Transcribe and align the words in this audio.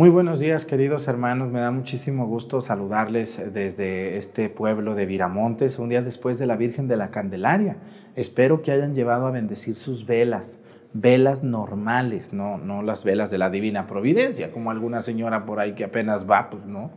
Muy 0.00 0.08
buenos 0.08 0.40
días, 0.40 0.64
queridos 0.64 1.08
hermanos. 1.08 1.50
Me 1.50 1.60
da 1.60 1.70
muchísimo 1.70 2.26
gusto 2.26 2.62
saludarles 2.62 3.52
desde 3.52 4.16
este 4.16 4.48
pueblo 4.48 4.94
de 4.94 5.04
Viramontes, 5.04 5.78
un 5.78 5.90
día 5.90 6.00
después 6.00 6.38
de 6.38 6.46
la 6.46 6.56
Virgen 6.56 6.88
de 6.88 6.96
la 6.96 7.10
Candelaria. 7.10 7.76
Espero 8.16 8.62
que 8.62 8.72
hayan 8.72 8.94
llevado 8.94 9.26
a 9.26 9.30
bendecir 9.30 9.76
sus 9.76 10.06
velas, 10.06 10.58
velas 10.94 11.44
normales, 11.44 12.32
no, 12.32 12.56
no 12.56 12.80
las 12.80 13.04
velas 13.04 13.30
de 13.30 13.36
la 13.36 13.50
Divina 13.50 13.86
Providencia, 13.86 14.52
como 14.52 14.70
alguna 14.70 15.02
señora 15.02 15.44
por 15.44 15.60
ahí 15.60 15.74
que 15.74 15.84
apenas 15.84 16.24
va, 16.26 16.48
pues 16.48 16.64
no. 16.64 16.92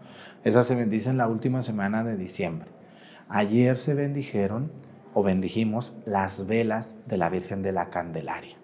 Esas 0.45 0.65
se 0.65 0.75
bendicen 0.75 1.17
la 1.17 1.27
última 1.27 1.61
semana 1.61 2.05
de 2.05 2.15
diciembre. 2.15 2.69
Ayer 3.27 3.79
se 3.79 3.95
bendijeron 3.95 4.71
o 5.13 5.23
bendijimos 5.23 5.97
las 6.05 6.47
velas 6.47 6.97
de 7.05 7.17
la 7.17 7.27
Virgen 7.27 7.63
de 7.63 7.73
la 7.73 7.89
Candelaria. 7.89 8.62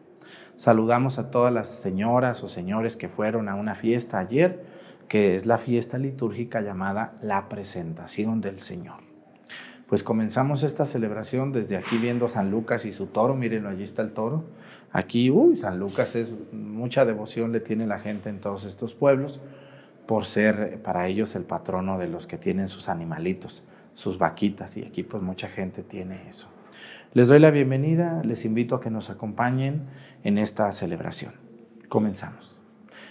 Saludamos 0.60 1.20
a 1.20 1.32
todas 1.32 1.54
las 1.54 1.70
señoras 1.70 2.44
o 2.44 2.50
señores 2.50 2.98
que 2.98 3.08
fueron 3.08 3.48
a 3.48 3.56
una 3.56 3.76
fiesta 3.76 4.20
ayer, 4.20 4.66
que 5.08 5.38
es 5.38 5.46
la 5.46 5.58
fiesta 5.58 5.98
litúrgica 5.98 6.60
llamada 6.60 7.14
la 7.22 7.48
presentación 7.48 8.42
del 8.42 8.60
Señor. 8.60 8.98
Pues 9.88 10.04
comenzamos 10.04 10.64
esta 10.64 10.86
celebración 10.86 11.54
desde 11.54 11.78
aquí 11.78 11.98
viendo 11.98 12.28
San 12.28 12.52
Lucas 12.52 12.84
y 12.84 12.92
su 12.92 13.06
toro, 13.06 13.36
mírenlo, 13.36 13.70
allí 13.70 13.86
está 13.86 14.02
el 14.02 14.12
toro. 14.12 14.44
Aquí, 14.92 15.32
uy, 15.32 15.56
San 15.56 15.80
Lucas 15.80 16.14
es 16.18 16.30
mucha 16.52 17.06
devoción 17.06 17.54
le 17.54 17.62
tiene 17.62 17.88
la 17.88 18.00
gente 18.00 18.28
en 18.28 18.42
todos 18.42 18.66
estos 18.66 18.94
pueblos 18.94 19.40
por 20.08 20.26
ser 20.26 20.82
para 20.84 21.08
ellos 21.08 21.38
el 21.38 21.44
patrono 21.44 21.98
de 21.98 22.10
los 22.10 22.28
que 22.28 22.38
tienen 22.38 22.68
sus 22.68 22.90
animalitos, 22.90 23.64
sus 23.94 24.18
vaquitas 24.18 24.76
y 24.76 24.84
aquí 24.84 25.04
pues 25.04 25.24
mucha 25.24 25.48
gente 25.48 25.84
tiene 25.84 26.28
eso. 26.30 26.50
Les 27.14 27.28
doy 27.28 27.40
la 27.40 27.50
bienvenida, 27.50 28.22
les 28.24 28.46
invito 28.46 28.76
a 28.76 28.82
que 28.82 28.92
nos 28.92 29.10
acompañen 29.10 29.88
en 30.24 30.38
esta 30.38 30.72
celebración. 30.72 31.34
Comenzamos. 31.88 32.56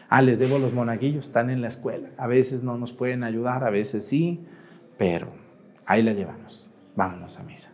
Ah, 0.09 0.23
les 0.23 0.39
debo 0.39 0.61
los 0.61 0.73
monaguillos, 0.73 1.27
están 1.27 1.51
en 1.51 1.61
la 1.61 1.69
escuela. 1.69 2.11
A 2.17 2.29
veces 2.29 2.63
no 2.63 2.79
nos 2.79 2.93
pueden 2.93 3.25
ayudar, 3.25 3.65
a 3.65 3.71
veces 3.71 4.07
sí, 4.07 4.47
pero 4.97 5.33
ahí 5.85 6.03
la 6.03 6.13
llevamos. 6.13 6.71
Vámonos 6.95 7.41
a 7.41 7.43
misa. 7.43 7.73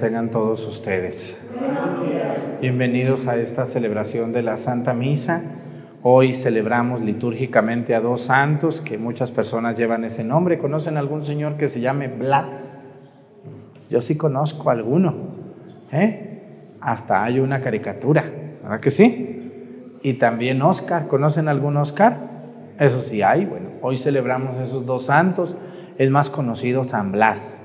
Tengan 0.00 0.30
todos 0.30 0.66
ustedes. 0.66 1.38
Bienvenidos 2.62 3.26
a 3.26 3.36
esta 3.36 3.66
celebración 3.66 4.32
de 4.32 4.42
la 4.42 4.56
Santa 4.56 4.94
Misa. 4.94 5.42
Hoy 6.02 6.32
celebramos 6.32 7.02
litúrgicamente 7.02 7.94
a 7.94 8.00
dos 8.00 8.22
santos 8.22 8.80
que 8.80 8.96
muchas 8.96 9.30
personas 9.30 9.76
llevan 9.76 10.04
ese 10.04 10.24
nombre. 10.24 10.58
¿Conocen 10.58 10.96
algún 10.96 11.22
señor 11.22 11.58
que 11.58 11.68
se 11.68 11.80
llame 11.80 12.08
Blas? 12.08 12.78
Yo 13.90 14.00
sí 14.00 14.16
conozco 14.16 14.70
alguno. 14.70 15.14
¿eh? 15.92 16.44
Hasta 16.80 17.22
hay 17.22 17.38
una 17.38 17.60
caricatura, 17.60 18.24
¿verdad 18.62 18.80
que 18.80 18.90
sí? 18.90 19.98
Y 20.02 20.14
también 20.14 20.62
Oscar. 20.62 21.08
¿Conocen 21.08 21.46
algún 21.46 21.76
Oscar? 21.76 22.16
Eso 22.78 23.02
sí 23.02 23.20
hay. 23.20 23.44
Bueno, 23.44 23.68
hoy 23.82 23.98
celebramos 23.98 24.56
esos 24.56 24.86
dos 24.86 25.04
santos. 25.06 25.58
Es 25.98 26.08
más 26.08 26.30
conocido 26.30 26.84
San 26.84 27.12
Blas 27.12 27.62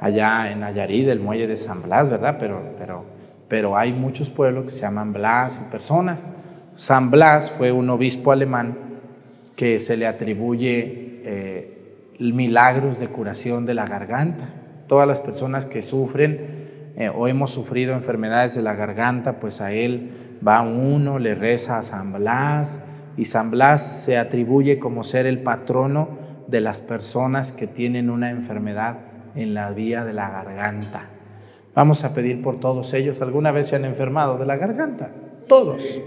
allá 0.00 0.50
en 0.50 0.60
Nayarit, 0.60 1.08
el 1.08 1.20
muelle 1.20 1.46
de 1.46 1.56
San 1.56 1.82
Blas, 1.82 2.10
¿verdad? 2.10 2.36
Pero, 2.38 2.74
pero, 2.78 3.04
pero 3.48 3.76
hay 3.76 3.92
muchos 3.92 4.30
pueblos 4.30 4.64
que 4.64 4.70
se 4.70 4.82
llaman 4.82 5.12
Blas 5.12 5.60
y 5.64 5.70
personas. 5.70 6.24
San 6.76 7.10
Blas 7.10 7.50
fue 7.50 7.72
un 7.72 7.88
obispo 7.90 8.32
alemán 8.32 8.76
que 9.56 9.80
se 9.80 9.96
le 9.96 10.06
atribuye 10.06 11.22
eh, 11.24 12.16
milagros 12.18 12.98
de 12.98 13.08
curación 13.08 13.66
de 13.66 13.74
la 13.74 13.86
garganta. 13.86 14.48
Todas 14.86 15.08
las 15.08 15.20
personas 15.20 15.64
que 15.64 15.82
sufren 15.82 16.92
eh, 16.96 17.08
o 17.08 17.26
hemos 17.28 17.50
sufrido 17.50 17.94
enfermedades 17.94 18.54
de 18.54 18.62
la 18.62 18.74
garganta, 18.74 19.40
pues 19.40 19.60
a 19.60 19.72
él 19.72 20.10
va 20.46 20.62
uno, 20.62 21.18
le 21.18 21.34
reza 21.34 21.78
a 21.78 21.82
San 21.82 22.12
Blas 22.12 22.82
y 23.16 23.24
San 23.24 23.50
Blas 23.50 24.04
se 24.04 24.18
atribuye 24.18 24.78
como 24.78 25.02
ser 25.02 25.26
el 25.26 25.40
patrono 25.40 26.08
de 26.46 26.60
las 26.60 26.80
personas 26.80 27.52
que 27.52 27.66
tienen 27.66 28.10
una 28.10 28.30
enfermedad 28.30 28.98
en 29.36 29.54
la 29.54 29.70
vía 29.70 30.04
de 30.04 30.12
la 30.12 30.30
garganta. 30.30 31.10
Vamos 31.74 32.04
a 32.04 32.14
pedir 32.14 32.42
por 32.42 32.58
todos 32.58 32.94
ellos. 32.94 33.20
¿Alguna 33.20 33.52
vez 33.52 33.68
se 33.68 33.76
han 33.76 33.84
enfermado 33.84 34.38
de 34.38 34.46
la 34.46 34.56
garganta? 34.56 35.10
Todos. 35.46 36.00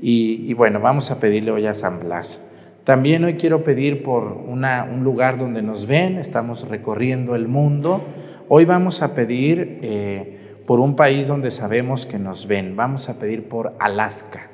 Y, 0.00 0.52
bueno, 0.54 0.80
vamos 0.80 1.10
a 1.10 1.20
pedirle 1.20 1.50
hoy 1.50 1.66
a 1.66 1.74
San 1.74 2.00
Blas. 2.00 2.42
También 2.84 3.24
hoy 3.24 3.34
quiero 3.34 3.62
pedir 3.62 4.02
por 4.02 4.24
un 4.24 5.04
lugar 5.04 5.38
donde 5.38 5.60
nos 5.60 5.86
ven, 5.86 6.18
estamos 6.18 6.68
recorriendo 6.68 7.34
el 7.34 7.46
mundo. 7.46 8.04
Hoy 8.48 8.64
vamos 8.64 9.02
a 9.02 9.14
pedir 9.14 9.80
eh, 9.82 10.60
por 10.66 10.80
un 10.80 10.96
país 10.96 11.28
donde 11.28 11.50
sabemos 11.50 12.06
que 12.06 12.18
nos 12.18 12.46
ven. 12.46 12.74
Vamos 12.76 13.08
a 13.08 13.18
pedir 13.18 13.48
por 13.48 13.74
Alaska. 13.78 14.48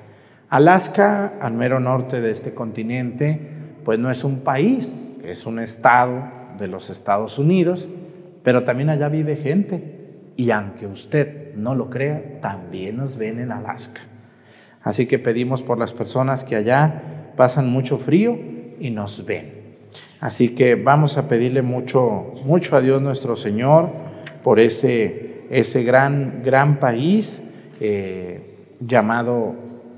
Alaska, 0.48 1.34
al 1.40 1.54
mero 1.54 1.78
norte 1.78 2.20
de 2.20 2.30
este 2.30 2.52
continente, 2.52 3.38
pues 3.84 3.98
no 3.98 4.10
es 4.10 4.24
un 4.24 4.40
país, 4.40 5.06
es 5.24 5.46
un 5.46 5.58
estado 5.58 6.41
de 6.62 6.68
los 6.68 6.88
Estados 6.88 7.38
Unidos, 7.38 7.88
pero 8.42 8.64
también 8.64 8.88
allá 8.88 9.08
vive 9.08 9.36
gente. 9.36 9.98
Y 10.36 10.50
aunque 10.50 10.86
usted 10.86 11.54
no 11.56 11.74
lo 11.74 11.90
crea, 11.90 12.40
también 12.40 12.96
nos 12.96 13.18
ven 13.18 13.38
en 13.38 13.52
Alaska. 13.52 14.00
Así 14.82 15.06
que 15.06 15.18
pedimos 15.18 15.62
por 15.62 15.78
las 15.78 15.92
personas 15.92 16.44
que 16.44 16.56
allá 16.56 17.32
pasan 17.36 17.68
mucho 17.68 17.98
frío 17.98 18.38
y 18.80 18.90
nos 18.90 19.26
ven. 19.26 19.62
Así 20.20 20.50
que 20.50 20.76
vamos 20.76 21.18
a 21.18 21.28
pedirle 21.28 21.62
mucho, 21.62 22.32
mucho 22.44 22.76
a 22.76 22.80
Dios 22.80 23.02
nuestro 23.02 23.36
Señor 23.36 23.90
por 24.42 24.60
ese, 24.60 25.44
ese 25.50 25.82
gran, 25.82 26.42
gran 26.44 26.78
país 26.78 27.42
eh, 27.80 28.56
llamado, 28.80 29.54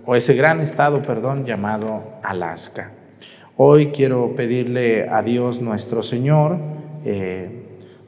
o 0.06 0.16
ese 0.16 0.34
gran 0.34 0.60
estado, 0.60 1.02
perdón, 1.02 1.44
llamado 1.44 2.18
Alaska. 2.22 2.93
Hoy 3.56 3.92
quiero 3.92 4.34
pedirle 4.34 5.08
a 5.08 5.22
Dios 5.22 5.62
nuestro 5.62 6.02
Señor 6.02 6.58
eh, 7.04 7.62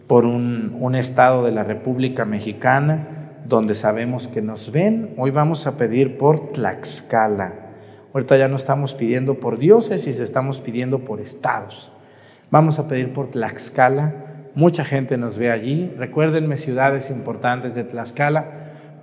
por 0.08 0.24
un, 0.24 0.96
estado 0.96 1.44
de 1.44 1.52
la 1.52 1.62
República 1.62 2.24
Mexicana 2.24 3.06
donde 3.44 3.76
sabemos 3.76 4.26
que 4.26 4.42
nos 4.42 4.72
ven. 4.72 5.14
Hoy 5.16 5.30
vamos 5.30 5.68
a 5.68 5.78
pedir 5.78 6.18
por 6.18 6.50
Tlaxcala. 6.50 7.52
Ahorita 8.12 8.36
ya 8.36 8.48
no 8.48 8.56
estamos 8.56 8.94
pidiendo 8.94 9.34
por 9.34 9.56
diócesis, 9.56 10.18
estamos 10.18 10.58
pidiendo 10.58 11.04
por 11.04 11.20
estados. 11.20 11.92
Vamos 12.50 12.80
a 12.80 12.88
pedir 12.88 13.12
por 13.12 13.30
Tlaxcala. 13.30 14.14
Mucha 14.56 14.84
gente 14.84 15.16
nos 15.16 15.38
ve 15.38 15.52
allí. 15.52 15.94
Recuérdenme 15.96 16.56
ciudades 16.56 17.08
importantes 17.08 17.76
de 17.76 17.84
Tlaxcala, 17.84 18.46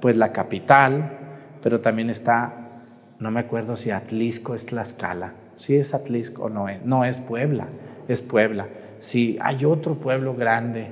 pues 0.01 0.18
la 0.18 0.34
capital, 0.34 1.19
pero 1.62 1.80
también 1.80 2.10
está, 2.10 2.81
no 3.18 3.31
me 3.31 3.39
acuerdo 3.39 3.78
si 3.78 3.92
Atlisco 3.92 4.56
es 4.56 4.66
Tlaxcala. 4.66 5.36
Sí 5.63 5.77
es 5.77 5.94
Atlisco 5.94 6.50
no 6.50 6.68
es. 6.68 6.83
No 6.83 7.06
es 7.06 7.21
Puebla, 7.21 7.68
es 8.10 8.19
Puebla. 8.19 8.68
Sí, 9.00 9.39
hay 9.42 9.63
otro 9.63 9.94
pueblo 9.94 10.36
grande 10.36 10.88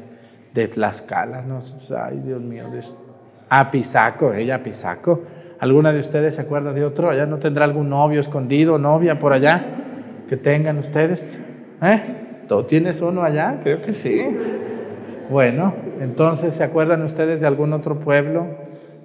de 0.54 0.70
Tlaxcala. 0.70 1.42
No, 1.42 1.60
ay, 2.02 2.22
Dios 2.24 2.40
mío. 2.40 2.68
Ah, 3.50 3.70
Pisaco, 3.70 4.34
ella 4.34 4.64
Pisaco. 4.64 5.24
¿Alguna 5.60 5.92
de 5.92 6.00
ustedes 6.00 6.36
se 6.36 6.42
acuerda 6.42 6.72
de 6.72 6.86
otro? 6.86 7.10
¿Allá 7.10 7.26
no 7.26 7.38
tendrá 7.38 7.66
algún 7.66 7.90
novio 7.90 8.22
escondido, 8.22 8.78
novia 8.78 9.20
por 9.20 9.34
allá 9.34 9.62
que 10.30 10.38
tengan 10.38 10.78
ustedes? 10.78 11.38
¿Eh? 11.82 12.02
¿Tú 12.48 12.64
tienes 12.64 13.02
uno 13.02 13.24
allá? 13.24 13.60
Creo 13.62 13.82
que 13.82 13.92
sí. 13.92 14.22
Bueno, 15.30 15.74
entonces, 16.00 16.56
¿se 16.56 16.64
acuerdan 16.64 17.02
ustedes 17.02 17.42
de 17.42 17.48
algún 17.48 17.74
otro 17.74 18.00
pueblo? 18.00 18.48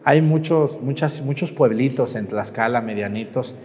Hay 0.05 0.23
muchos, 0.23 0.81
muchas, 0.81 1.23
muchos 1.23 1.51
pueblitos 1.51 2.15
en 2.15 2.29
Tlaxcala, 2.29 2.81
medianitos, 2.81 3.57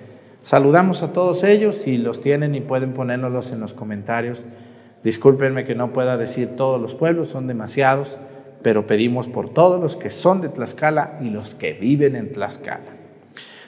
Saludamos 0.41 1.03
a 1.03 1.13
todos 1.13 1.43
ellos, 1.43 1.75
si 1.75 1.97
los 1.97 2.19
tienen 2.19 2.55
y 2.55 2.61
pueden 2.61 2.93
ponérnoslos 2.93 3.51
en 3.51 3.59
los 3.59 3.75
comentarios. 3.75 4.45
Discúlpenme 5.03 5.65
que 5.65 5.75
no 5.75 5.93
pueda 5.93 6.17
decir 6.17 6.55
todos 6.55 6.81
los 6.81 6.95
pueblos, 6.95 7.29
son 7.29 7.45
demasiados, 7.45 8.19
pero 8.63 8.87
pedimos 8.87 9.27
por 9.27 9.49
todos 9.49 9.79
los 9.79 9.95
que 9.95 10.09
son 10.09 10.41
de 10.41 10.49
Tlaxcala 10.49 11.19
y 11.21 11.29
los 11.29 11.53
que 11.53 11.73
viven 11.73 12.15
en 12.15 12.31
Tlaxcala. 12.31 12.79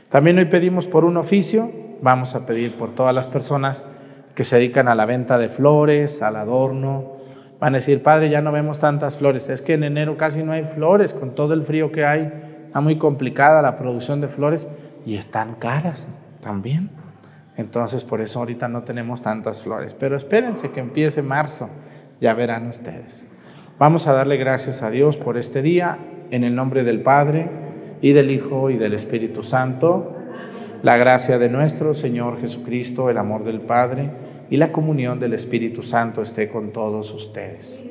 También 0.10 0.40
hoy 0.40 0.46
pedimos 0.46 0.88
por 0.88 1.06
un 1.06 1.18
oficio, 1.18 1.72
vamos 2.02 2.34
a 2.34 2.46
pedir 2.48 2.76
por 2.76 2.96
todas 2.96 3.14
las 3.14 3.28
personas 3.28 3.86
que 4.34 4.44
se 4.44 4.56
dedican 4.56 4.88
a 4.88 4.96
la 4.96 5.06
venta 5.06 5.38
de 5.38 5.50
flores, 5.50 6.24
al 6.24 6.36
adorno. 6.38 7.18
Van 7.60 7.76
a 7.76 7.78
decir, 7.78 8.02
Padre, 8.02 8.32
ya 8.32 8.42
no 8.42 8.52
vemos 8.52 8.80
tantas 8.80 9.20
flores. 9.20 9.48
Es 9.48 9.62
que 9.62 9.76
en 9.76 9.84
enero 9.84 10.18
casi 10.18 10.42
no 10.42 10.52
hay 10.52 10.64
flores, 10.64 11.14
con 11.14 11.36
todo 11.36 11.54
el 11.54 11.62
frío 11.62 11.92
que 11.92 12.04
hay, 12.04 12.32
está 12.66 12.82
muy 12.82 12.98
complicada 12.98 13.62
la 13.62 13.78
producción 13.78 14.22
de 14.22 14.28
flores 14.28 14.68
y 15.06 15.18
están 15.18 15.56
caras 15.56 16.18
también. 16.44 16.90
Entonces, 17.56 18.04
por 18.04 18.22
eso 18.22 18.40
ahorita 18.40 18.68
no 18.68 18.84
tenemos 18.84 19.22
tantas 19.22 19.64
flores. 19.64 19.94
Pero 19.94 20.16
espérense 20.16 20.72
que 20.72 20.80
empiece 20.80 21.22
marzo, 21.22 21.70
ya 22.20 22.34
verán 22.34 22.68
ustedes. 22.68 23.26
Vamos 23.80 24.08
a 24.08 24.14
darle 24.14 24.38
gracias 24.38 24.82
a 24.82 24.90
Dios 24.90 25.18
por 25.18 25.38
este 25.38 25.62
día, 25.62 25.98
en 26.32 26.44
el 26.44 26.56
nombre 26.56 26.84
del 26.84 27.02
Padre, 27.02 27.50
y 28.02 28.12
del 28.12 28.32
Hijo, 28.32 28.70
y 28.70 28.78
del 28.78 28.94
Espíritu 28.94 29.44
Santo. 29.44 30.16
La 30.82 30.98
gracia 30.98 31.40
de 31.40 31.50
nuestro 31.50 31.94
Señor 31.94 32.42
Jesucristo, 32.42 33.10
el 33.10 33.18
amor 33.18 33.44
del 33.44 33.62
Padre, 33.62 34.10
y 34.50 34.58
la 34.58 34.72
comunión 34.72 35.20
del 35.20 35.34
Espíritu 35.34 35.82
Santo 35.82 36.22
esté 36.22 36.50
con 36.50 36.72
todos 36.72 37.12
ustedes. 37.14 37.84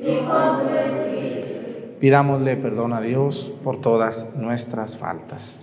Pidámosle 1.99 2.57
perdón 2.57 2.93
a 2.93 3.01
Dios 3.01 3.51
por 3.63 3.81
todas 3.81 4.35
nuestras 4.35 4.97
faltas. 4.97 5.62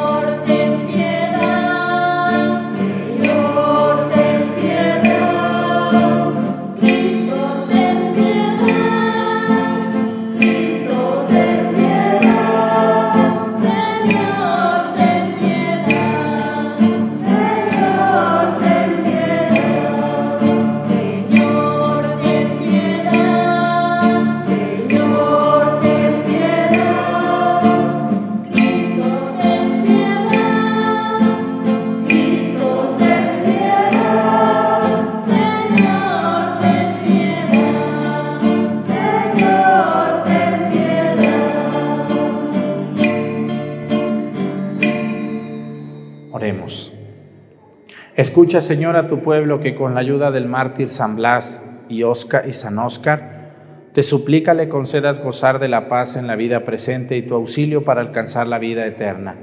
Escucha, 48.31 48.61
Señor, 48.61 48.95
a 48.95 49.07
tu 49.07 49.19
pueblo 49.19 49.59
que 49.59 49.75
con 49.75 49.93
la 49.93 49.99
ayuda 49.99 50.31
del 50.31 50.45
mártir 50.45 50.87
San 50.87 51.17
Blas 51.17 51.65
y, 51.89 52.03
Oscar, 52.03 52.47
y 52.47 52.53
San 52.53 52.79
Oscar, 52.79 53.51
te 53.91 54.03
suplica 54.03 54.53
le 54.53 54.69
concedas 54.69 55.21
gozar 55.21 55.59
de 55.59 55.67
la 55.67 55.89
paz 55.89 56.15
en 56.15 56.27
la 56.27 56.37
vida 56.37 56.63
presente 56.63 57.17
y 57.17 57.23
tu 57.23 57.35
auxilio 57.35 57.83
para 57.83 57.99
alcanzar 57.99 58.47
la 58.47 58.57
vida 58.57 58.85
eterna. 58.85 59.35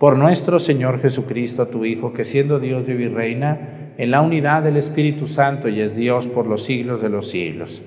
Por 0.00 0.16
nuestro 0.16 0.58
Señor 0.58 1.00
Jesucristo, 1.00 1.68
tu 1.68 1.84
Hijo, 1.84 2.12
que 2.12 2.24
siendo 2.24 2.58
Dios 2.58 2.84
vive 2.84 3.04
y 3.04 3.08
reina 3.10 3.92
en 3.96 4.10
la 4.10 4.22
unidad 4.22 4.64
del 4.64 4.76
Espíritu 4.76 5.28
Santo 5.28 5.68
y 5.68 5.80
es 5.80 5.94
Dios 5.94 6.26
por 6.26 6.48
los 6.48 6.64
siglos 6.64 7.00
de 7.00 7.10
los 7.10 7.30
siglos. 7.30 7.84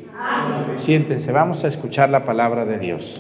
Siéntense, 0.77 1.33
vamos 1.33 1.65
a 1.65 1.67
escuchar 1.67 2.09
la 2.09 2.23
palabra 2.23 2.63
de 2.63 2.79
Dios. 2.79 3.19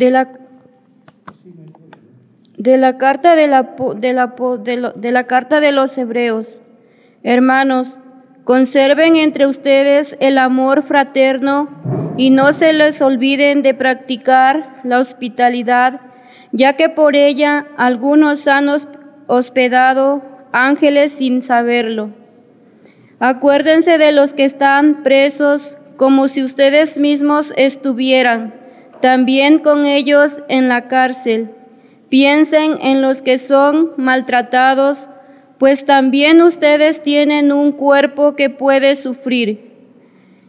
De 0.00 0.10
la, 0.10 0.28
de 2.56 2.78
la 2.78 2.96
carta 2.96 3.36
de 3.36 3.46
la, 3.46 3.74
de, 3.96 4.12
la, 4.14 4.92
de 4.96 5.12
la 5.12 5.24
carta 5.24 5.60
de 5.60 5.72
los 5.72 5.96
hebreos. 5.98 6.58
Hermanos, 7.22 7.98
conserven 8.44 9.16
entre 9.16 9.46
ustedes 9.46 10.16
el 10.18 10.38
amor 10.38 10.82
fraterno 10.82 11.68
y 12.16 12.30
no 12.30 12.54
se 12.54 12.72
les 12.72 13.02
olviden 13.02 13.60
de 13.60 13.74
practicar 13.74 14.80
la 14.84 15.00
hospitalidad, 15.00 16.00
ya 16.50 16.76
que 16.76 16.88
por 16.88 17.14
ella 17.14 17.66
algunos 17.76 18.48
han 18.48 18.70
hospedado 19.26 20.22
ángeles 20.50 21.12
sin 21.12 21.42
saberlo. 21.42 22.08
Acuérdense 23.18 23.98
de 23.98 24.12
los 24.12 24.32
que 24.32 24.46
están 24.46 25.02
presos 25.02 25.76
como 25.98 26.26
si 26.28 26.42
ustedes 26.42 26.96
mismos 26.96 27.52
estuvieran 27.58 28.59
también 29.00 29.58
con 29.58 29.86
ellos 29.86 30.42
en 30.48 30.68
la 30.68 30.88
cárcel. 30.88 31.50
Piensen 32.08 32.78
en 32.80 33.02
los 33.02 33.22
que 33.22 33.38
son 33.38 33.92
maltratados 33.96 35.08
pues 35.60 35.84
también 35.84 36.40
ustedes 36.40 37.02
tienen 37.02 37.52
un 37.52 37.72
cuerpo 37.72 38.34
que 38.34 38.48
puede 38.48 38.96
sufrir. 38.96 39.74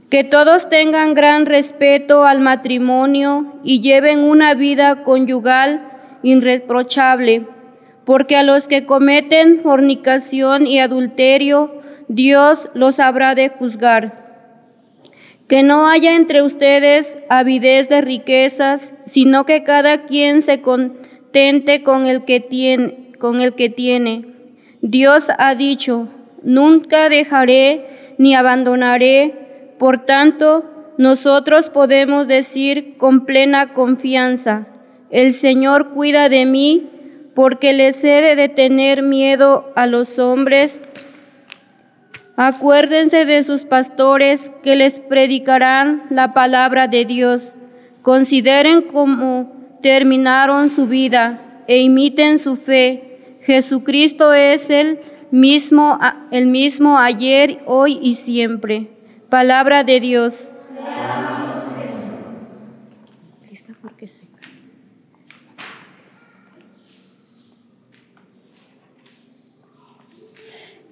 Que 0.09 0.23
todos 0.23 0.69
tengan 0.69 1.13
gran 1.13 1.45
respeto 1.45 2.23
al 2.23 2.39
matrimonio 2.39 3.59
y 3.61 3.81
lleven 3.81 4.19
una 4.19 4.53
vida 4.53 5.03
conyugal 5.03 5.85
irreprochable, 6.23 7.45
porque 8.05 8.37
a 8.37 8.43
los 8.43 8.69
que 8.69 8.85
cometen 8.85 9.59
fornicación 9.61 10.65
y 10.65 10.79
adulterio, 10.79 11.81
Dios 12.07 12.69
los 12.73 13.01
habrá 13.01 13.35
de 13.35 13.49
juzgar. 13.49 14.20
Que 15.51 15.63
no 15.63 15.85
haya 15.85 16.15
entre 16.15 16.41
ustedes 16.41 17.17
avidez 17.27 17.89
de 17.89 17.99
riquezas, 17.99 18.93
sino 19.05 19.45
que 19.45 19.63
cada 19.63 20.05
quien 20.05 20.41
se 20.41 20.61
contente 20.61 21.83
con 21.83 22.05
el 22.05 22.23
que 22.23 22.39
tiene, 22.39 23.11
con 23.19 23.41
el 23.41 23.53
que 23.53 23.69
tiene 23.69 24.31
Dios 24.81 25.25
ha 25.37 25.53
dicho, 25.55 26.07
nunca 26.41 27.09
dejaré 27.09 28.13
ni 28.17 28.33
abandonaré. 28.33 29.73
Por 29.77 30.05
tanto, 30.05 30.63
nosotros 30.97 31.69
podemos 31.69 32.29
decir 32.29 32.95
con 32.97 33.25
plena 33.25 33.73
confianza, 33.73 34.67
el 35.09 35.33
Señor 35.33 35.89
cuida 35.89 36.29
de 36.29 36.45
mí 36.45 36.89
porque 37.35 37.73
les 37.73 38.01
he 38.05 38.35
de 38.37 38.47
tener 38.47 39.03
miedo 39.03 39.73
a 39.75 39.85
los 39.85 40.17
hombres. 40.17 40.81
Acuérdense 42.43 43.25
de 43.25 43.43
sus 43.43 43.65
pastores 43.65 44.51
que 44.63 44.75
les 44.75 44.99
predicarán 44.99 46.07
la 46.09 46.33
palabra 46.33 46.87
de 46.87 47.05
Dios. 47.05 47.53
Consideren 48.01 48.81
cómo 48.81 49.77
terminaron 49.83 50.71
su 50.71 50.87
vida 50.87 51.63
e 51.67 51.77
imiten 51.77 52.39
su 52.39 52.55
fe 52.55 53.37
Jesucristo 53.41 54.33
es 54.33 54.71
el 54.71 54.99
mismo, 55.29 55.99
el 56.31 56.47
mismo 56.47 56.97
ayer, 56.97 57.61
hoy 57.67 57.99
y 58.01 58.15
siempre. 58.15 58.87
Palabra 59.29 59.83
de 59.83 59.99
Dios. 59.99 60.51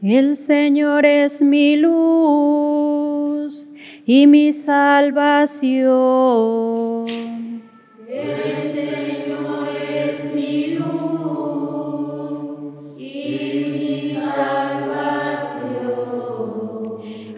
El 0.01 0.37
Señor 0.37 1.05
es 1.05 1.41
mi 1.41 1.75
luz 1.75 3.69
y 4.05 4.27
mi 4.27 4.53
salvación. 4.53 5.79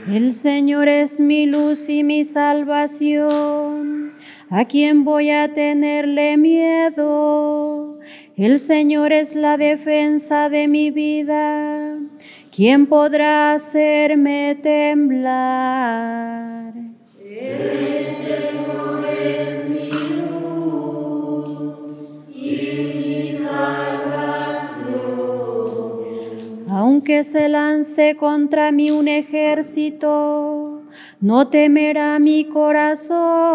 El 0.08 0.34
Señor 0.34 0.88
es 0.88 1.20
mi 1.20 1.48
luz 1.48 1.90
y 1.90 2.04
mi 2.04 2.24
salvación. 2.26 4.12
¿A 4.52 4.66
quién 4.66 5.04
voy 5.04 5.32
a 5.32 5.52
tenerle 5.52 6.38
miedo? 6.38 7.98
El 8.38 8.60
Señor 8.60 9.14
es 9.14 9.34
la 9.34 9.58
defensa 9.58 10.48
de 10.50 10.68
mi 10.68 10.92
vida. 10.92 11.98
¿Quién 12.54 12.86
podrá 12.86 13.54
hacerme 13.54 14.60
temblar? 14.62 15.94
El 17.24 18.14
Señor 18.14 19.06
es 19.06 19.70
mi 19.70 19.90
luz 20.20 21.80
y 22.30 22.50
mi 22.94 23.38
aunque 26.70 27.24
se 27.24 27.48
lance 27.48 28.18
contra 28.18 28.74
mí 28.74 28.92
un 28.92 29.08
ejército, 29.08 30.82
no 31.22 31.48
temerá 31.48 32.20
mi 32.20 32.44
corazón. 32.46 33.52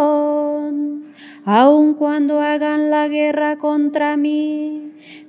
Aun 1.45 1.93
cuando 1.95 2.41
hagan 2.41 2.91
la 2.91 3.09
guerra 3.09 3.57
contra 3.59 4.17
mí, 4.17 4.86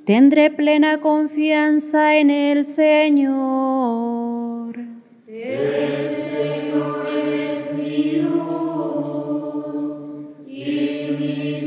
tendré 0.08 0.50
plena 0.50 1.00
confianza 1.02 2.16
en 2.16 2.32
el 2.32 2.64
Señor. 2.64 3.28
El 5.28 6.16
Señor 6.16 7.04
es 7.26 7.74
mi 7.74 8.22
luz 8.22 8.38
y 10.48 11.18
mi 11.20 11.60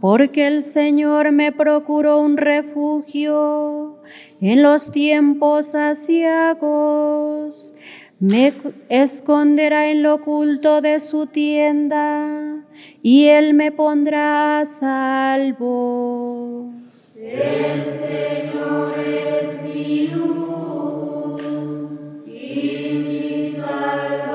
porque 0.00 0.46
el 0.46 0.62
Señor 0.62 1.32
me 1.32 1.52
procuró 1.52 2.20
un 2.20 2.38
refugio 2.38 4.00
en 4.40 4.62
los 4.62 4.90
tiempos 4.90 5.74
asiagos. 5.74 7.74
Me 8.18 8.54
esconderá 8.88 9.90
en 9.90 10.02
lo 10.02 10.14
oculto 10.14 10.80
de 10.80 11.00
su 11.00 11.26
tienda 11.26 12.63
y 13.02 13.26
Él 13.26 13.54
me 13.54 13.72
pondrá 13.72 14.60
a 14.60 14.64
salvo. 14.64 16.70
El 17.16 17.92
Señor 17.94 18.98
es 18.98 19.62
mi 19.62 20.08
luz 20.08 21.40
y 22.26 23.04
mi 23.06 23.50
salvación. 23.50 24.34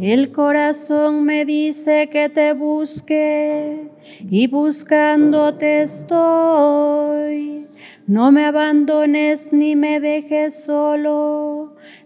El 0.00 0.32
corazón 0.32 1.24
me 1.24 1.44
dice 1.44 2.08
que 2.10 2.28
te 2.28 2.54
busque 2.54 3.88
y 4.28 4.48
buscándote 4.48 5.82
estoy. 5.82 7.68
No 8.06 8.32
me 8.32 8.44
abandones 8.44 9.52
ni 9.52 9.76
me 9.76 10.00
dejes 10.00 10.64
solo, 10.64 11.51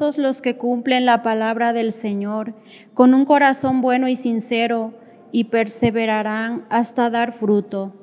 Los 0.02 0.42
que 0.42 0.56
cumplen 0.56 1.06
la 1.06 1.22
palabra 1.22 1.72
del 1.72 1.92
Señor 1.92 2.54
con 2.92 3.14
un 3.14 3.24
corazón 3.24 3.80
bueno 3.80 4.08
y 4.08 4.16
sincero 4.16 4.94
y 5.30 5.44
perseverarán 5.44 6.66
hasta 6.70 7.08
dar 7.08 7.32
fruto. 7.32 8.01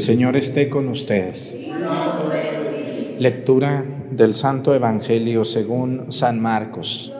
Señor 0.00 0.34
esté 0.36 0.70
con 0.70 0.88
ustedes. 0.88 1.58
Lectura 3.18 3.84
del 4.10 4.32
Santo 4.32 4.74
Evangelio 4.74 5.44
según 5.44 6.10
San 6.10 6.40
Marcos. 6.40 7.12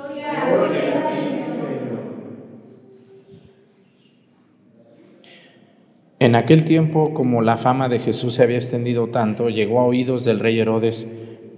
En 6.18 6.34
aquel 6.34 6.64
tiempo, 6.64 7.12
como 7.12 7.42
la 7.42 7.58
fama 7.58 7.90
de 7.90 7.99
Jesús 7.99 8.34
se 8.34 8.42
había 8.42 8.56
extendido 8.56 9.08
tanto, 9.08 9.50
llegó 9.50 9.80
a 9.80 9.84
oídos 9.84 10.25
del 10.25 10.38
rey 10.38 10.58
Herodes 10.58 11.06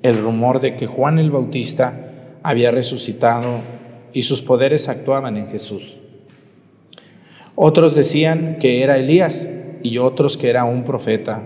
el 0.02 0.18
rumor 0.18 0.60
de 0.60 0.74
que 0.74 0.88
Juan 0.88 1.20
el 1.20 1.30
Bautista 1.30 2.38
había 2.42 2.72
resucitado 2.72 3.60
y 4.12 4.22
sus 4.22 4.42
poderes 4.42 4.88
actuaban 4.88 5.36
en 5.36 5.46
Jesús. 5.46 6.00
Otros 7.54 7.94
decían 7.94 8.56
que 8.58 8.82
era 8.82 8.98
Elías 8.98 9.48
y 9.82 9.98
otros 9.98 10.36
que 10.36 10.50
era 10.50 10.64
un 10.64 10.84
profeta, 10.84 11.44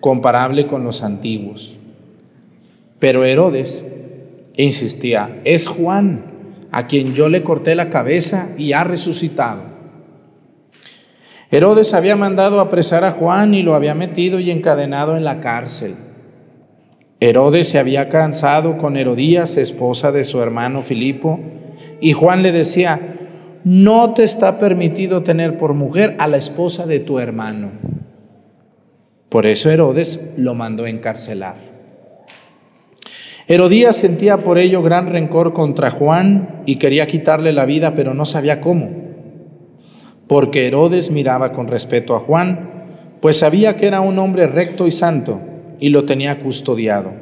comparable 0.00 0.66
con 0.66 0.84
los 0.84 1.02
antiguos. 1.02 1.76
Pero 2.98 3.24
Herodes 3.24 3.84
insistía, 4.56 5.40
es 5.44 5.68
Juan, 5.68 6.24
a 6.72 6.86
quien 6.86 7.14
yo 7.14 7.28
le 7.28 7.42
corté 7.42 7.74
la 7.74 7.90
cabeza 7.90 8.50
y 8.58 8.72
ha 8.72 8.84
resucitado. 8.84 9.62
Herodes 11.50 11.94
había 11.94 12.16
mandado 12.16 12.60
apresar 12.60 13.04
a 13.04 13.12
Juan 13.12 13.54
y 13.54 13.62
lo 13.62 13.74
había 13.74 13.94
metido 13.94 14.38
y 14.38 14.50
encadenado 14.50 15.16
en 15.16 15.24
la 15.24 15.40
cárcel. 15.40 15.94
Herodes 17.20 17.68
se 17.68 17.78
había 17.78 18.08
cansado 18.08 18.76
con 18.76 18.96
Herodías, 18.96 19.56
esposa 19.56 20.12
de 20.12 20.24
su 20.24 20.40
hermano 20.42 20.82
Filipo, 20.82 21.40
y 22.00 22.12
Juan 22.12 22.42
le 22.42 22.52
decía, 22.52 23.17
no 23.64 24.14
te 24.14 24.24
está 24.24 24.58
permitido 24.58 25.22
tener 25.22 25.58
por 25.58 25.74
mujer 25.74 26.16
a 26.18 26.28
la 26.28 26.36
esposa 26.36 26.86
de 26.86 27.00
tu 27.00 27.18
hermano. 27.18 27.70
Por 29.28 29.46
eso 29.46 29.70
Herodes 29.70 30.20
lo 30.36 30.54
mandó 30.54 30.86
encarcelar. 30.86 31.56
Herodías 33.46 33.96
sentía 33.96 34.38
por 34.38 34.58
ello 34.58 34.82
gran 34.82 35.08
rencor 35.08 35.54
contra 35.54 35.90
Juan 35.90 36.62
y 36.66 36.76
quería 36.76 37.06
quitarle 37.06 37.52
la 37.52 37.64
vida, 37.64 37.94
pero 37.94 38.14
no 38.14 38.24
sabía 38.24 38.60
cómo. 38.60 38.90
Porque 40.26 40.66
Herodes 40.66 41.10
miraba 41.10 41.52
con 41.52 41.66
respeto 41.66 42.14
a 42.14 42.20
Juan, 42.20 42.86
pues 43.20 43.38
sabía 43.38 43.76
que 43.76 43.86
era 43.86 44.00
un 44.00 44.18
hombre 44.18 44.46
recto 44.46 44.86
y 44.86 44.90
santo 44.90 45.40
y 45.80 45.88
lo 45.88 46.04
tenía 46.04 46.38
custodiado. 46.40 47.12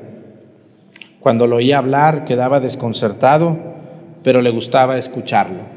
Cuando 1.21 1.47
lo 1.47 1.57
oía 1.57 1.79
hablar 1.79 2.25
quedaba 2.25 2.61
desconcertado, 2.61 3.57
pero 4.23 4.43
le 4.43 4.51
gustaba 4.51 4.99
escucharlo. 4.99 5.76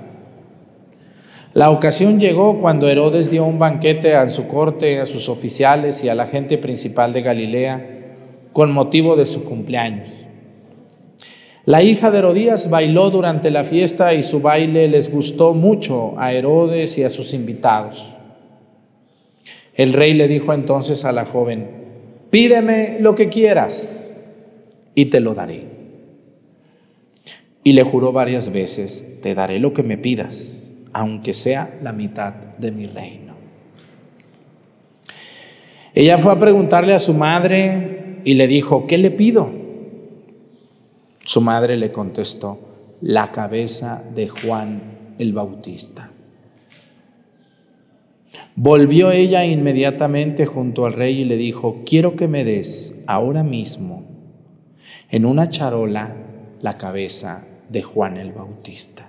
La 1.54 1.72
ocasión 1.72 2.20
llegó 2.20 2.62
cuando 2.62 2.88
Herodes 2.88 3.32
dio 3.32 3.44
un 3.44 3.58
banquete 3.58 4.14
a 4.14 4.30
su 4.30 4.48
corte, 4.48 5.00
a 5.00 5.08
sus 5.08 5.30
oficiales 5.30 6.04
y 6.04 6.10
a 6.10 6.14
la 6.14 6.28
gente 6.28 6.60
principal 6.60 7.12
de 7.12 7.24
Galilea 7.24 7.90
con 8.54 8.72
motivo 8.72 9.16
de 9.16 9.26
su 9.26 9.46
cumpleaños. 9.46 10.10
La 11.66 11.82
hija 11.82 12.12
de 12.12 12.20
Herodías 12.20 12.70
bailó 12.70 13.10
durante 13.10 13.50
la 13.50 13.64
fiesta 13.64 14.14
y 14.14 14.22
su 14.22 14.42
baile 14.42 14.88
les 14.88 15.12
gustó 15.12 15.56
mucho 15.56 16.14
a 16.20 16.34
Herodes 16.34 16.98
y 17.00 17.04
a 17.04 17.10
sus 17.10 17.34
invitados. 17.34 18.16
El 19.74 19.94
rey 19.94 20.14
le 20.14 20.28
dijo 20.28 20.54
entonces 20.54 21.04
a 21.04 21.12
la 21.12 21.26
joven, 21.26 21.68
pídeme 22.30 22.98
lo 23.00 23.16
que 23.16 23.30
quieras 23.30 24.12
y 24.94 25.06
te 25.06 25.20
lo 25.20 25.34
daré. 25.34 25.64
Y 27.64 27.74
le 27.74 27.84
juró 27.84 28.12
varias 28.12 28.52
veces, 28.52 29.20
te 29.22 29.34
daré 29.34 29.60
lo 29.60 29.74
que 29.74 29.84
me 29.84 29.98
pidas 29.98 30.59
aunque 31.00 31.34
sea 31.34 31.80
la 31.82 31.94
mitad 31.94 32.34
de 32.34 32.74
mi 32.74 32.86
reino. 32.86 33.34
Ella 35.94 36.18
fue 36.18 36.34
a 36.34 36.40
preguntarle 36.40 36.94
a 36.94 37.00
su 37.00 37.14
madre 37.14 38.20
y 38.26 38.34
le 38.34 38.48
dijo, 38.48 38.86
¿qué 38.86 38.98
le 38.98 39.10
pido? 39.10 39.50
Su 41.22 41.40
madre 41.40 41.78
le 41.78 41.94
contestó, 41.94 42.98
la 43.00 43.32
cabeza 43.32 44.04
de 44.14 44.28
Juan 44.28 45.16
el 45.20 45.32
Bautista. 45.32 46.12
Volvió 48.58 49.12
ella 49.12 49.46
inmediatamente 49.46 50.46
junto 50.46 50.86
al 50.86 50.92
rey 50.92 51.22
y 51.22 51.26
le 51.26 51.38
dijo, 51.38 51.84
quiero 51.86 52.18
que 52.18 52.28
me 52.28 52.44
des 52.44 53.00
ahora 53.08 53.44
mismo 53.44 54.04
en 55.10 55.26
una 55.26 55.50
charola 55.50 56.14
la 56.60 56.78
cabeza 56.78 57.46
de 57.70 57.84
Juan 57.84 58.18
el 58.18 58.34
Bautista. 58.34 59.09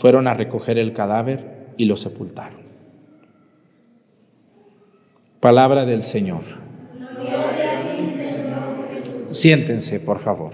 fueron 0.00 0.26
a 0.28 0.32
recoger 0.32 0.78
el 0.78 0.94
cadáver 0.94 1.74
y 1.76 1.84
lo 1.84 1.94
sepultaron. 1.94 2.58
Palabra 5.40 5.84
del 5.84 6.02
Señor. 6.02 6.40
Siéntense, 9.30 10.00
por 10.00 10.20
favor. 10.20 10.52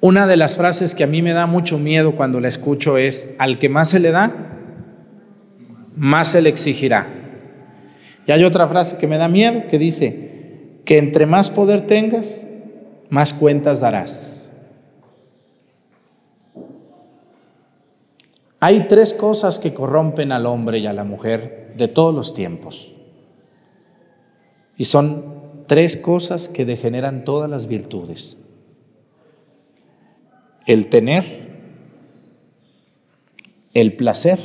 Una 0.00 0.26
de 0.26 0.36
las 0.36 0.56
frases 0.56 0.96
que 0.96 1.04
a 1.04 1.06
mí 1.06 1.22
me 1.22 1.32
da 1.32 1.46
mucho 1.46 1.78
miedo 1.78 2.16
cuando 2.16 2.40
la 2.40 2.48
escucho 2.48 2.98
es, 2.98 3.32
al 3.38 3.60
que 3.60 3.68
más 3.68 3.90
se 3.90 4.00
le 4.00 4.10
da, 4.10 4.32
más 5.96 6.26
se 6.26 6.42
le 6.42 6.48
exigirá. 6.48 7.06
Y 8.26 8.32
hay 8.32 8.42
otra 8.42 8.66
frase 8.66 8.96
que 8.96 9.06
me 9.06 9.16
da 9.16 9.28
miedo 9.28 9.68
que 9.70 9.78
dice, 9.78 10.80
que 10.84 10.98
entre 10.98 11.24
más 11.24 11.50
poder 11.50 11.86
tengas, 11.86 12.48
más 13.10 13.32
cuentas 13.32 13.78
darás. 13.78 14.41
Hay 18.64 18.86
tres 18.86 19.12
cosas 19.12 19.58
que 19.58 19.74
corrompen 19.74 20.30
al 20.30 20.46
hombre 20.46 20.78
y 20.78 20.86
a 20.86 20.92
la 20.92 21.02
mujer 21.02 21.74
de 21.76 21.88
todos 21.88 22.14
los 22.14 22.32
tiempos. 22.32 22.92
Y 24.76 24.84
son 24.84 25.64
tres 25.66 25.96
cosas 25.96 26.48
que 26.48 26.64
degeneran 26.64 27.24
todas 27.24 27.50
las 27.50 27.66
virtudes. 27.66 28.38
El 30.64 30.86
tener, 30.86 31.24
el 33.74 33.96
placer 33.96 34.38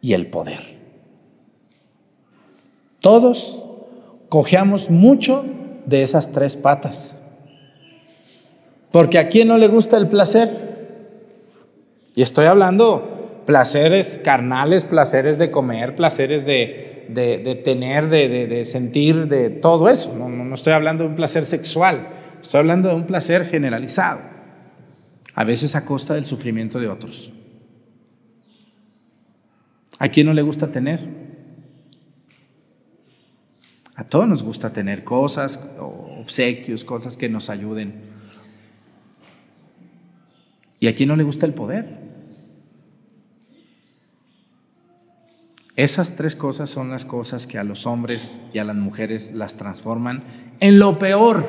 y 0.00 0.14
el 0.14 0.26
poder. 0.30 0.80
Todos 2.98 3.62
cojeamos 4.28 4.90
mucho 4.90 5.44
de 5.86 6.02
esas 6.02 6.32
tres 6.32 6.56
patas. 6.56 7.14
Porque 8.92 9.18
a 9.18 9.28
quién 9.28 9.48
no 9.48 9.58
le 9.58 9.68
gusta 9.68 9.96
el 9.96 10.08
placer. 10.08 10.70
Y 12.14 12.22
estoy 12.22 12.46
hablando 12.46 13.42
placeres 13.46 14.20
carnales, 14.22 14.84
placeres 14.84 15.38
de 15.38 15.50
comer, 15.50 15.96
placeres 15.96 16.44
de, 16.46 17.60
tener, 17.64 18.08
de, 18.08 18.64
sentir, 18.64 19.26
de 19.28 19.50
todo 19.50 19.88
eso. 19.88 20.14
No, 20.16 20.28
no 20.28 20.54
estoy 20.54 20.72
hablando 20.72 21.04
de 21.04 21.10
un 21.10 21.16
placer 21.16 21.44
sexual, 21.44 22.08
estoy 22.40 22.58
hablando 22.58 22.88
de 22.88 22.94
un 22.94 23.06
placer 23.06 23.46
generalizado, 23.46 24.20
a 25.34 25.44
veces 25.44 25.74
a 25.74 25.84
costa 25.84 26.14
del 26.14 26.26
sufrimiento 26.26 26.78
de 26.78 26.88
otros. 26.88 27.32
¿A 29.98 30.08
quién 30.08 30.26
no 30.26 30.32
le 30.32 30.42
gusta 30.42 30.70
tener? 30.70 31.00
A 33.96 34.04
todos 34.04 34.26
nos 34.26 34.42
gusta 34.42 34.72
tener 34.72 35.04
cosas, 35.04 35.60
obsequios, 35.78 36.84
cosas 36.84 37.16
que 37.16 37.28
nos 37.28 37.50
ayuden. 37.50 38.09
¿Y 40.80 40.88
a 40.88 40.94
quién 40.94 41.10
no 41.10 41.16
le 41.16 41.22
gusta 41.22 41.44
el 41.44 41.52
poder? 41.52 42.00
Esas 45.76 46.16
tres 46.16 46.34
cosas 46.34 46.68
son 46.68 46.90
las 46.90 47.04
cosas 47.04 47.46
que 47.46 47.58
a 47.58 47.64
los 47.64 47.86
hombres 47.86 48.40
y 48.52 48.58
a 48.58 48.64
las 48.64 48.76
mujeres 48.76 49.32
las 49.34 49.56
transforman 49.56 50.24
en 50.58 50.78
lo 50.78 50.98
peor 50.98 51.46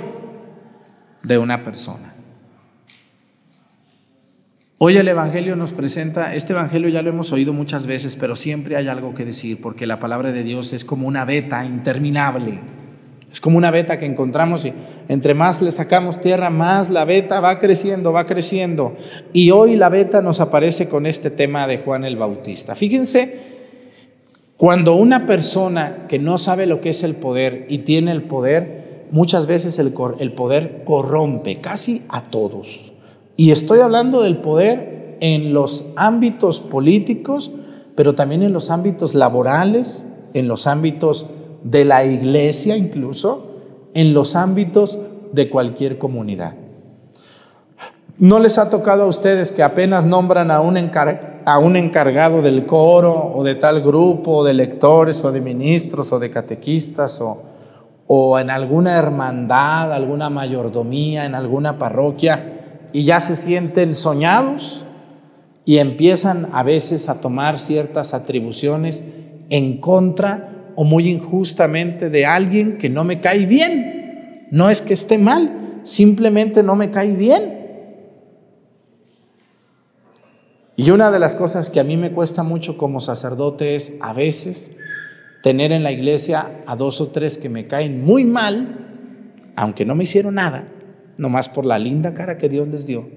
de 1.24 1.38
una 1.38 1.64
persona. 1.64 2.14
Hoy 4.78 4.98
el 4.98 5.08
Evangelio 5.08 5.56
nos 5.56 5.74
presenta, 5.74 6.34
este 6.34 6.54
Evangelio 6.54 6.90
ya 6.90 7.02
lo 7.02 7.10
hemos 7.10 7.32
oído 7.32 7.54
muchas 7.54 7.86
veces, 7.86 8.16
pero 8.16 8.36
siempre 8.36 8.76
hay 8.78 8.88
algo 8.88 9.14
que 9.14 9.26
decir, 9.26 9.62
porque 9.62 9.86
la 9.86 10.00
palabra 10.00 10.32
de 10.32 10.44
Dios 10.44 10.74
es 10.74 10.86
como 10.86 11.08
una 11.08 11.24
veta 11.24 11.66
interminable. 11.66 12.60
Es 13.32 13.40
como 13.40 13.58
una 13.58 13.72
veta 13.72 13.98
que 13.98 14.06
encontramos 14.06 14.66
y 14.66 14.74
entre 15.08 15.34
más 15.34 15.62
le 15.62 15.72
sacamos 15.72 16.20
tierra, 16.20 16.50
más 16.50 16.90
la 16.90 17.06
veta 17.06 17.40
va 17.40 17.60
creciendo, 17.60 18.12
va 18.12 18.26
creciendo. 18.26 18.94
Y 19.32 19.52
hoy 19.52 19.78
la 19.78 19.88
veta 19.88 20.22
nos 20.22 20.42
aparece 20.42 20.90
con 20.90 21.06
este 21.06 21.30
tema 21.30 21.66
de 21.66 21.78
Juan 21.78 22.04
el 22.04 22.18
Bautista. 22.18 22.76
Fíjense, 22.76 23.52
cuando 24.58 24.96
una 24.96 25.26
persona 25.26 26.06
que 26.10 26.20
no 26.20 26.38
sabe 26.38 26.66
lo 26.66 26.82
que 26.82 26.90
es 26.90 27.04
el 27.04 27.16
poder 27.16 27.68
y 27.70 27.80
tiene 27.80 28.12
el 28.12 28.24
poder, 28.24 29.06
muchas 29.12 29.48
veces 29.48 29.80
el, 29.80 29.94
el 30.20 30.34
poder 30.34 30.84
corrompe 30.84 31.62
casi 31.62 32.04
a 32.10 32.30
todos. 32.30 32.92
Y 33.38 33.52
estoy 33.52 33.80
hablando 33.80 34.22
del 34.22 34.38
poder 34.38 35.18
en 35.22 35.54
los 35.54 35.86
ámbitos 35.96 36.60
políticos, 36.60 37.52
pero 37.96 38.14
también 38.14 38.44
en 38.44 38.52
los 38.52 38.70
ámbitos 38.70 39.16
laborales, 39.16 40.06
en 40.34 40.48
los 40.50 40.68
ámbitos 40.68 41.30
de 41.64 41.86
la 41.86 42.06
iglesia 42.06 42.76
incluso, 42.76 43.48
en 43.94 44.14
los 44.14 44.36
ámbitos 44.36 44.98
de 45.32 45.50
cualquier 45.50 45.98
comunidad. 45.98 46.56
¿No 48.18 48.40
les 48.40 48.58
ha 48.58 48.70
tocado 48.70 49.04
a 49.04 49.08
ustedes 49.08 49.52
que 49.52 49.64
apenas 49.64 50.06
nombran 50.06 50.52
a 50.52 50.62
un, 50.62 50.78
a 50.78 51.60
un 51.60 51.76
encargado 51.76 52.42
del 52.42 52.66
coro 52.66 53.32
o 53.34 53.44
de 53.44 53.56
tal 53.56 53.82
grupo, 53.82 54.38
o 54.38 54.44
de 54.44 54.54
lectores 54.54 55.24
o 55.24 55.32
de 55.32 55.42
ministros 55.42 56.12
o 56.14 56.20
de 56.20 56.30
catequistas 56.30 57.20
o, 57.20 57.42
o 58.08 58.38
en 58.38 58.50
alguna 58.50 58.98
hermandad, 58.98 59.92
alguna 59.94 60.30
mayordomía, 60.30 61.26
en 61.26 61.34
alguna 61.34 61.78
parroquia, 61.78 62.90
y 62.94 63.06
ya 63.06 63.20
se 63.20 63.36
sienten 63.36 63.96
soñados 63.96 64.86
y 65.66 65.78
empiezan 65.78 66.50
a 66.52 66.64
veces 66.64 67.08
a 67.10 67.22
tomar 67.22 67.58
ciertas 67.58 68.14
atribuciones 68.14 69.04
en 69.50 69.80
contra 69.80 70.51
o 70.76 70.84
muy 70.84 71.10
injustamente 71.10 72.10
de 72.10 72.26
alguien 72.26 72.78
que 72.78 72.90
no 72.90 73.04
me 73.04 73.20
cae 73.20 73.46
bien. 73.46 74.48
No 74.52 74.70
es 74.70 74.82
que 74.82 74.94
esté 74.94 75.18
mal, 75.18 75.80
simplemente 75.84 76.64
no 76.64 76.76
me 76.76 76.92
cae 76.92 77.14
bien. 77.14 77.62
Y 80.76 80.90
una 80.90 81.12
de 81.12 81.20
las 81.20 81.36
cosas 81.36 81.70
que 81.70 81.80
a 81.80 81.84
mí 81.84 81.96
me 81.98 82.12
cuesta 82.12 82.44
mucho 82.44 82.78
como 82.78 83.02
sacerdote 83.02 83.76
es 83.76 83.94
a 84.02 84.14
veces 84.14 84.72
tener 85.44 85.72
en 85.72 85.84
la 85.84 85.92
iglesia 85.92 86.64
a 86.66 86.76
dos 86.76 87.02
o 87.02 87.10
tres 87.10 87.38
que 87.38 87.50
me 87.50 87.68
caen 87.68 88.04
muy 88.04 88.24
mal, 88.24 89.52
aunque 89.56 89.86
no 89.86 89.96
me 89.96 90.06
hicieron 90.06 90.36
nada, 90.36 90.68
nomás 91.18 91.50
por 91.50 91.66
la 91.66 91.78
linda 91.78 92.14
cara 92.14 92.38
que 92.38 92.50
Dios 92.50 92.68
les 92.68 92.88
dio. 92.88 93.08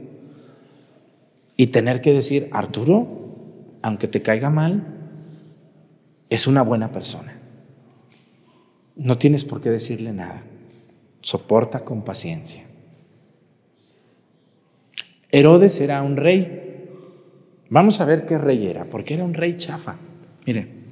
Y 1.56 1.68
tener 1.68 2.00
que 2.00 2.12
decir, 2.12 2.48
Arturo, 2.52 3.06
aunque 3.82 4.08
te 4.08 4.22
caiga 4.22 4.50
mal, 4.50 4.82
es 6.28 6.46
una 6.46 6.62
buena 6.62 6.90
persona. 6.90 7.38
No 8.96 9.18
tienes 9.18 9.44
por 9.44 9.60
qué 9.60 9.70
decirle 9.70 10.12
nada. 10.12 10.42
Soporta 11.20 11.84
con 11.84 12.04
paciencia. 12.04 12.64
Herodes 15.30 15.80
era 15.80 16.02
un 16.02 16.16
rey. 16.16 16.86
Vamos 17.70 18.00
a 18.00 18.04
ver 18.04 18.24
qué 18.26 18.38
rey 18.38 18.66
era, 18.66 18.84
porque 18.84 19.14
era 19.14 19.24
un 19.24 19.34
rey 19.34 19.56
chafa. 19.56 19.96
Miren, 20.46 20.84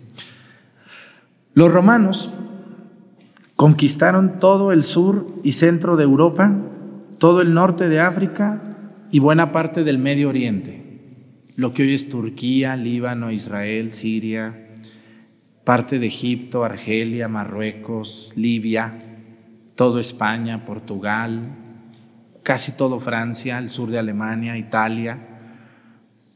los 1.54 1.72
romanos 1.72 2.30
conquistaron 3.56 4.40
todo 4.40 4.72
el 4.72 4.82
sur 4.82 5.26
y 5.44 5.52
centro 5.52 5.96
de 5.96 6.04
Europa, 6.04 6.52
todo 7.18 7.42
el 7.42 7.54
norte 7.54 7.88
de 7.88 8.00
África 8.00 8.62
y 9.12 9.18
buena 9.18 9.52
parte 9.52 9.84
del 9.84 9.98
Medio 9.98 10.30
Oriente, 10.30 10.82
lo 11.54 11.72
que 11.72 11.82
hoy 11.82 11.94
es 11.94 12.08
Turquía, 12.08 12.74
Líbano, 12.76 13.30
Israel, 13.30 13.92
Siria, 13.92 14.61
parte 15.64 15.98
de 15.98 16.06
Egipto, 16.06 16.64
Argelia, 16.64 17.28
Marruecos, 17.28 18.32
Libia, 18.36 18.98
todo 19.74 19.98
España, 19.98 20.64
Portugal, 20.64 21.42
casi 22.42 22.72
todo 22.72 23.00
Francia, 23.00 23.58
el 23.58 23.70
sur 23.70 23.90
de 23.90 23.98
Alemania, 23.98 24.56
Italia, 24.56 25.18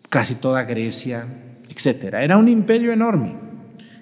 casi 0.08 0.36
toda 0.36 0.62
Grecia, 0.64 1.26
etc. 1.68 2.14
Era 2.14 2.36
un 2.36 2.48
imperio 2.48 2.92
enorme. 2.92 3.34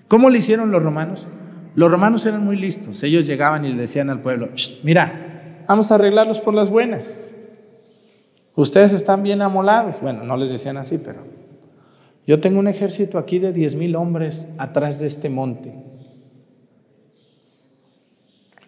¿Cómo 0.09 0.29
le 0.29 0.39
hicieron 0.39 0.71
los 0.71 0.83
romanos? 0.83 1.27
Los 1.75 1.91
romanos 1.91 2.25
eran 2.27 2.45
muy 2.45 2.57
listos. 2.57 3.03
Ellos 3.03 3.27
llegaban 3.27 3.65
y 3.65 3.73
le 3.73 3.81
decían 3.81 4.11
al 4.11 4.21
pueblo, 4.21 4.51
mira, 4.83 5.65
vamos 5.67 5.91
a 5.91 5.97
arreglarlos 5.97 6.41
por 6.41 6.55
las 6.55 6.71
buenas. 6.71 7.25
Ustedes 8.55 8.93
están 8.93 9.23
bien 9.23 9.43
amolados. 9.43 10.01
Bueno, 10.01 10.23
no 10.23 10.37
les 10.37 10.51
decían 10.51 10.77
así, 10.77 10.99
pero 10.99 11.25
yo 12.27 12.41
tengo 12.41 12.59
un 12.59 12.69
ejército 12.69 13.19
aquí 13.19 13.39
de 13.39 13.53
diez 13.53 13.75
mil 13.75 13.97
hombres 13.97 14.49
atrás 14.57 14.99
de 14.99 15.07
este 15.07 15.29
monte. 15.29 15.75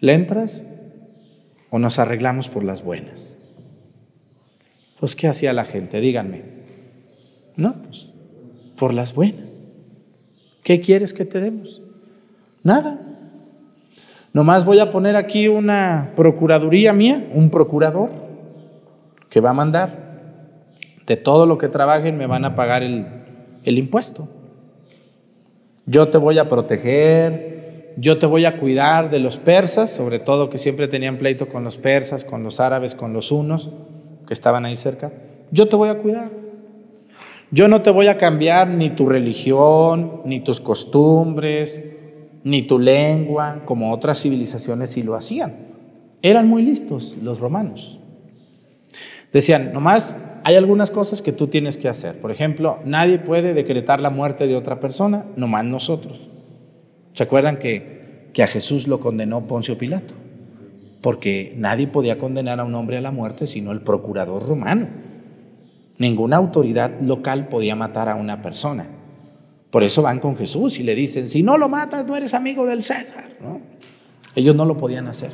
¿Le 0.01 0.13
entras 0.13 0.63
o 1.71 1.79
nos 1.79 1.99
arreglamos 1.99 2.49
por 2.49 2.65
las 2.65 2.85
buenas? 2.85 3.39
Pues, 5.01 5.17
¿qué 5.17 5.27
hacía 5.29 5.53
la 5.53 5.65
gente? 5.65 6.01
Díganme. 6.01 6.43
No, 7.57 7.81
pues, 7.83 8.13
por 8.77 8.93
las 8.93 9.15
buenas. 9.15 9.65
¿Qué 10.63 10.81
quieres 10.81 11.15
que 11.15 11.25
te 11.25 11.41
demos? 11.41 11.81
Nada. 12.63 13.01
Nomás 14.33 14.67
voy 14.67 14.81
a 14.81 14.91
poner 14.91 15.17
aquí 15.17 15.49
una 15.49 16.13
procuraduría 16.15 16.93
mía, 16.93 17.27
un 17.33 17.49
procurador, 17.49 18.11
que 19.31 19.41
va 19.41 19.51
a 19.51 19.55
mandar. 19.55 20.05
De 21.07 21.17
todo 21.17 21.47
lo 21.47 21.57
que 21.57 21.69
trabajen 21.69 22.19
me 22.19 22.27
van 22.27 22.45
a 22.45 22.55
pagar 22.55 22.83
el, 22.83 23.07
el 23.67 23.79
impuesto. 23.79 24.29
Yo 25.87 26.09
te 26.09 26.19
voy 26.19 26.39
a 26.39 26.49
proteger, 26.49 27.95
yo 27.97 28.19
te 28.19 28.27
voy 28.27 28.45
a 28.45 28.59
cuidar 28.59 29.11
de 29.11 29.21
los 29.21 29.37
persas, 29.37 29.91
sobre 29.91 30.19
todo 30.19 30.51
que 30.51 30.59
siempre 30.59 30.89
tenían 30.89 31.19
pleito 31.19 31.49
con 31.49 31.65
los 31.65 31.77
persas, 31.77 32.25
con 32.25 32.43
los 32.43 32.61
árabes, 32.61 32.95
con 32.95 33.13
los 33.13 33.31
hunos, 33.31 33.71
que 34.27 34.35
estaban 34.35 34.65
ahí 34.65 34.77
cerca. 34.77 35.13
Yo 35.51 35.69
te 35.69 35.77
voy 35.77 35.89
a 35.89 35.99
cuidar. 35.99 36.31
Yo 37.51 37.69
no 37.69 37.83
te 37.83 37.91
voy 37.91 38.09
a 38.09 38.19
cambiar 38.19 38.69
ni 38.69 38.91
tu 38.91 39.09
religión, 39.09 40.23
ni 40.25 40.41
tus 40.41 40.61
costumbres, 40.61 41.83
ni 42.43 42.63
tu 42.63 42.79
lengua, 42.79 43.63
como 43.65 43.93
otras 43.93 44.21
civilizaciones 44.21 44.91
sí 44.91 45.03
lo 45.03 45.15
hacían. 45.15 45.57
Eran 46.23 46.49
muy 46.49 46.63
listos 46.63 47.17
los 47.23 47.41
romanos. 47.41 48.01
Decían, 49.33 49.73
nomás 49.73 50.17
hay 50.47 50.55
algunas 50.55 50.93
cosas 50.93 51.23
que 51.23 51.33
tú 51.33 51.49
tienes 51.49 51.77
que 51.77 51.89
hacer. 51.89 52.21
Por 52.21 52.31
ejemplo, 52.31 52.79
nadie 52.85 53.19
puede 53.19 53.53
decretar 53.53 53.99
la 53.99 54.11
muerte 54.11 54.47
de 54.47 54.55
otra 54.55 54.79
persona, 54.79 55.27
nomás 55.35 55.65
nosotros. 55.65 56.29
¿Se 57.15 57.25
acuerdan 57.25 57.59
que, 57.59 58.31
que 58.33 58.45
a 58.45 58.47
Jesús 58.47 58.87
lo 58.87 59.01
condenó 59.01 59.49
Poncio 59.49 59.77
Pilato? 59.77 60.15
Porque 61.01 61.53
nadie 61.57 61.89
podía 61.89 62.17
condenar 62.19 62.61
a 62.61 62.65
un 62.65 62.77
hombre 62.77 62.97
a 62.97 63.01
la 63.01 63.11
muerte 63.11 63.49
sino 63.49 63.73
el 63.73 63.81
procurador 63.81 64.47
romano. 64.47 64.87
Ninguna 65.99 66.37
autoridad 66.37 67.01
local 67.01 67.49
podía 67.49 67.75
matar 67.75 68.09
a 68.09 68.15
una 68.15 68.41
persona. 68.41 68.89
Por 69.71 69.83
eso 69.83 70.01
van 70.03 70.21
con 70.21 70.37
Jesús 70.37 70.79
y 70.79 70.85
le 70.85 70.95
dicen, 70.95 71.29
si 71.29 71.43
no 71.43 71.59
lo 71.59 71.69
matas, 71.69 72.07
no 72.07 72.15
eres 72.15 72.35
amigo 72.35 72.67
del 72.67 72.85
César. 72.85 73.37
Ellos 74.37 74.55
no 74.55 74.65
lo 74.65 74.77
podían 74.77 75.09
hacer. 75.09 75.33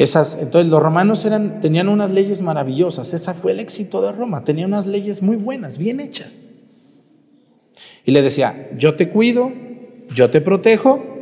Esas, 0.00 0.38
entonces 0.40 0.70
los 0.70 0.82
romanos 0.82 1.26
tenían 1.60 1.88
unas 1.88 2.10
leyes 2.10 2.42
maravillosas. 2.42 3.12
Ese 3.12 3.34
fue 3.34 3.52
el 3.52 3.60
éxito 3.60 4.02
de 4.02 4.12
Roma. 4.12 4.42
Tenía 4.44 4.66
unas 4.66 4.86
leyes 4.86 5.22
muy 5.22 5.36
buenas, 5.36 5.78
bien 5.78 6.00
hechas. 6.00 6.48
Y 8.04 8.10
le 8.10 8.22
decía, 8.22 8.70
yo 8.76 8.94
te 8.96 9.10
cuido, 9.10 9.52
yo 10.14 10.30
te 10.30 10.40
protejo, 10.40 11.20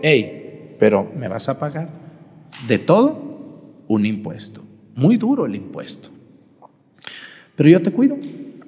pero 0.79 1.11
me 1.17 1.29
vas 1.29 1.49
a 1.49 1.59
pagar 1.59 1.91
de 2.67 2.79
todo 2.79 3.83
un 3.89 4.07
impuesto. 4.07 4.63
Muy 4.95 5.17
duro 5.17 5.45
el 5.45 5.55
impuesto 5.57 6.11
pero 7.59 7.71
yo 7.71 7.83
te 7.83 7.91
cuido. 7.91 8.17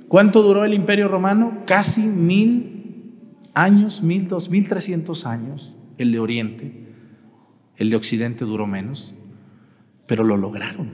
¿Cuánto 0.08 0.42
duró 0.42 0.64
el 0.64 0.74
imperio 0.74 1.06
romano? 1.06 1.62
Casi 1.64 2.02
mil 2.02 3.04
años, 3.54 4.02
mil, 4.02 4.26
dos, 4.26 4.50
mil 4.50 4.66
trescientos 4.66 5.26
años, 5.26 5.76
el 5.96 6.10
de 6.10 6.18
Oriente. 6.18 6.72
El 7.76 7.88
de 7.88 7.94
Occidente 7.94 8.44
duró 8.44 8.66
menos, 8.66 9.14
pero 10.10 10.24
lo 10.24 10.36
lograron, 10.36 10.90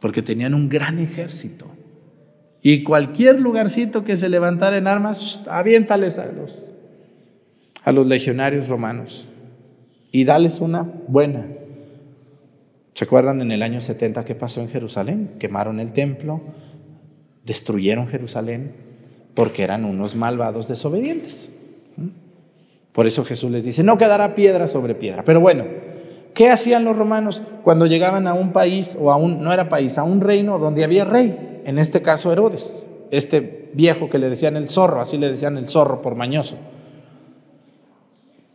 porque 0.00 0.22
tenían 0.22 0.54
un 0.54 0.70
gran 0.70 0.98
ejército. 0.98 1.66
Y 2.62 2.82
cualquier 2.82 3.38
lugarcito 3.38 4.02
que 4.02 4.16
se 4.16 4.30
levantara 4.30 4.78
en 4.78 4.86
armas, 4.86 5.42
aviéntales 5.46 6.18
a 6.18 6.32
los, 6.32 6.62
a 7.82 7.92
los 7.92 8.06
legionarios 8.06 8.68
romanos 8.68 9.28
y 10.10 10.24
dales 10.24 10.62
una 10.62 10.90
buena 11.06 11.44
¿Se 12.94 13.04
acuerdan 13.04 13.42
en 13.42 13.52
el 13.52 13.62
año 13.62 13.78
70 13.78 14.24
qué 14.24 14.34
pasó 14.34 14.62
en 14.62 14.70
Jerusalén? 14.70 15.32
Quemaron 15.38 15.80
el 15.80 15.92
templo, 15.92 16.40
destruyeron 17.44 18.06
Jerusalén 18.06 18.72
porque 19.34 19.64
eran 19.64 19.84
unos 19.84 20.16
malvados 20.16 20.66
desobedientes. 20.66 21.50
Por 22.92 23.06
eso 23.06 23.22
Jesús 23.22 23.50
les 23.50 23.64
dice, 23.64 23.82
no 23.82 23.98
quedará 23.98 24.34
piedra 24.34 24.66
sobre 24.66 24.94
piedra. 24.94 25.24
Pero 25.24 25.40
bueno, 25.40 25.66
¿qué 26.36 26.50
hacían 26.50 26.84
los 26.84 26.94
romanos 26.94 27.42
cuando 27.64 27.86
llegaban 27.86 28.26
a 28.28 28.34
un 28.34 28.52
país 28.52 28.96
o 29.00 29.10
a 29.10 29.16
un, 29.16 29.42
no 29.42 29.54
era 29.54 29.70
país, 29.70 29.96
a 29.96 30.04
un 30.04 30.20
reino 30.20 30.58
donde 30.58 30.84
había 30.84 31.06
rey? 31.06 31.62
En 31.64 31.78
este 31.78 32.02
caso 32.02 32.30
Herodes, 32.30 32.82
este 33.10 33.70
viejo 33.72 34.10
que 34.10 34.18
le 34.18 34.28
decían 34.28 34.54
el 34.56 34.68
zorro, 34.68 35.00
así 35.00 35.16
le 35.16 35.30
decían 35.30 35.56
el 35.56 35.66
zorro 35.66 36.02
por 36.02 36.14
mañoso. 36.14 36.58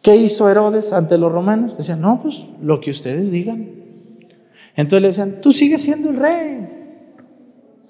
¿Qué 0.04 0.16
hizo 0.16 0.48
Herodes 0.48 0.94
ante 0.94 1.18
los 1.18 1.32
romanos? 1.32 1.76
Decían, 1.76 2.02
no, 2.02 2.22
pues 2.22 2.48
lo 2.62 2.80
que 2.80 2.92
ustedes 2.92 3.32
digan. 3.32 3.72
Entonces 4.76 5.02
le 5.02 5.08
decían, 5.08 5.42
tú 5.42 5.52
sigues 5.52 5.82
siendo 5.82 6.12
el 6.12 6.18
rey. 6.18 6.70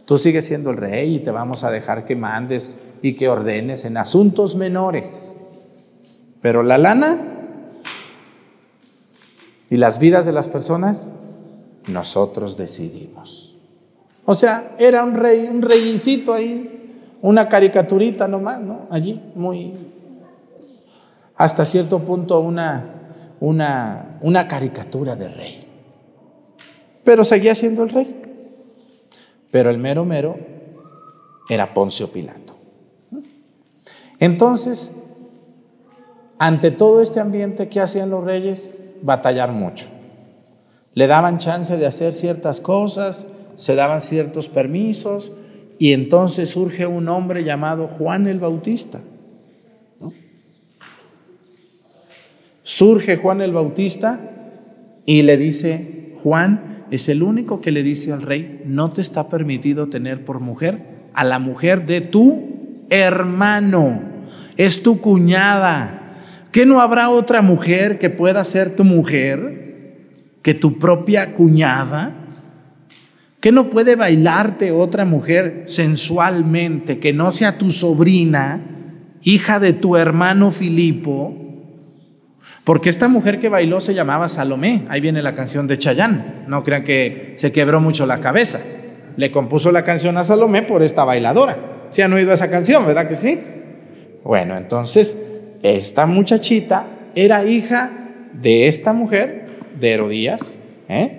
Tú 0.05 0.17
sigues 0.17 0.45
siendo 0.45 0.69
el 0.69 0.77
rey 0.77 1.15
y 1.15 1.19
te 1.19 1.31
vamos 1.31 1.65
a 1.65 1.71
dejar 1.71 2.05
que 2.05 2.15
mandes 2.15 2.77
y 3.01 3.13
que 3.15 3.27
ordenes 3.27 3.83
en 3.83 3.97
asuntos 3.97 4.55
menores. 4.55 5.35
Pero 6.41 6.63
la 6.63 6.77
lana 6.77 7.30
y 9.71 9.77
las 9.77 9.97
vidas 9.97 10.27
de 10.27 10.33
las 10.33 10.47
personas, 10.47 11.09
nosotros 11.87 12.57
decidimos. 12.57 13.55
O 14.25 14.35
sea, 14.35 14.75
era 14.77 15.03
un 15.03 15.15
rey, 15.15 15.47
un 15.47 15.63
reycito 15.63 16.31
ahí, 16.31 17.17
una 17.23 17.49
caricaturita 17.49 18.27
nomás, 18.27 18.61
¿no? 18.61 18.81
Allí, 18.91 19.19
muy, 19.33 19.73
hasta 21.35 21.65
cierto 21.65 21.97
punto 21.97 22.39
una, 22.39 22.85
una, 23.39 24.19
una 24.21 24.47
caricatura 24.47 25.15
de 25.15 25.29
rey 25.29 25.71
pero 27.03 27.23
seguía 27.23 27.55
siendo 27.55 27.83
el 27.83 27.89
rey. 27.89 28.15
pero 29.49 29.69
el 29.69 29.77
mero 29.77 30.05
mero 30.05 30.37
era 31.49 31.73
Poncio 31.73 32.11
Pilato. 32.11 32.55
Entonces, 34.19 34.93
ante 36.37 36.71
todo 36.71 37.01
este 37.01 37.19
ambiente, 37.19 37.67
¿qué 37.67 37.81
hacían 37.81 38.09
los 38.09 38.23
reyes? 38.23 38.73
Batallar 39.01 39.51
mucho. 39.51 39.87
Le 40.93 41.07
daban 41.07 41.37
chance 41.37 41.77
de 41.77 41.85
hacer 41.85 42.13
ciertas 42.13 42.59
cosas, 42.59 43.27
se 43.55 43.75
daban 43.75 44.01
ciertos 44.01 44.49
permisos, 44.49 45.33
y 45.79 45.93
entonces 45.93 46.49
surge 46.49 46.85
un 46.85 47.07
hombre 47.09 47.43
llamado 47.43 47.87
Juan 47.87 48.27
el 48.27 48.39
Bautista. 48.39 49.01
Surge 52.63 53.17
Juan 53.17 53.41
el 53.41 53.51
Bautista 53.51 54.19
y 55.05 55.23
le 55.23 55.37
dice, 55.37 56.13
Juan 56.21 56.85
es 56.91 57.09
el 57.09 57.23
único 57.23 57.61
que 57.61 57.71
le 57.71 57.83
dice 57.83 58.13
al 58.13 58.21
rey, 58.21 58.61
no 58.65 58.91
te 58.91 59.01
está 59.01 59.27
permitido 59.29 59.87
tener 59.87 60.23
por 60.23 60.39
mujer 60.39 61.09
a 61.13 61.23
la 61.23 61.39
mujer 61.39 61.85
de 61.85 62.01
tu 62.01 62.75
hermano, 62.89 64.01
es 64.57 64.83
tu 64.83 65.01
cuñada. 65.01 66.00
¿Que 66.51 66.65
no 66.65 66.81
habrá 66.81 67.09
otra 67.09 67.41
mujer 67.41 67.97
que 67.97 68.09
pueda 68.09 68.43
ser 68.43 68.75
tu 68.75 68.83
mujer 68.83 69.61
que 70.41 70.53
tu 70.53 70.79
propia 70.79 71.33
cuñada? 71.33 72.15
¿Que 73.39 73.51
no 73.51 73.69
puede 73.69 73.95
bailarte 73.95 74.71
otra 74.71 75.05
mujer 75.05 75.63
sensualmente 75.65 76.99
que 76.99 77.13
no 77.13 77.31
sea 77.31 77.57
tu 77.57 77.71
sobrina, 77.71 78.59
hija 79.21 79.59
de 79.59 79.73
tu 79.73 79.95
hermano 79.95 80.51
Filipo? 80.51 81.37
Porque 82.63 82.89
esta 82.89 83.07
mujer 83.07 83.39
que 83.39 83.49
bailó 83.49 83.79
se 83.79 83.93
llamaba 83.93 84.29
Salomé. 84.29 84.85
Ahí 84.89 85.01
viene 85.01 85.23
la 85.23 85.33
canción 85.33 85.67
de 85.67 85.79
Chayán. 85.79 86.45
No 86.47 86.63
crean 86.63 86.83
que 86.83 87.33
se 87.37 87.51
quebró 87.51 87.81
mucho 87.81 88.05
la 88.05 88.19
cabeza. 88.19 88.59
Le 89.15 89.31
compuso 89.31 89.71
la 89.71 89.83
canción 89.83 90.17
a 90.17 90.23
Salomé 90.23 90.61
por 90.61 90.83
esta 90.83 91.03
bailadora. 91.03 91.57
¿Se 91.89 92.03
han 92.03 92.13
oído 92.13 92.31
esa 92.31 92.49
canción, 92.49 92.85
verdad 92.85 93.07
que 93.07 93.15
sí? 93.15 93.39
Bueno, 94.23 94.55
entonces, 94.55 95.17
esta 95.63 96.05
muchachita 96.05 96.85
era 97.15 97.45
hija 97.45 97.91
de 98.33 98.67
esta 98.67 98.93
mujer, 98.93 99.45
de 99.79 99.91
Herodías, 99.91 100.57
¿eh? 100.87 101.17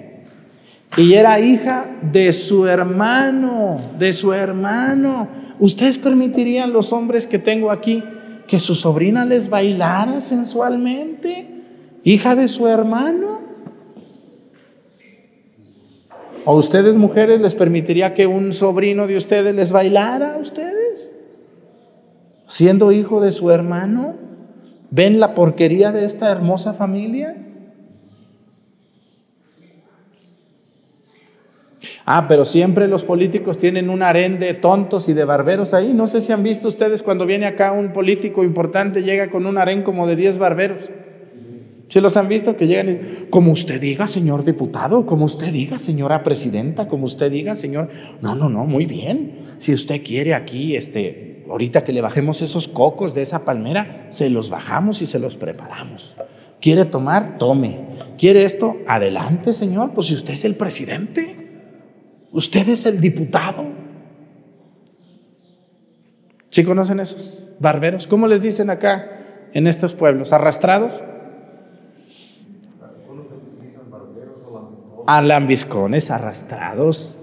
Y 0.97 1.15
era 1.15 1.41
hija 1.41 1.87
de 2.03 2.33
su 2.33 2.67
hermano, 2.67 3.77
de 3.99 4.13
su 4.13 4.33
hermano. 4.33 5.29
¿Ustedes 5.59 5.97
permitirían 5.97 6.73
los 6.73 6.93
hombres 6.93 7.27
que 7.27 7.39
tengo 7.39 7.71
aquí 7.71 8.03
que 8.47 8.59
su 8.59 8.75
sobrina 8.75 9.25
les 9.25 9.49
bailara 9.49 10.21
sensualmente? 10.21 11.49
Hija 12.05 12.35
de 12.35 12.47
su 12.47 12.69
hermano. 12.69 13.41
¿O 16.45 16.57
ustedes 16.57 16.97
mujeres 16.97 17.41
les 17.41 17.55
permitiría 17.55 18.13
que 18.13 18.27
un 18.27 18.53
sobrino 18.53 19.07
de 19.07 19.17
ustedes 19.17 19.55
les 19.55 19.73
bailara 19.73 20.35
a 20.35 20.39
ustedes? 20.39 21.13
Siendo 22.49 22.93
hijo 22.93 23.21
de 23.21 23.31
su 23.31 23.51
hermano. 23.51 24.22
¿Ven 24.95 25.21
la 25.21 25.33
porquería 25.33 25.91
de 25.91 26.05
esta 26.05 26.31
hermosa 26.31 26.75
familia? 26.75 27.35
Ah, 32.05 32.27
pero 32.29 32.45
siempre 32.45 32.87
los 32.89 33.03
políticos 33.03 33.57
tienen 33.57 33.89
un 33.89 34.03
harén 34.03 34.39
de 34.39 34.53
tontos 34.53 35.09
y 35.09 35.15
de 35.15 35.25
barberos 35.25 35.73
ahí. 35.73 35.95
No 35.95 36.07
sé 36.07 36.21
si 36.21 36.31
han 36.31 36.43
visto 36.43 36.69
ustedes 36.69 37.03
cuando 37.03 37.25
viene 37.25 37.47
acá 37.47 37.73
un 37.73 37.95
político 37.95 38.45
importante, 38.45 39.03
llega 39.03 39.31
con 39.31 39.47
un 39.47 39.57
harén 39.57 39.83
como 39.83 40.07
de 40.07 40.15
10 40.15 40.37
barberos. 40.37 40.91
¿Sí 41.89 42.01
los 42.03 42.19
han 42.19 42.29
visto 42.29 42.55
que 42.59 42.67
llegan 42.67 42.91
y 42.91 43.31
como 43.31 43.51
usted 43.51 43.81
diga, 43.81 44.07
señor 44.07 44.45
diputado, 44.45 45.07
como 45.07 45.25
usted 45.25 45.53
diga, 45.53 45.79
señora 45.79 46.23
presidenta, 46.23 46.87
como 46.87 47.07
usted 47.07 47.33
diga, 47.33 47.55
señor. 47.55 47.89
No, 48.21 48.35
no, 48.35 48.51
no, 48.51 48.67
muy 48.67 48.85
bien. 48.85 49.39
Si 49.57 49.73
usted 49.73 50.03
quiere 50.05 50.35
aquí, 50.35 50.77
este, 50.77 51.32
ahorita 51.49 51.85
que 51.85 51.93
le 51.93 52.01
bajemos 52.01 52.43
esos 52.43 52.69
cocos 52.69 53.15
de 53.15 53.23
esa 53.23 53.45
palmera, 53.45 54.07
se 54.11 54.31
los 54.31 54.51
bajamos 54.51 55.03
y 55.03 55.07
se 55.07 55.19
los 55.19 55.37
preparamos. 55.37 56.17
¿Quiere 56.61 56.85
tomar? 56.85 57.39
Tome. 57.39 57.81
¿Quiere 58.17 58.45
esto? 58.45 58.77
Adelante, 58.87 59.53
señor. 59.53 59.93
Pues 59.95 60.07
si 60.07 60.15
usted 60.15 60.33
es 60.33 60.45
el 60.45 60.55
presidente. 60.55 61.39
Usted 62.31 62.69
es 62.69 62.87
el 62.87 63.01
diputado. 63.01 63.65
¿Sí 66.51 66.65
conocen 66.65 67.01
esos 67.01 67.45
barberos? 67.59 68.07
¿Cómo 68.07 68.29
les 68.29 68.43
dicen 68.43 68.71
acá 68.71 69.49
en 69.53 69.67
estos 69.67 69.95
pueblos? 69.95 70.33
¿Arrastrados? 70.33 71.03
A 75.07 75.21
lambiscones 75.21 76.11
arrastrados. 76.11 77.21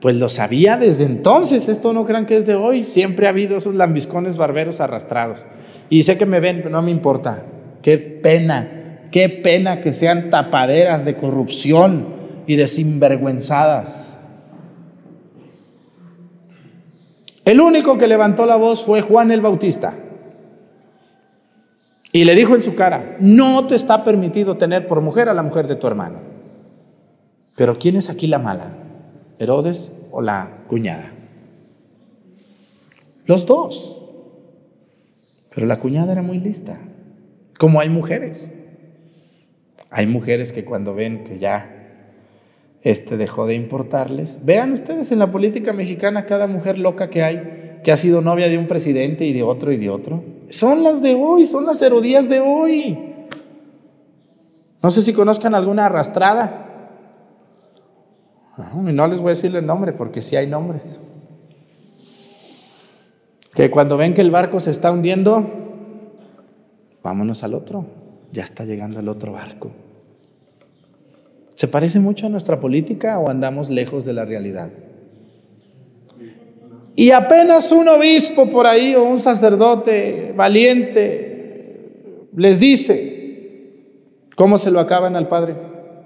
Pues 0.00 0.16
lo 0.16 0.28
sabía 0.28 0.76
desde 0.76 1.04
entonces. 1.04 1.68
Esto 1.68 1.92
no 1.92 2.06
crean 2.06 2.26
que 2.26 2.36
es 2.36 2.46
de 2.46 2.54
hoy. 2.54 2.86
Siempre 2.86 3.26
ha 3.26 3.30
habido 3.30 3.56
esos 3.56 3.74
lambiscones 3.74 4.36
barberos 4.36 4.80
arrastrados. 4.80 5.44
Y 5.90 6.04
sé 6.04 6.16
que 6.16 6.26
me 6.26 6.40
ven, 6.40 6.58
pero 6.58 6.70
no 6.70 6.82
me 6.82 6.90
importa. 6.90 7.44
Qué 7.82 7.98
pena, 7.98 9.08
qué 9.10 9.28
pena 9.28 9.80
que 9.80 9.92
sean 9.92 10.30
tapaderas 10.30 11.04
de 11.04 11.16
corrupción 11.16 12.06
y 12.46 12.56
de 12.56 12.66
sinvergüenzadas. 12.66 14.16
El 17.44 17.60
único 17.60 17.98
que 17.98 18.06
levantó 18.06 18.46
la 18.46 18.56
voz 18.56 18.84
fue 18.84 19.02
Juan 19.02 19.30
el 19.30 19.40
Bautista. 19.40 19.94
Y 22.12 22.24
le 22.24 22.34
dijo 22.34 22.54
en 22.54 22.60
su 22.60 22.74
cara, 22.74 23.16
no 23.20 23.66
te 23.66 23.74
está 23.74 24.02
permitido 24.02 24.56
tener 24.56 24.86
por 24.86 25.00
mujer 25.00 25.28
a 25.28 25.34
la 25.34 25.42
mujer 25.42 25.66
de 25.66 25.76
tu 25.76 25.86
hermano. 25.86 26.18
Pero 27.56 27.78
¿quién 27.78 27.96
es 27.96 28.10
aquí 28.10 28.26
la 28.26 28.38
mala? 28.38 28.76
¿Herodes 29.40 29.96
o 30.12 30.20
la 30.20 30.64
cuñada? 30.68 31.14
Los 33.24 33.46
dos. 33.46 34.04
Pero 35.54 35.66
la 35.66 35.80
cuñada 35.80 36.12
era 36.12 36.20
muy 36.20 36.38
lista. 36.38 36.78
Como 37.58 37.80
hay 37.80 37.88
mujeres. 37.88 38.54
Hay 39.88 40.06
mujeres 40.06 40.52
que 40.52 40.64
cuando 40.64 40.94
ven 40.94 41.24
que 41.24 41.38
ya 41.38 41.76
este 42.82 43.16
dejó 43.16 43.46
de 43.46 43.54
importarles. 43.54 44.44
Vean 44.44 44.72
ustedes 44.72 45.10
en 45.10 45.18
la 45.18 45.30
política 45.30 45.72
mexicana 45.72 46.26
cada 46.26 46.46
mujer 46.46 46.78
loca 46.78 47.08
que 47.08 47.22
hay, 47.22 47.80
que 47.82 47.92
ha 47.92 47.96
sido 47.96 48.20
novia 48.20 48.48
de 48.48 48.58
un 48.58 48.66
presidente 48.66 49.24
y 49.24 49.32
de 49.32 49.42
otro 49.42 49.72
y 49.72 49.78
de 49.78 49.88
otro. 49.88 50.22
Son 50.50 50.82
las 50.82 51.00
de 51.00 51.14
hoy, 51.14 51.46
son 51.46 51.64
las 51.64 51.80
herodías 51.80 52.28
de 52.28 52.40
hoy. 52.40 52.98
No 54.82 54.90
sé 54.90 55.00
si 55.00 55.14
conozcan 55.14 55.54
alguna 55.54 55.86
arrastrada. 55.86 56.69
Y 58.74 58.92
no 58.92 59.06
les 59.06 59.20
voy 59.20 59.28
a 59.28 59.30
decirle 59.30 59.60
el 59.60 59.66
nombre 59.66 59.92
porque 59.92 60.22
sí 60.22 60.36
hay 60.36 60.46
nombres. 60.46 61.00
Que 63.54 63.70
cuando 63.70 63.96
ven 63.96 64.14
que 64.14 64.20
el 64.20 64.30
barco 64.30 64.60
se 64.60 64.70
está 64.70 64.90
hundiendo, 64.92 65.46
vámonos 67.02 67.42
al 67.42 67.54
otro. 67.54 67.86
Ya 68.32 68.44
está 68.44 68.64
llegando 68.64 69.00
el 69.00 69.08
otro 69.08 69.32
barco. 69.32 69.72
¿Se 71.54 71.68
parece 71.68 72.00
mucho 72.00 72.26
a 72.26 72.28
nuestra 72.28 72.60
política 72.60 73.18
o 73.18 73.28
andamos 73.28 73.70
lejos 73.70 74.04
de 74.04 74.12
la 74.12 74.24
realidad? 74.24 74.70
Y 76.96 77.10
apenas 77.10 77.72
un 77.72 77.88
obispo 77.88 78.48
por 78.48 78.66
ahí 78.66 78.94
o 78.94 79.04
un 79.04 79.20
sacerdote 79.20 80.32
valiente 80.36 82.28
les 82.36 82.60
dice, 82.60 83.74
¿cómo 84.36 84.58
se 84.58 84.70
lo 84.70 84.80
acaban 84.80 85.16
al 85.16 85.28
padre? 85.28 85.56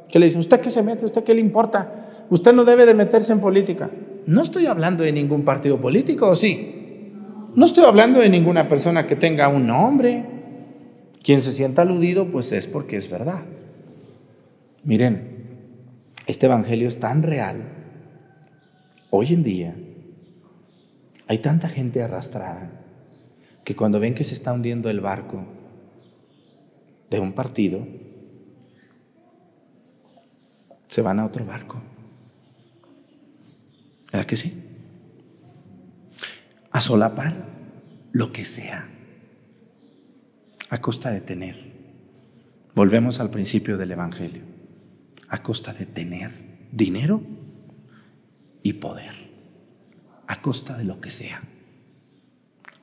Que 0.09 0.19
le 0.19 0.27
dicen, 0.27 0.40
¿usted 0.40 0.61
qué 0.61 0.71
se 0.71 0.83
mete? 0.83 1.05
¿Usted 1.05 1.25
qué 1.25 1.35
le 1.35 1.40
importa? 1.40 2.07
Usted 2.31 2.53
no 2.53 2.65
debe 2.65 2.87
de 2.87 2.95
meterse 2.95 3.33
en 3.33 3.41
política. 3.41 3.91
No 4.27 4.43
estoy 4.43 4.67
hablando 4.67 5.05
de 5.05 5.13
ningún 5.13 5.45
partido 5.45 5.81
político, 5.81 6.29
¿o 6.29 6.37
sí? 6.37 7.13
No 7.55 7.67
estoy 7.67 7.85
hablando 7.85 8.21
de 8.21 8.29
ninguna 8.29 8.69
persona 8.69 9.07
que 9.07 9.17
tenga 9.17 9.49
un 9.49 9.67
nombre. 9.67 10.25
Quien 11.23 11.41
se 11.41 11.53
sienta 11.53 11.83
aludido, 11.83 12.31
pues 12.31 12.53
es 12.53 12.67
porque 12.67 12.97
es 12.97 13.11
verdad. 13.11 13.45
Miren, 14.83 15.35
este 16.27 16.47
Evangelio 16.47 16.89
es 16.89 16.99
tan 16.99 17.23
real. 17.23 17.63
Hoy 19.11 19.33
en 19.33 19.43
día 19.45 19.77
hay 21.27 21.39
tanta 21.39 21.69
gente 21.69 22.03
arrastrada 22.03 22.71
que 23.65 23.77
cuando 23.77 24.01
ven 24.01 24.15
que 24.15 24.25
se 24.25 24.35
está 24.35 24.53
hundiendo 24.53 24.91
el 24.91 25.01
barco 25.01 25.45
de 27.11 27.21
un 27.21 27.33
partido, 27.33 27.87
se 30.89 31.03
van 31.03 31.21
a 31.21 31.27
otro 31.27 31.45
barco. 31.45 31.81
¿Verdad 34.14 34.27
que 34.29 34.37
sí? 34.37 34.55
A 36.70 36.81
solapar 36.81 37.35
lo 38.12 38.31
que 38.31 38.44
sea, 38.44 38.88
a 40.70 40.81
costa 40.81 41.11
de 41.11 41.20
tener. 41.20 41.57
Volvemos 42.77 43.18
al 43.18 43.31
principio 43.31 43.77
del 43.77 43.90
Evangelio 43.90 44.42
a 45.31 45.42
costa 45.42 45.72
de 45.72 45.87
tener 45.87 46.31
dinero 46.70 47.22
y 48.62 48.74
poder, 48.74 49.14
a 50.29 50.40
costa 50.40 50.79
de 50.79 50.85
lo 50.85 51.00
que 51.00 51.11
sea, 51.11 51.42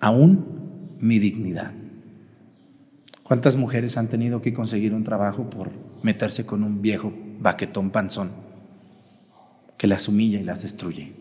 aún 0.01 0.97
mi 0.99 1.17
dignidad. 1.17 1.71
¿Cuántas 3.23 3.55
mujeres 3.55 3.95
han 3.95 4.09
tenido 4.09 4.41
que 4.41 4.53
conseguir 4.53 4.93
un 4.93 5.05
trabajo 5.05 5.49
por 5.49 5.71
meterse 6.03 6.45
con 6.45 6.61
un 6.63 6.81
viejo 6.81 7.13
baquetón 7.39 7.89
panzón? 7.89 8.51
que 9.81 9.87
las 9.87 10.07
humilla 10.07 10.39
y 10.39 10.43
las 10.43 10.61
destruye. 10.61 11.11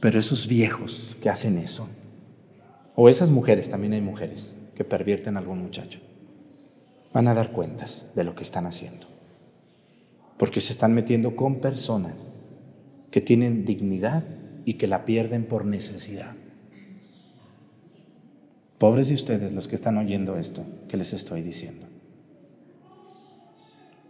Pero 0.00 0.18
esos 0.18 0.48
viejos 0.48 1.16
que 1.22 1.28
hacen 1.28 1.58
eso, 1.58 1.86
o 2.96 3.08
esas 3.08 3.30
mujeres, 3.30 3.68
también 3.68 3.92
hay 3.92 4.00
mujeres 4.00 4.58
que 4.74 4.84
pervierten 4.84 5.36
a 5.36 5.40
algún 5.40 5.60
muchacho, 5.62 6.00
van 7.12 7.28
a 7.28 7.34
dar 7.34 7.52
cuentas 7.52 8.10
de 8.14 8.24
lo 8.24 8.34
que 8.34 8.42
están 8.42 8.66
haciendo. 8.66 9.06
Porque 10.38 10.60
se 10.60 10.72
están 10.72 10.94
metiendo 10.94 11.36
con 11.36 11.56
personas 11.56 12.14
que 13.10 13.20
tienen 13.20 13.66
dignidad 13.66 14.24
y 14.64 14.74
que 14.74 14.86
la 14.86 15.04
pierden 15.04 15.44
por 15.44 15.66
necesidad. 15.66 16.34
Pobres 18.78 19.08
de 19.08 19.14
ustedes 19.14 19.52
los 19.52 19.68
que 19.68 19.74
están 19.74 19.98
oyendo 19.98 20.38
esto 20.38 20.64
que 20.88 20.96
les 20.96 21.12
estoy 21.12 21.42
diciendo. 21.42 21.86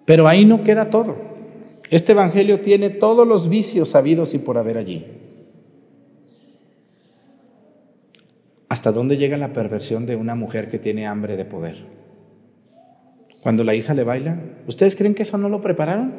Pero 0.04 0.28
ahí 0.28 0.44
no 0.44 0.62
queda 0.62 0.90
todo. 0.90 1.16
Este 1.90 2.12
Evangelio 2.12 2.60
tiene 2.60 2.90
todos 2.90 3.26
los 3.26 3.48
vicios 3.48 3.88
sabidos 3.88 4.34
y 4.34 4.38
por 4.38 4.58
haber 4.58 4.78
allí. 4.78 5.19
¿Hasta 8.70 8.92
dónde 8.92 9.16
llega 9.16 9.36
la 9.36 9.52
perversión 9.52 10.06
de 10.06 10.14
una 10.14 10.36
mujer 10.36 10.70
que 10.70 10.78
tiene 10.78 11.04
hambre 11.04 11.36
de 11.36 11.44
poder? 11.44 11.84
Cuando 13.42 13.64
la 13.64 13.74
hija 13.74 13.94
le 13.94 14.04
baila, 14.04 14.38
¿ustedes 14.68 14.94
creen 14.94 15.16
que 15.16 15.24
eso 15.24 15.36
no 15.38 15.48
lo 15.48 15.60
prepararon? 15.60 16.12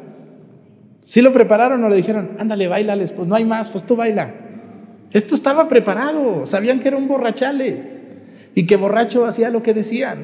¿Sí 1.02 1.22
lo 1.22 1.32
prepararon 1.32 1.82
o 1.82 1.88
le 1.88 1.96
dijeron, 1.96 2.32
ándale, 2.38 2.68
bailales, 2.68 3.10
pues 3.10 3.26
no 3.26 3.34
hay 3.36 3.46
más, 3.46 3.68
pues 3.68 3.84
tú 3.84 3.96
baila? 3.96 4.34
Esto 5.12 5.34
estaba 5.34 5.66
preparado, 5.66 6.44
sabían 6.44 6.80
que 6.80 6.88
eran 6.88 7.08
borrachales 7.08 7.94
y 8.54 8.66
que 8.66 8.76
borracho 8.76 9.24
hacía 9.24 9.48
lo 9.48 9.62
que 9.62 9.72
decían. 9.72 10.18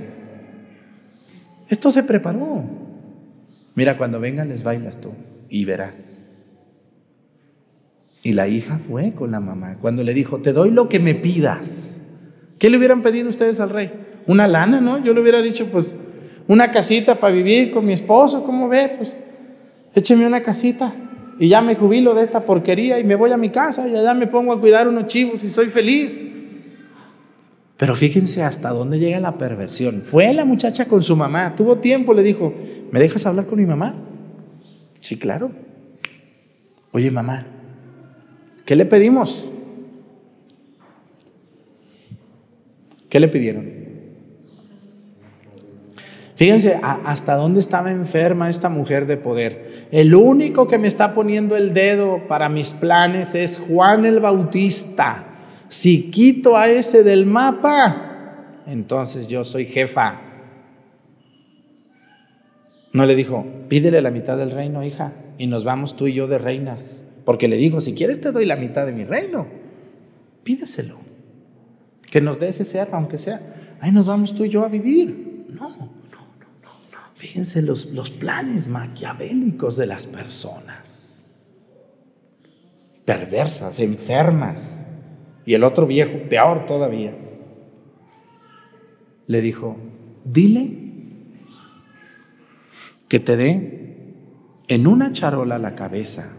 Esto 1.71 1.91
se 1.91 2.03
preparó. 2.03 2.63
Mira, 3.75 3.97
cuando 3.97 4.21
vengan 4.21 4.51
les 4.51 4.65
bailas 4.65 5.01
tú 5.01 5.13
y 5.49 5.65
verás. 5.65 6.23
Y 8.23 8.35
la 8.35 8.49
hija 8.49 8.79
fue 8.79 9.13
con 9.13 9.31
la 9.31 9.41
mamá 9.41 9.79
cuando 9.81 10.03
le 10.03 10.13
dijo, 10.13 10.43
te 10.43 10.53
doy 10.53 10.73
lo 10.73 10.91
que 10.91 11.01
me 11.01 11.15
pidas. 11.15 12.03
¿Qué 12.59 12.71
le 12.71 12.77
hubieran 12.77 13.03
pedido 13.03 13.29
ustedes 13.29 13.61
al 13.61 13.71
rey? 13.71 13.93
Una 14.27 14.49
lana, 14.49 14.81
¿no? 14.81 15.03
Yo 15.03 15.15
le 15.15 15.21
hubiera 15.21 15.41
dicho, 15.41 15.67
pues, 15.71 15.95
una 16.47 16.71
casita 16.71 17.19
para 17.21 17.33
vivir 17.33 17.71
con 17.71 17.85
mi 17.87 17.93
esposo, 17.93 18.43
¿cómo 18.45 18.69
ve? 18.69 18.95
Pues, 18.97 19.17
écheme 19.95 20.27
una 20.27 20.43
casita 20.43 20.93
y 21.39 21.49
ya 21.49 21.63
me 21.63 21.77
jubilo 21.77 22.15
de 22.15 22.23
esta 22.23 22.45
porquería 22.45 22.99
y 22.99 23.05
me 23.05 23.15
voy 23.15 23.31
a 23.31 23.37
mi 23.37 23.51
casa 23.51 23.87
y 23.89 23.97
allá 23.97 24.15
me 24.15 24.27
pongo 24.27 24.53
a 24.53 24.61
cuidar 24.61 24.89
unos 24.89 25.07
chivos 25.07 25.43
y 25.45 25.49
soy 25.49 25.69
feliz. 25.69 26.25
Pero 27.77 27.95
fíjense 27.95 28.43
hasta 28.43 28.71
dónde 28.71 28.99
llega 28.99 29.21
la 29.21 29.39
perversión. 29.39 30.03
Fue 30.03 30.33
la 30.35 30.45
muchacha 30.45 30.87
con 30.87 31.03
su 31.03 31.15
mamá, 31.15 31.55
tuvo 31.55 31.79
tiempo, 31.79 32.13
le 32.13 32.25
dijo, 32.25 32.53
¿me 32.91 32.99
dejas 32.99 33.25
hablar 33.25 33.47
con 33.47 33.61
mi 33.61 33.67
mamá? 33.67 33.95
Sí, 34.99 35.17
claro. 35.17 35.53
Oye, 36.91 37.11
mamá, 37.13 37.47
¿qué 38.65 38.75
le 38.75 38.85
pedimos? 38.85 39.49
¿Qué 43.09 43.21
le 43.21 43.29
pidieron? 43.29 43.79
Fíjense 46.39 46.79
hasta 46.83 47.35
dónde 47.35 47.59
estaba 47.59 47.91
enferma 47.91 48.49
esta 48.49 48.69
mujer 48.69 49.07
de 49.07 49.17
poder. 49.17 49.89
El 49.91 50.15
único 50.15 50.69
que 50.69 50.79
me 50.79 50.87
está 50.87 51.13
poniendo 51.13 51.57
el 51.57 51.75
dedo 51.75 52.29
para 52.29 52.49
mis 52.49 52.75
planes 52.75 53.35
es 53.35 53.59
Juan 53.59 54.05
el 54.05 54.21
Bautista. 54.21 55.27
Si 55.69 56.11
quito 56.13 56.57
a 56.57 56.69
ese 56.69 57.03
del 57.03 57.27
mapa, 57.27 58.63
entonces 58.69 59.27
yo 59.27 59.43
soy 59.43 59.67
jefa. 59.67 60.21
No 62.93 63.05
le 63.05 63.17
dijo, 63.17 63.45
pídele 63.69 64.01
la 64.01 64.13
mitad 64.13 64.39
del 64.39 64.53
reino, 64.53 64.85
hija, 64.85 65.15
y 65.39 65.49
nos 65.49 65.65
vamos 65.65 65.97
tú 65.97 66.07
y 66.07 66.15
yo 66.15 66.29
de 66.29 66.39
reinas. 66.39 67.05
Porque 67.25 67.49
le 67.49 67.57
dijo, 67.57 67.81
si 67.81 67.95
quieres 67.95 68.21
te 68.21 68.31
doy 68.31 68.47
la 68.47 68.55
mitad 68.55 68.87
de 68.87 68.93
mi 68.93 69.05
reino. 69.05 69.49
Pídeselo 70.45 71.08
que 72.11 72.21
nos 72.21 72.39
dé 72.39 72.49
ese 72.49 72.65
cerro, 72.65 72.97
aunque 72.97 73.19
sea, 73.19 73.77
ahí 73.81 73.93
nos 73.93 74.07
vamos 74.07 74.35
tú 74.35 74.45
y 74.45 74.49
yo 74.49 74.65
a 74.65 74.69
vivir. 74.69 75.47
No, 75.49 75.69
no, 75.69 75.77
no, 75.77 75.87
no. 76.63 76.99
Fíjense 77.15 77.63
los, 77.63 77.87
los 77.87 78.11
planes 78.11 78.69
maquiavélicos 78.69 79.77
de 79.77 79.87
las 79.87 80.07
personas. 80.07 81.23
Perversas, 83.05 83.81
enfermas. 83.81 84.85
Y 85.45 85.55
el 85.55 85.65
otro 85.65 85.87
viejo, 85.87 86.29
peor 86.29 86.67
todavía, 86.67 87.17
le 89.27 89.41
dijo, 89.41 89.77
dile 90.25 90.89
que 93.09 93.21
te 93.21 93.37
dé 93.37 94.15
en 94.69 94.87
una 94.87 95.13
charola 95.13 95.59
la 95.59 95.75
cabeza 95.75 96.35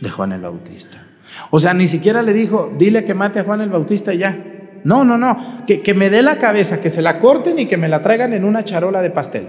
de 0.00 0.10
Juan 0.10 0.32
el 0.32 0.40
Bautista. 0.40 1.06
O 1.50 1.60
sea, 1.60 1.74
ni 1.74 1.86
siquiera 1.86 2.22
le 2.22 2.32
dijo, 2.32 2.72
dile 2.76 3.04
que 3.04 3.14
mate 3.14 3.40
a 3.40 3.44
Juan 3.44 3.60
el 3.60 3.70
Bautista 3.70 4.12
y 4.12 4.18
ya. 4.18 4.38
No, 4.84 5.04
no, 5.04 5.16
no, 5.16 5.64
que, 5.66 5.80
que 5.82 5.94
me 5.94 6.10
dé 6.10 6.22
la 6.22 6.38
cabeza, 6.38 6.80
que 6.80 6.90
se 6.90 7.00
la 7.00 7.18
corten 7.18 7.58
y 7.58 7.66
que 7.66 7.76
me 7.76 7.88
la 7.88 8.02
traigan 8.02 8.34
en 8.34 8.44
una 8.44 8.64
charola 8.64 9.00
de 9.00 9.10
pastel. 9.10 9.48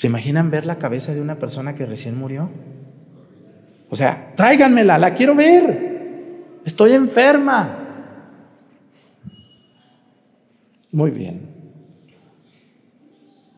¿Se 0.00 0.06
imaginan 0.06 0.50
ver 0.50 0.64
la 0.64 0.78
cabeza 0.78 1.12
de 1.12 1.20
una 1.20 1.38
persona 1.38 1.74
que 1.74 1.84
recién 1.84 2.16
murió? 2.16 2.48
O 3.90 3.96
sea, 3.96 4.32
tráiganmela, 4.34 4.96
la 4.96 5.12
quiero 5.12 5.34
ver. 5.34 5.90
Estoy 6.64 6.94
enferma. 6.94 7.76
Muy 10.90 11.10
bien. 11.10 11.49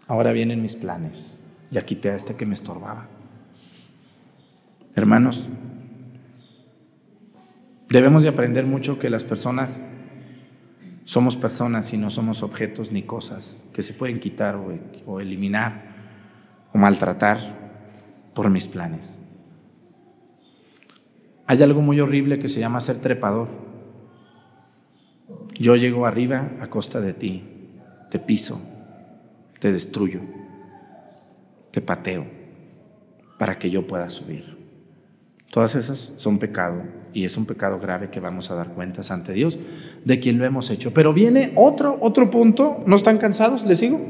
Ahora 0.06 0.32
vienen 0.32 0.62
mis 0.62 0.76
planes. 0.76 1.40
Ya 1.70 1.84
quité 1.86 2.10
a 2.10 2.16
este 2.16 2.36
que 2.36 2.46
me 2.46 2.54
estorbaba. 2.54 3.08
Hermanos, 4.94 5.48
debemos 7.88 8.22
de 8.22 8.28
aprender 8.28 8.66
mucho 8.66 8.98
que 8.98 9.08
las 9.08 9.24
personas 9.24 9.80
somos 11.04 11.36
personas 11.36 11.92
y 11.92 11.96
no 11.96 12.10
somos 12.10 12.42
objetos 12.42 12.92
ni 12.92 13.02
cosas 13.02 13.62
que 13.72 13.82
se 13.82 13.94
pueden 13.94 14.20
quitar 14.20 14.56
o, 14.56 14.78
o 15.06 15.20
eliminar 15.20 15.92
o 16.72 16.78
maltratar 16.78 17.62
por 18.34 18.50
mis 18.50 18.68
planes. 18.68 19.18
Hay 21.46 21.62
algo 21.62 21.80
muy 21.80 22.00
horrible 22.00 22.38
que 22.38 22.48
se 22.48 22.60
llama 22.60 22.80
ser 22.80 22.98
trepador. 22.98 23.48
Yo 25.58 25.76
llego 25.76 26.06
arriba 26.06 26.50
a 26.60 26.68
costa 26.68 27.00
de 27.00 27.12
ti, 27.12 27.44
te 28.10 28.18
piso, 28.18 28.60
te 29.62 29.72
destruyo, 29.72 30.18
te 31.70 31.80
pateo 31.80 32.26
para 33.38 33.60
que 33.60 33.70
yo 33.70 33.86
pueda 33.86 34.10
subir. 34.10 34.56
Todas 35.52 35.76
esas 35.76 36.14
son 36.16 36.40
pecado 36.40 36.82
y 37.14 37.24
es 37.24 37.36
un 37.36 37.46
pecado 37.46 37.78
grave 37.78 38.10
que 38.10 38.18
vamos 38.18 38.50
a 38.50 38.56
dar 38.56 38.70
cuentas 38.70 39.12
ante 39.12 39.32
Dios 39.32 39.60
de 40.04 40.18
quien 40.18 40.38
lo 40.38 40.44
hemos 40.44 40.68
hecho. 40.70 40.92
Pero 40.92 41.12
viene 41.12 41.52
otro 41.54 41.96
otro 42.00 42.28
punto, 42.28 42.82
¿no 42.86 42.96
están 42.96 43.18
cansados? 43.18 43.64
¿Les 43.64 43.78
sigo? 43.78 44.00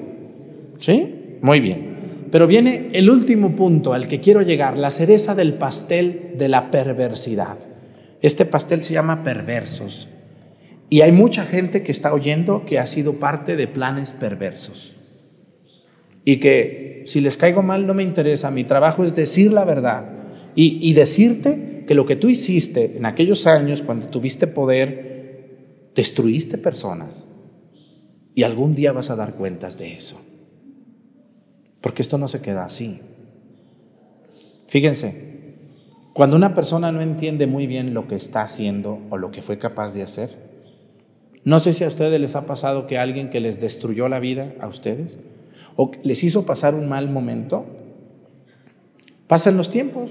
¿Sí? 0.79 1.37
Muy 1.43 1.61
bien. 1.61 1.99
Pero 2.31 2.47
viene 2.47 2.89
el 2.93 3.11
último 3.11 3.55
punto 3.55 3.93
al 3.93 4.09
que 4.09 4.21
quiero 4.21 4.41
llegar, 4.41 4.79
la 4.79 4.91
cereza 4.91 5.35
del 5.35 5.53
pastel 5.59 6.33
de 6.39 6.49
la 6.49 6.71
perversidad. 6.71 7.59
Este 8.23 8.47
pastel 8.47 8.83
se 8.83 8.95
llama 8.95 9.23
perversos. 9.23 10.09
Y 10.89 11.03
hay 11.03 11.13
mucha 11.13 11.45
gente 11.45 11.83
que 11.83 11.93
está 11.93 12.15
oyendo 12.15 12.65
que 12.65 12.79
ha 12.79 12.87
sido 12.87 13.17
parte 13.17 13.55
de 13.55 13.69
planes 13.69 14.15
perversos 14.15 14.92
y 16.25 16.37
que 16.37 17.03
si 17.07 17.21
les 17.21 17.37
caigo 17.37 17.63
mal 17.63 17.87
no 17.87 17.95
me 17.95 18.03
interesa, 18.03 18.51
mi 18.51 18.65
trabajo 18.65 19.05
es 19.05 19.15
decir 19.15 19.53
la 19.53 19.65
verdad 19.65 20.23
y, 20.55 20.93
decirte 20.93 21.85
que 21.87 21.95
lo 21.95 22.05
que 22.05 22.17
tú 22.17 22.29
hiciste 22.29 22.97
en 22.97 23.07
aquellos 23.07 23.47
años 23.47 23.83
cuando 23.83 24.09
tuviste 24.09 24.47
poder, 24.47 25.91
destruiste 25.95 26.59
personas 26.59 27.27
y 28.35 28.43
algún 28.43 28.75
día 28.75 28.93
vas 28.93 29.11
a 29.11 29.17
dar 29.17 29.35
cuentas 29.35 29.79
de 29.79 29.95
eso. 29.95 30.21
Porque 31.81 32.03
esto 32.03 32.19
no 32.19 32.29
se 32.29 32.41
queda 32.41 32.65
así. 32.65 33.01
Fíjense, 34.69 35.33
cuando 36.13 36.37
una 36.37 36.55
persona 36.55 36.93
no 36.93 37.01
entiende 37.01 37.47
muy 37.47 37.67
bien 37.67 37.95
lo 37.95 38.07
que 38.07 38.15
está 38.15 38.43
haciendo 38.43 39.01
o 39.11 39.17
lo 39.17 39.31
que 39.31 39.43
fue 39.43 39.59
capaz 39.59 39.95
de 39.95 40.03
hacer, 40.03 40.53
no 41.45 41.59
sé 41.59 41.73
si 41.73 41.83
a 41.85 41.89
ustedes 41.89 42.21
les 42.21 42.37
ha 42.37 42.47
pasado 42.47 42.87
que 42.87 42.99
alguien 42.99 43.31
que 43.31 43.41
les 43.41 43.61
destruyó 43.61 44.09
la 44.09 44.21
vida 44.21 44.55
a 44.61 44.69
ustedes, 44.69 45.19
o 45.77 45.91
les 46.03 46.25
hizo 46.25 46.47
pasar 46.47 46.75
un 46.75 46.89
mal 46.89 47.09
momento, 47.09 47.67
pasan 49.27 49.57
los 49.57 49.71
tiempos, 49.71 50.11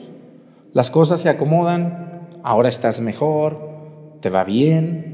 las 0.74 0.90
cosas 0.90 1.22
se 1.22 1.30
acomodan, 1.30 2.28
ahora 2.44 2.70
estás 2.70 3.02
mejor, 3.02 4.18
te 4.22 4.30
va 4.30 4.44
bien, 4.44 5.12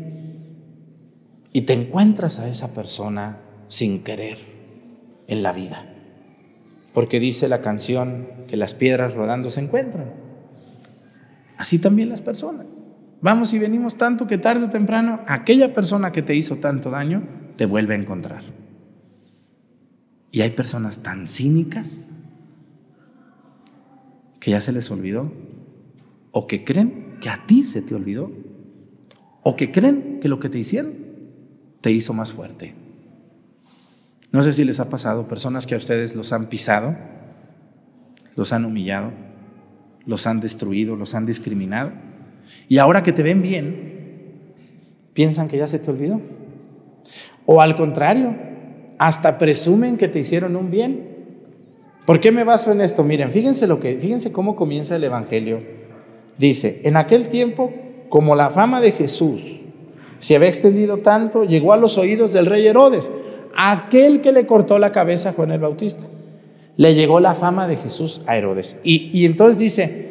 y 1.53 1.61
te 1.61 1.73
encuentras 1.73 2.39
a 2.39 2.47
esa 2.47 2.73
persona 2.73 3.39
sin 3.67 4.03
querer 4.03 4.37
en 5.27 5.43
la 5.43 5.53
vida. 5.53 5.85
Porque 6.93 7.19
dice 7.19 7.49
la 7.49 7.61
canción 7.61 8.27
que 8.47 8.57
las 8.57 8.73
piedras 8.73 9.13
rodando 9.13 9.49
se 9.49 9.61
encuentran. 9.61 10.11
Así 11.57 11.79
también 11.79 12.09
las 12.09 12.21
personas. 12.21 12.67
Vamos 13.21 13.53
y 13.53 13.59
venimos 13.59 13.97
tanto 13.97 14.27
que 14.27 14.37
tarde 14.37 14.65
o 14.65 14.69
temprano 14.69 15.21
aquella 15.27 15.73
persona 15.73 16.11
que 16.11 16.21
te 16.21 16.35
hizo 16.35 16.57
tanto 16.57 16.91
daño 16.91 17.23
te 17.55 17.65
vuelve 17.65 17.95
a 17.95 17.97
encontrar. 17.97 18.43
Y 20.37 20.43
hay 20.43 20.51
personas 20.51 21.01
tan 21.01 21.27
cínicas 21.27 22.07
que 24.39 24.51
ya 24.51 24.61
se 24.61 24.71
les 24.71 24.91
olvidó, 24.91 25.31
o 26.29 26.45
que 26.45 26.63
creen 26.63 27.17
que 27.19 27.29
a 27.29 27.47
ti 27.47 27.63
se 27.63 27.81
te 27.81 27.95
olvidó, 27.95 28.31
o 29.41 29.55
que 29.55 29.71
creen 29.71 30.19
que 30.21 30.29
lo 30.29 30.39
que 30.39 30.49
te 30.49 30.59
hicieron 30.59 30.93
te 31.81 31.91
hizo 31.91 32.13
más 32.13 32.33
fuerte. 32.33 32.75
No 34.31 34.43
sé 34.43 34.53
si 34.53 34.63
les 34.63 34.79
ha 34.79 34.89
pasado, 34.89 35.27
personas 35.27 35.65
que 35.65 35.73
a 35.73 35.79
ustedes 35.79 36.15
los 36.15 36.31
han 36.31 36.49
pisado, 36.49 36.95
los 38.35 38.53
han 38.53 38.63
humillado, 38.63 39.13
los 40.05 40.27
han 40.27 40.39
destruido, 40.39 40.95
los 40.95 41.15
han 41.15 41.25
discriminado, 41.25 41.93
y 42.69 42.77
ahora 42.77 43.01
que 43.01 43.11
te 43.11 43.23
ven 43.23 43.41
bien, 43.41 44.53
piensan 45.13 45.47
que 45.47 45.57
ya 45.57 45.65
se 45.65 45.79
te 45.79 45.89
olvidó. 45.89 46.21
O 47.47 47.59
al 47.59 47.75
contrario, 47.75 48.46
hasta 48.97 49.37
presumen 49.37 49.97
que 49.97 50.07
te 50.07 50.19
hicieron 50.19 50.55
un 50.55 50.71
bien. 50.71 51.17
¿Por 52.05 52.19
qué 52.19 52.31
me 52.31 52.43
baso 52.43 52.71
en 52.71 52.81
esto? 52.81 53.03
Miren, 53.03 53.31
fíjense 53.31 53.67
lo 53.67 53.79
que, 53.79 53.97
fíjense 53.97 54.31
cómo 54.31 54.55
comienza 54.55 54.95
el 54.95 55.03
evangelio. 55.03 55.61
Dice, 56.37 56.81
en 56.83 56.97
aquel 56.97 57.27
tiempo, 57.27 57.71
como 58.09 58.35
la 58.35 58.49
fama 58.49 58.79
de 58.79 58.91
Jesús 58.91 59.61
se 60.19 60.35
había 60.35 60.47
extendido 60.47 60.97
tanto, 60.97 61.43
llegó 61.43 61.73
a 61.73 61.77
los 61.77 61.97
oídos 61.97 62.33
del 62.33 62.45
rey 62.45 62.65
Herodes, 62.65 63.11
aquel 63.55 64.21
que 64.21 64.31
le 64.31 64.45
cortó 64.45 64.79
la 64.79 64.91
cabeza 64.91 65.29
a 65.29 65.33
Juan 65.33 65.51
el 65.51 65.59
Bautista. 65.59 66.05
Le 66.75 66.95
llegó 66.95 67.19
la 67.19 67.35
fama 67.35 67.67
de 67.67 67.75
Jesús 67.75 68.21
a 68.25 68.37
Herodes. 68.37 68.79
Y, 68.83 69.09
y 69.11 69.25
entonces 69.25 69.57
dice, 69.57 70.07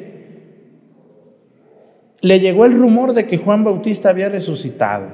le 2.21 2.41
llegó 2.41 2.65
el 2.65 2.79
rumor 2.79 3.15
de 3.15 3.27
que 3.27 3.39
Juan 3.39 3.65
Bautista 3.65 4.11
había 4.11 4.29
resucitado 4.29 5.07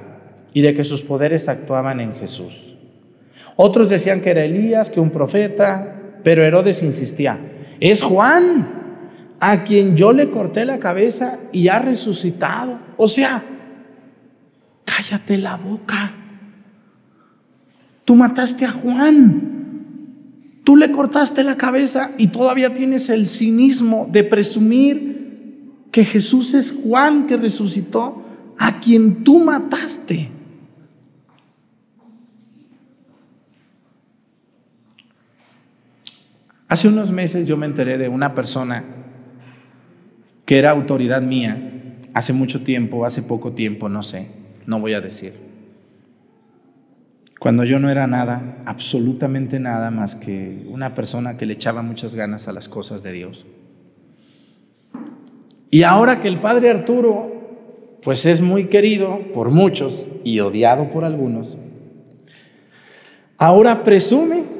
y 0.53 0.62
de 0.62 0.75
que 0.75 0.85
sus 0.85 1.03
poderes 1.03 1.49
actuaban 1.49 2.01
en 2.01 2.14
Jesús. 2.14 2.72
Otros 3.65 3.91
decían 3.91 4.21
que 4.21 4.31
era 4.31 4.43
Elías, 4.45 4.91
que 4.91 4.99
un 4.99 5.11
profeta, 5.11 6.19
pero 6.25 6.43
Herodes 6.43 6.83
insistía, 6.83 7.39
es 7.79 8.03
Juan 8.03 8.67
a 9.39 9.63
quien 9.63 9.97
yo 9.97 10.13
le 10.13 10.31
corté 10.31 10.65
la 10.65 10.81
cabeza 10.81 11.39
y 11.53 11.69
ha 11.69 11.79
resucitado. 11.79 12.81
O 12.97 13.07
sea, 13.07 13.45
cállate 14.85 15.39
la 15.39 15.57
boca. 15.59 16.13
Tú 18.05 18.17
mataste 18.17 18.65
a 18.65 18.73
Juan. 18.73 20.59
Tú 20.65 20.77
le 20.77 20.91
cortaste 20.91 21.45
la 21.45 21.57
cabeza 21.57 22.11
y 22.19 22.27
todavía 22.27 22.75
tienes 22.75 23.11
el 23.11 23.29
cinismo 23.29 24.09
de 24.11 24.25
presumir 24.25 25.87
que 25.93 26.05
Jesús 26.05 26.55
es 26.55 26.75
Juan 26.83 27.29
que 27.29 27.37
resucitó 27.37 28.25
a 28.59 28.81
quien 28.81 29.23
tú 29.23 29.39
mataste. 29.39 30.41
Hace 36.73 36.89
unos 36.89 37.12
meses 37.12 37.45
yo 37.45 37.59
me 37.59 37.66
enteré 37.66 37.99
de 37.99 38.09
una 38.09 38.35
persona 38.35 38.83
que 40.47 40.59
era 40.59 40.70
autoridad 40.70 41.20
mía, 41.20 41.99
hace 42.14 42.33
mucho 42.33 42.62
tiempo, 42.62 43.05
hace 43.05 43.23
poco 43.23 43.53
tiempo, 43.53 43.91
no 43.91 44.03
sé, 44.03 44.29
no 44.64 44.81
voy 44.81 44.95
a 44.95 45.03
decir. 45.03 45.35
Cuando 47.39 47.64
yo 47.64 47.79
no 47.79 47.91
era 47.91 48.07
nada, 48.07 48.62
absolutamente 48.64 49.61
nada 49.61 49.91
más 49.91 50.16
que 50.16 50.64
una 50.66 50.95
persona 50.95 51.37
que 51.37 51.45
le 51.45 51.53
echaba 51.53 51.83
muchas 51.83 52.14
ganas 52.14 52.49
a 52.49 52.55
las 52.55 52.70
cosas 52.70 53.03
de 53.03 53.12
Dios. 53.12 53.45
Y 55.70 55.83
ahora 55.83 56.23
que 56.23 56.29
el 56.29 56.41
padre 56.41 56.70
Arturo, 56.70 57.99
pues 58.03 58.25
es 58.25 58.41
muy 58.41 58.68
querido 58.68 59.20
por 59.35 59.51
muchos 59.51 60.09
y 60.25 60.41
odiado 60.41 60.89
por 60.89 61.05
algunos, 61.05 61.59
ahora 63.37 63.83
presume 63.83 64.51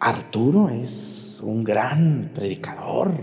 Arturo 0.00 0.70
es 0.70 1.40
un 1.42 1.62
gran 1.62 2.30
predicador. 2.34 3.22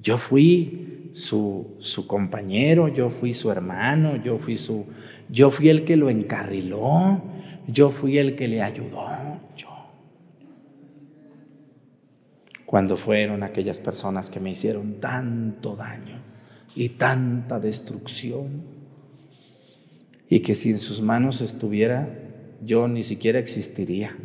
Yo 0.00 0.16
fui 0.16 1.10
su, 1.12 1.76
su, 1.78 2.06
compañero, 2.06 2.88
yo 2.88 3.10
fui 3.10 3.34
su 3.34 3.50
hermano, 3.50 4.16
yo 4.16 4.38
fui 4.38 4.56
su, 4.56 4.86
yo 5.28 5.50
fui 5.50 5.68
el 5.68 5.84
que 5.84 5.96
lo 5.96 6.08
encarriló, 6.08 7.22
yo 7.66 7.90
fui 7.90 8.16
el 8.16 8.34
que 8.34 8.48
le 8.48 8.62
ayudó. 8.62 9.40
Yo. 9.56 9.68
Cuando 12.64 12.96
fueron 12.96 13.42
aquellas 13.42 13.78
personas 13.78 14.30
que 14.30 14.40
me 14.40 14.50
hicieron 14.50 15.00
tanto 15.00 15.76
daño 15.76 16.18
y 16.74 16.90
tanta 16.90 17.60
destrucción, 17.60 18.74
y 20.30 20.40
que 20.40 20.54
si 20.54 20.70
en 20.70 20.78
sus 20.78 21.02
manos 21.02 21.42
estuviera, 21.42 22.08
yo 22.62 22.88
ni 22.88 23.02
siquiera 23.02 23.38
existiría 23.38 24.16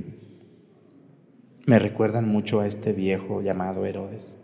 me 1.65 1.79
recuerdan 1.79 2.27
mucho 2.27 2.59
a 2.59 2.67
este 2.67 2.93
viejo 2.93 3.41
llamado 3.41 3.85
Herodes. 3.85 4.37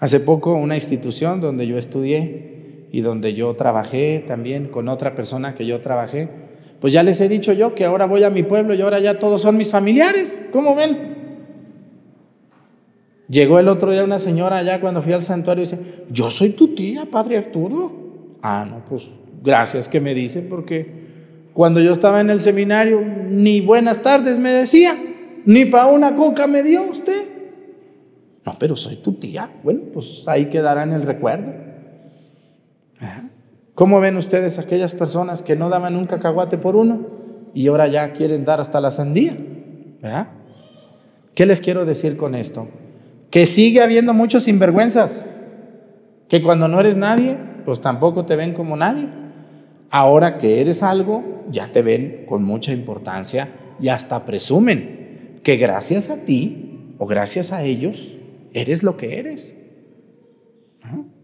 Hace 0.00 0.20
poco 0.20 0.54
una 0.54 0.74
institución 0.74 1.40
donde 1.40 1.66
yo 1.66 1.78
estudié 1.78 2.88
y 2.90 3.00
donde 3.00 3.34
yo 3.34 3.54
trabajé 3.54 4.22
también 4.26 4.68
con 4.68 4.88
otra 4.88 5.14
persona 5.14 5.54
que 5.54 5.66
yo 5.66 5.80
trabajé, 5.80 6.28
pues 6.80 6.92
ya 6.92 7.02
les 7.02 7.20
he 7.20 7.28
dicho 7.28 7.52
yo 7.52 7.74
que 7.74 7.84
ahora 7.84 8.06
voy 8.06 8.24
a 8.24 8.30
mi 8.30 8.42
pueblo 8.42 8.74
y 8.74 8.82
ahora 8.82 8.98
ya 8.98 9.18
todos 9.18 9.40
son 9.40 9.56
mis 9.56 9.70
familiares. 9.70 10.38
¿Cómo 10.52 10.74
ven? 10.74 11.14
Llegó 13.28 13.58
el 13.58 13.68
otro 13.68 13.90
día 13.92 14.04
una 14.04 14.18
señora 14.18 14.58
allá 14.58 14.80
cuando 14.80 15.00
fui 15.00 15.12
al 15.12 15.22
santuario 15.22 15.62
y 15.62 15.66
dice, 15.66 16.04
yo 16.10 16.30
soy 16.30 16.50
tu 16.50 16.74
tía, 16.74 17.06
padre 17.10 17.38
Arturo. 17.38 17.90
Ah, 18.42 18.66
no, 18.68 18.84
pues 18.84 19.08
gracias 19.42 19.88
que 19.88 20.00
me 20.00 20.14
dice 20.14 20.42
porque 20.42 21.03
cuando 21.54 21.80
yo 21.80 21.92
estaba 21.92 22.20
en 22.20 22.30
el 22.30 22.40
seminario, 22.40 23.00
ni 23.00 23.60
buenas 23.60 24.02
tardes 24.02 24.38
me 24.38 24.50
decía, 24.50 24.98
ni 25.46 25.64
para 25.64 25.86
una 25.86 26.16
coca 26.16 26.48
me 26.48 26.64
dio 26.64 26.82
usted. 26.90 27.30
No, 28.44 28.56
pero 28.58 28.74
soy 28.76 28.96
tu 28.96 29.14
tía. 29.14 29.50
Bueno, 29.62 29.82
pues 29.92 30.24
ahí 30.26 30.50
quedará 30.50 30.82
en 30.82 30.92
el 30.92 31.02
recuerdo. 31.02 31.52
¿Cómo 33.74 34.00
ven 34.00 34.16
ustedes 34.16 34.58
aquellas 34.58 34.94
personas 34.94 35.42
que 35.42 35.56
no 35.56 35.68
daban 35.68 35.96
un 35.96 36.06
cacahuate 36.06 36.58
por 36.58 36.76
uno 36.76 37.06
y 37.54 37.68
ahora 37.68 37.86
ya 37.86 38.12
quieren 38.12 38.44
dar 38.44 38.60
hasta 38.60 38.80
la 38.80 38.90
sandía? 38.90 39.36
¿Qué 41.34 41.46
les 41.46 41.60
quiero 41.60 41.84
decir 41.84 42.16
con 42.16 42.34
esto? 42.34 42.68
Que 43.30 43.46
sigue 43.46 43.80
habiendo 43.80 44.12
muchos 44.12 44.44
sinvergüenzas, 44.44 45.24
que 46.28 46.42
cuando 46.42 46.66
no 46.68 46.80
eres 46.80 46.96
nadie, 46.96 47.36
pues 47.64 47.80
tampoco 47.80 48.26
te 48.26 48.36
ven 48.36 48.54
como 48.54 48.76
nadie. 48.76 49.23
Ahora 49.96 50.38
que 50.38 50.60
eres 50.60 50.82
algo, 50.82 51.22
ya 51.52 51.70
te 51.70 51.80
ven 51.80 52.24
con 52.26 52.42
mucha 52.42 52.72
importancia 52.72 53.50
y 53.80 53.90
hasta 53.90 54.24
presumen 54.24 55.38
que 55.44 55.56
gracias 55.56 56.10
a 56.10 56.16
ti 56.16 56.80
o 56.98 57.06
gracias 57.06 57.52
a 57.52 57.62
ellos 57.62 58.16
eres 58.54 58.82
lo 58.82 58.96
que 58.96 59.20
eres. 59.20 59.56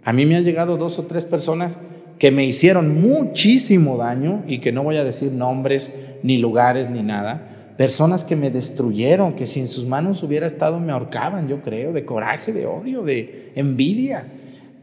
A 0.05 0.13
mí 0.13 0.25
me 0.25 0.37
han 0.37 0.45
llegado 0.45 0.77
dos 0.77 1.01
o 1.01 1.07
tres 1.07 1.25
personas 1.25 1.81
que 2.21 2.31
me 2.31 2.45
hicieron 2.45 3.01
muchísimo 3.03 3.97
daño 3.97 4.45
y 4.47 4.59
que 4.59 4.71
no 4.71 4.85
voy 4.85 4.99
a 4.99 5.03
decir 5.03 5.33
nombres, 5.33 5.93
ni 6.23 6.37
lugares, 6.37 6.91
ni 6.91 7.03
nada. 7.03 7.75
Personas 7.77 8.23
que 8.23 8.37
me 8.37 8.53
destruyeron, 8.53 9.33
que 9.33 9.47
si 9.47 9.59
en 9.59 9.67
sus 9.67 9.85
manos 9.85 10.23
hubiera 10.23 10.47
estado 10.47 10.79
me 10.79 10.93
ahorcaban, 10.93 11.49
yo 11.49 11.61
creo, 11.61 11.93
de 11.93 12.05
coraje, 12.05 12.53
de 12.53 12.67
odio, 12.67 13.03
de 13.03 13.51
envidia. 13.57 14.29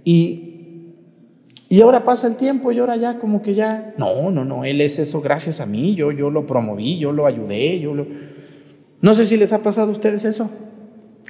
Y 0.04 0.57
y 1.70 1.82
ahora 1.82 2.04
pasa 2.04 2.28
el 2.28 2.38
tiempo 2.38 2.72
y 2.72 2.80
ahora 2.80 2.96
ya 2.96 3.20
como 3.20 3.42
que 3.42 3.54
ya, 3.54 3.94
no, 3.98 4.32
no, 4.32 4.46
no, 4.46 4.64
él 4.64 4.80
es 4.80 5.00
eso 5.00 5.22
gracias 5.22 5.60
a 5.60 5.66
mí, 5.66 5.96
yo, 5.96 6.12
yo 6.12 6.30
lo 6.30 6.46
promoví, 6.46 6.98
yo 6.98 7.12
lo 7.12 7.26
ayudé, 7.26 7.80
yo 7.80 7.94
lo... 7.94 8.08
No 9.02 9.14
sé 9.14 9.26
si 9.26 9.38
les 9.38 9.54
ha 9.54 9.62
pasado 9.62 9.90
a 9.90 9.92
ustedes 9.92 10.26
eso. 10.26 10.50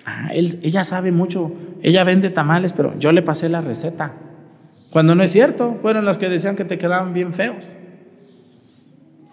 Ah, 0.06 0.30
ella 0.34 0.86
sabe 0.86 1.12
mucho, 1.12 1.52
ella 1.82 2.04
vende 2.04 2.30
tamales, 2.30 2.72
pero 2.74 2.98
yo 2.98 3.12
le 3.12 3.22
pasé 3.22 3.50
la 3.50 3.62
receta. 3.62 4.14
Cuando 4.90 5.16
no 5.16 5.24
es 5.24 5.32
cierto, 5.32 5.78
fueron 5.82 6.06
las 6.06 6.18
que 6.18 6.30
decían 6.30 6.56
que 6.56 6.64
te 6.66 6.78
quedaban 6.78 7.14
bien 7.14 7.34
feos. 7.34 7.66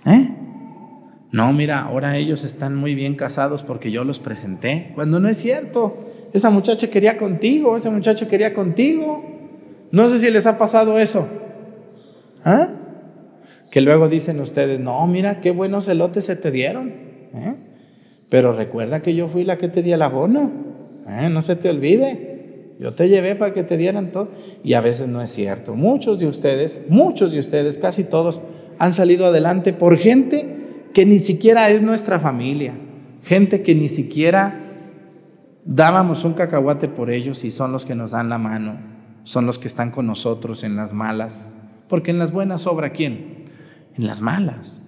¿Eh? 0.06 0.30
No, 1.30 1.52
mira, 1.52 1.80
ahora 1.82 2.16
ellos 2.16 2.44
están 2.44 2.74
muy 2.74 2.94
bien 2.94 3.14
casados 3.14 3.62
porque 3.62 3.90
yo 3.90 4.04
los 4.04 4.20
presenté. 4.20 4.92
Cuando 4.94 5.20
no 5.20 5.28
es 5.28 5.36
cierto, 5.36 6.12
esa 6.32 6.50
muchacha 6.50 6.88
quería 6.90 7.18
contigo, 7.18 7.76
ese 7.76 7.90
muchacho 7.90 8.26
quería 8.26 8.54
contigo. 8.54 9.33
No 9.94 10.08
sé 10.08 10.18
si 10.18 10.28
les 10.28 10.44
ha 10.46 10.58
pasado 10.58 10.98
eso. 10.98 11.28
¿Ah? 12.44 12.66
Que 13.70 13.80
luego 13.80 14.08
dicen 14.08 14.40
ustedes, 14.40 14.80
no, 14.80 15.06
mira, 15.06 15.40
qué 15.40 15.52
buenos 15.52 15.86
elotes 15.86 16.24
se 16.24 16.34
te 16.34 16.50
dieron. 16.50 16.88
¿eh? 17.32 17.54
Pero 18.28 18.52
recuerda 18.52 19.02
que 19.02 19.14
yo 19.14 19.28
fui 19.28 19.44
la 19.44 19.56
que 19.56 19.68
te 19.68 19.84
di 19.84 19.92
el 19.92 20.02
abono. 20.02 20.50
¿eh? 21.08 21.28
No 21.30 21.42
se 21.42 21.54
te 21.54 21.70
olvide. 21.70 22.72
Yo 22.80 22.94
te 22.94 23.08
llevé 23.08 23.36
para 23.36 23.54
que 23.54 23.62
te 23.62 23.76
dieran 23.76 24.10
todo. 24.10 24.30
Y 24.64 24.72
a 24.72 24.80
veces 24.80 25.06
no 25.06 25.22
es 25.22 25.30
cierto. 25.30 25.76
Muchos 25.76 26.18
de 26.18 26.26
ustedes, 26.26 26.86
muchos 26.88 27.30
de 27.30 27.38
ustedes, 27.38 27.78
casi 27.78 28.02
todos, 28.02 28.40
han 28.80 28.92
salido 28.92 29.26
adelante 29.26 29.72
por 29.72 29.96
gente 29.96 30.88
que 30.92 31.06
ni 31.06 31.20
siquiera 31.20 31.70
es 31.70 31.82
nuestra 31.82 32.18
familia. 32.18 32.74
Gente 33.22 33.62
que 33.62 33.76
ni 33.76 33.86
siquiera 33.86 34.60
dábamos 35.64 36.24
un 36.24 36.32
cacahuate 36.32 36.88
por 36.88 37.12
ellos 37.12 37.44
y 37.44 37.52
son 37.52 37.70
los 37.70 37.84
que 37.84 37.94
nos 37.94 38.10
dan 38.10 38.28
la 38.28 38.38
mano 38.38 38.93
son 39.24 39.46
los 39.46 39.58
que 39.58 39.66
están 39.66 39.90
con 39.90 40.06
nosotros 40.06 40.62
en 40.62 40.76
las 40.76 40.92
malas. 40.92 41.56
Porque 41.88 42.12
en 42.12 42.18
las 42.18 42.32
buenas 42.32 42.62
sobra 42.62 42.92
quién? 42.92 43.44
En 43.96 44.06
las 44.06 44.20
malas. 44.20 44.80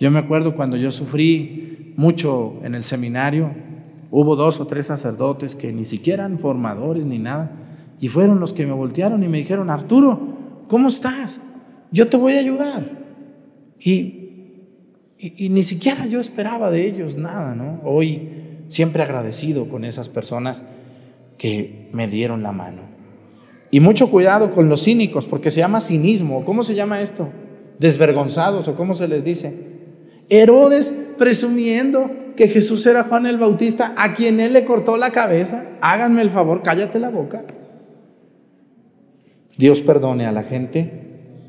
Yo 0.00 0.10
me 0.10 0.18
acuerdo 0.18 0.56
cuando 0.56 0.76
yo 0.76 0.90
sufrí 0.90 1.94
mucho 1.96 2.58
en 2.64 2.74
el 2.74 2.82
seminario, 2.82 3.54
hubo 4.10 4.34
dos 4.34 4.58
o 4.58 4.66
tres 4.66 4.86
sacerdotes 4.86 5.54
que 5.54 5.72
ni 5.72 5.84
siquiera 5.84 6.24
eran 6.24 6.38
formadores 6.38 7.04
ni 7.04 7.18
nada, 7.18 7.52
y 8.00 8.08
fueron 8.08 8.40
los 8.40 8.52
que 8.52 8.66
me 8.66 8.72
voltearon 8.72 9.22
y 9.22 9.28
me 9.28 9.38
dijeron, 9.38 9.70
Arturo, 9.70 10.64
¿cómo 10.66 10.88
estás? 10.88 11.40
Yo 11.92 12.08
te 12.08 12.16
voy 12.16 12.32
a 12.32 12.40
ayudar. 12.40 12.84
Y, 13.78 14.22
y, 15.18 15.48
ni 15.50 15.62
siquiera 15.62 16.06
yo 16.06 16.18
esperaba 16.18 16.70
de 16.70 16.86
ellos 16.86 17.16
nada, 17.16 17.54
¿no? 17.54 17.80
Hoy 17.84 18.28
siempre 18.68 19.02
agradecido 19.02 19.68
con 19.68 19.84
esas 19.84 20.08
personas 20.08 20.64
que 21.42 21.88
me 21.90 22.06
dieron 22.06 22.44
la 22.44 22.52
mano. 22.52 22.82
Y 23.72 23.80
mucho 23.80 24.12
cuidado 24.12 24.52
con 24.52 24.68
los 24.68 24.84
cínicos, 24.84 25.26
porque 25.26 25.50
se 25.50 25.58
llama 25.58 25.80
cinismo. 25.80 26.44
¿Cómo 26.44 26.62
se 26.62 26.76
llama 26.76 27.00
esto? 27.00 27.30
Desvergonzados 27.80 28.68
o 28.68 28.76
cómo 28.76 28.94
se 28.94 29.08
les 29.08 29.24
dice. 29.24 29.52
Herodes 30.28 30.94
presumiendo 31.18 32.08
que 32.36 32.46
Jesús 32.46 32.86
era 32.86 33.02
Juan 33.02 33.26
el 33.26 33.38
Bautista, 33.38 33.92
a 33.96 34.14
quien 34.14 34.38
él 34.38 34.52
le 34.52 34.64
cortó 34.64 34.96
la 34.96 35.10
cabeza. 35.10 35.66
Háganme 35.80 36.22
el 36.22 36.30
favor, 36.30 36.62
cállate 36.62 37.00
la 37.00 37.10
boca. 37.10 37.44
Dios 39.58 39.80
perdone 39.80 40.26
a 40.26 40.32
la 40.32 40.44
gente 40.44 40.92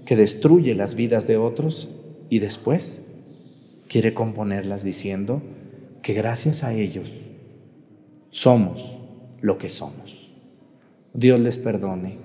que 0.08 0.16
destruye 0.16 0.74
las 0.74 0.96
vidas 0.96 1.28
de 1.28 1.38
otros 1.38 1.96
y 2.32 2.40
después 2.40 3.04
quiere 3.88 4.16
componerlas 4.16 4.84
diciendo 4.84 5.44
que 6.02 6.14
gracias 6.14 6.64
a 6.64 6.74
ellos 6.74 7.12
somos 8.32 9.03
lo 9.44 9.60
que 9.60 9.70
somos. 9.70 10.32
Dios 11.14 11.40
les 11.40 11.60
perdone 11.60 12.18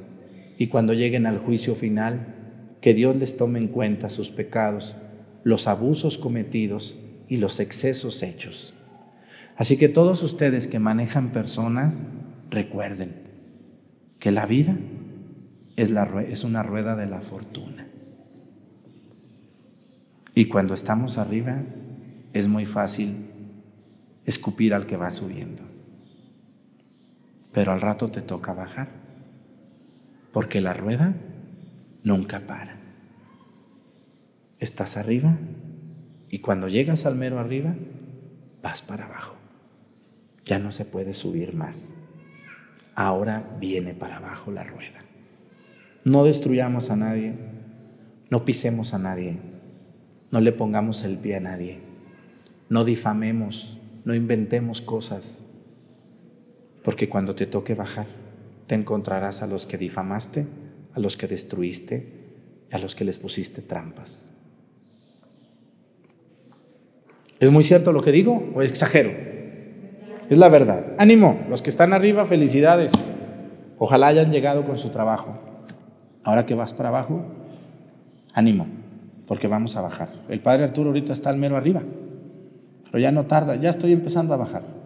y 0.56 0.68
cuando 0.68 0.94
lleguen 0.94 1.26
al 1.26 1.36
juicio 1.36 1.74
final, 1.74 2.34
que 2.80 2.94
Dios 2.94 3.16
les 3.16 3.36
tome 3.36 3.58
en 3.58 3.68
cuenta 3.68 4.08
sus 4.08 4.30
pecados 4.30 4.96
los 5.42 5.66
abusos 5.66 6.16
cometidos 6.16 6.96
y 7.28 7.38
los 7.38 7.58
excesos 7.60 8.22
hechos. 8.22 8.74
Así 9.56 9.76
que 9.76 9.88
todos 9.88 10.22
ustedes 10.22 10.68
que 10.68 10.78
manejan 10.78 11.32
personas, 11.32 12.02
recuerden 12.50 13.14
que 14.20 14.30
la 14.30 14.46
vida 14.46 14.78
es, 15.76 15.92
es 16.28 16.44
una 16.44 16.62
rueda 16.62 16.94
de 16.94 17.06
la 17.06 17.20
fortuna. 17.20 17.88
Y 20.34 20.44
cuando 20.44 20.74
estamos 20.74 21.18
arriba 21.18 21.64
es 22.32 22.46
muy 22.46 22.64
fácil 22.64 23.26
escupir 24.24 24.72
al 24.72 24.86
que 24.86 24.96
va 24.96 25.10
subiendo. 25.10 25.67
Pero 27.58 27.72
al 27.72 27.80
rato 27.80 28.08
te 28.08 28.22
toca 28.22 28.52
bajar, 28.52 28.86
porque 30.30 30.60
la 30.60 30.74
rueda 30.74 31.16
nunca 32.04 32.46
para 32.46 32.76
estás 34.60 34.96
arriba 34.96 35.36
y 36.28 36.38
cuando 36.38 36.68
llegas 36.68 37.04
al 37.04 37.16
mero 37.16 37.40
arriba, 37.40 37.74
vas 38.62 38.82
para 38.82 39.06
abajo. 39.06 39.34
Ya 40.44 40.60
no 40.60 40.70
se 40.70 40.84
puede 40.84 41.14
subir 41.14 41.52
más. 41.52 41.92
Ahora 42.94 43.50
viene 43.58 43.92
para 43.92 44.18
abajo 44.18 44.52
la 44.52 44.62
rueda. 44.62 45.02
No 46.04 46.22
destruyamos 46.22 46.90
a 46.90 46.96
nadie, 46.96 47.34
no 48.30 48.44
pisemos 48.44 48.94
a 48.94 49.00
nadie, 49.00 49.36
no 50.30 50.40
le 50.40 50.52
pongamos 50.52 51.02
el 51.02 51.18
pie 51.18 51.34
a 51.34 51.40
nadie, 51.40 51.80
no 52.68 52.84
difamemos, 52.84 53.80
no 54.04 54.14
inventemos 54.14 54.80
cosas, 54.80 55.44
porque 56.88 57.10
cuando 57.10 57.34
te 57.34 57.44
toque 57.44 57.74
bajar, 57.74 58.06
te 58.66 58.74
encontrarás 58.74 59.42
a 59.42 59.46
los 59.46 59.66
que 59.66 59.76
difamaste, 59.76 60.46
a 60.94 61.00
los 61.00 61.18
que 61.18 61.26
destruiste, 61.26 62.64
a 62.72 62.78
los 62.78 62.94
que 62.94 63.04
les 63.04 63.18
pusiste 63.18 63.60
trampas. 63.60 64.32
¿Es 67.40 67.50
muy 67.50 67.62
cierto 67.62 67.92
lo 67.92 68.00
que 68.00 68.10
digo 68.10 68.42
o 68.54 68.62
exagero? 68.62 69.10
Es 70.30 70.38
la 70.38 70.48
verdad. 70.48 70.94
Ánimo, 70.96 71.44
los 71.50 71.60
que 71.60 71.68
están 71.68 71.92
arriba, 71.92 72.24
felicidades. 72.24 73.10
Ojalá 73.76 74.06
hayan 74.06 74.32
llegado 74.32 74.64
con 74.64 74.78
su 74.78 74.88
trabajo. 74.88 75.38
Ahora 76.24 76.46
que 76.46 76.54
vas 76.54 76.72
para 76.72 76.88
abajo, 76.88 77.22
ánimo, 78.32 78.66
porque 79.26 79.46
vamos 79.46 79.76
a 79.76 79.82
bajar. 79.82 80.24
El 80.30 80.40
padre 80.40 80.64
Arturo 80.64 80.88
ahorita 80.88 81.12
está 81.12 81.28
al 81.28 81.36
mero 81.36 81.54
arriba, 81.58 81.82
pero 82.90 82.98
ya 82.98 83.12
no 83.12 83.26
tarda, 83.26 83.56
ya 83.56 83.68
estoy 83.68 83.92
empezando 83.92 84.32
a 84.32 84.38
bajar. 84.38 84.77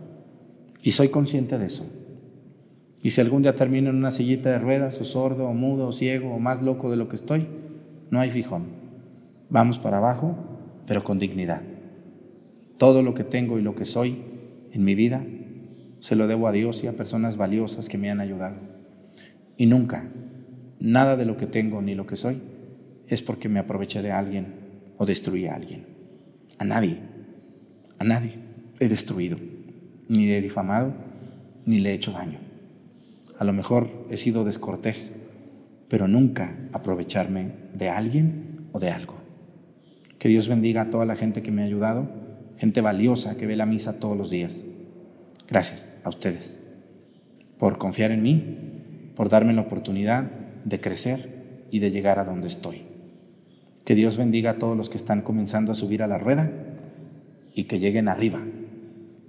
Y 0.83 0.93
soy 0.93 1.09
consciente 1.09 1.59
de 1.59 1.67
eso. 1.67 1.89
Y 3.03 3.11
si 3.11 3.21
algún 3.21 3.43
día 3.43 3.55
termino 3.55 3.91
en 3.91 3.97
una 3.97 4.11
sillita 4.11 4.51
de 4.51 4.59
ruedas, 4.59 5.01
o 5.01 5.05
sordo, 5.05 5.49
o 5.49 5.55
mudo, 5.55 5.89
o 5.89 5.93
ciego, 5.93 6.35
o 6.35 6.39
más 6.39 6.63
loco 6.63 6.91
de 6.91 6.97
lo 6.97 7.09
que 7.09 7.17
estoy, 7.17 7.47
no 8.11 8.21
hay 8.21 8.31
fijón. 8.31 8.67
Vamos 9.49 9.79
para 9.79 9.99
abajo, 9.99 10.37
pero 10.87 11.03
con 11.03 11.19
dignidad. 11.19 11.63
Todo 12.79 13.03
lo 13.03 13.15
que 13.15 13.25
tengo 13.25 13.59
y 13.59 13.63
lo 13.63 13.75
que 13.75 13.85
soy 13.85 14.23
en 14.73 14.85
mi 14.85 14.95
vida 14.95 15.25
se 16.01 16.17
lo 16.17 16.27
debo 16.27 16.49
a 16.49 16.53
Dios 16.53 16.83
y 16.83 16.89
a 16.89 16.97
personas 16.97 17.37
valiosas 17.37 17.89
que 17.89 17.99
me 17.99 18.11
han 18.11 18.21
ayudado. 18.21 18.57
Y 19.57 19.67
nunca, 19.67 20.11
nada 20.81 21.17
de 21.17 21.25
lo 21.25 21.37
que 21.37 21.47
tengo 21.47 21.81
ni 21.81 21.95
lo 21.95 22.07
que 22.07 22.17
soy 22.17 22.43
es 23.07 23.23
porque 23.23 23.49
me 23.49 23.61
aproveché 23.61 24.03
de 24.03 24.11
alguien 24.11 24.55
o 24.97 25.07
destruí 25.07 25.47
a 25.47 25.55
alguien. 25.55 25.87
A 26.59 26.65
nadie, 26.65 26.99
a 27.99 28.05
nadie 28.05 28.35
he 28.81 28.89
destruido, 28.89 29.39
ni 30.13 30.31
he 30.31 30.41
difamado, 30.41 30.93
ni 31.67 31.79
le 31.79 31.91
he 31.91 31.95
hecho 31.95 32.13
daño. 32.13 32.39
A 33.39 33.45
lo 33.45 33.53
mejor 33.53 33.89
he 34.11 34.17
sido 34.17 34.45
descortés, 34.45 35.13
pero 35.89 36.09
nunca 36.09 36.57
aprovecharme 36.73 37.53
de 37.75 37.89
alguien 37.89 38.69
o 38.73 38.79
de 38.79 38.91
algo. 38.91 39.17
Que 40.19 40.29
Dios 40.29 40.49
bendiga 40.49 40.83
a 40.83 40.91
toda 40.91 41.05
la 41.05 41.17
gente 41.17 41.43
que 41.43 41.51
me 41.51 41.63
ha 41.63 41.67
ayudado 41.67 42.23
gente 42.63 42.81
valiosa 42.81 43.37
que 43.37 43.49
ve 43.49 43.57
la 43.57 43.67
misa 43.67 43.99
todos 43.99 44.17
los 44.17 44.31
días. 44.31 44.65
Gracias 45.49 45.97
a 46.05 46.11
ustedes 46.11 46.61
por 47.59 47.77
confiar 47.77 48.13
en 48.13 48.23
mí, 48.23 49.13
por 49.17 49.29
darme 49.29 49.53
la 49.53 49.63
oportunidad 49.63 50.31
de 50.65 50.81
crecer 50.81 51.67
y 51.73 51.81
de 51.81 51.91
llegar 51.91 52.21
a 52.21 52.25
donde 52.25 52.47
estoy. 52.47 52.83
Que 53.85 53.97
Dios 53.97 54.17
bendiga 54.17 54.53
a 54.53 54.59
todos 54.59 54.77
los 54.77 54.89
que 54.89 54.97
están 54.97 55.23
comenzando 55.23 55.73
a 55.73 55.75
subir 55.75 56.05
a 56.05 56.07
la 56.07 56.19
rueda 56.19 56.53
y 57.53 57.65
que 57.65 57.81
lleguen 57.81 58.07
arriba. 58.07 58.39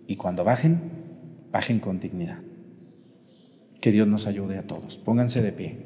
Y 0.07 0.15
cuando 0.15 0.43
bajen, 0.43 0.79
bajen 1.51 1.79
con 1.79 1.99
dignidad. 1.99 2.39
Que 3.81 3.91
Dios 3.91 4.07
nos 4.07 4.27
ayude 4.27 4.57
a 4.57 4.67
todos. 4.67 4.97
Pónganse 4.97 5.41
de 5.41 5.51
pie. 5.51 5.77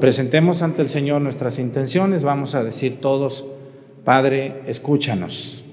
Presentemos 0.00 0.62
ante 0.62 0.82
el 0.82 0.88
Señor 0.88 1.20
nuestras 1.20 1.58
intenciones. 1.58 2.24
Vamos 2.24 2.54
a 2.54 2.64
decir 2.64 3.00
todos, 3.00 3.44
Padre, 4.04 4.62
escúchanos. 4.66 5.64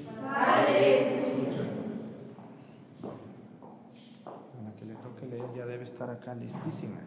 estar 6.00 6.10
acá 6.12 6.34
listísima, 6.34 7.02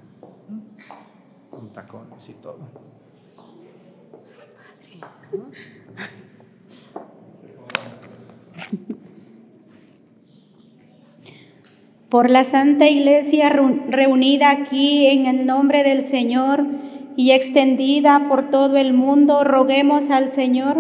con 1.51 1.73
tacones 1.73 2.29
y 2.29 2.35
todo. 2.35 2.59
Por 12.13 12.29
la 12.29 12.45
Santa 12.45 12.87
Iglesia 12.89 13.49
reunida 13.49 14.51
aquí 14.51 15.07
en 15.07 15.25
el 15.25 15.47
nombre 15.47 15.83
del 15.83 16.05
Señor 16.05 16.67
y 17.17 17.31
extendida 17.31 18.27
por 18.29 18.51
todo 18.51 18.77
el 18.77 18.93
mundo, 18.93 19.45
roguemos 19.45 20.11
al 20.11 20.31
Señor 20.31 20.77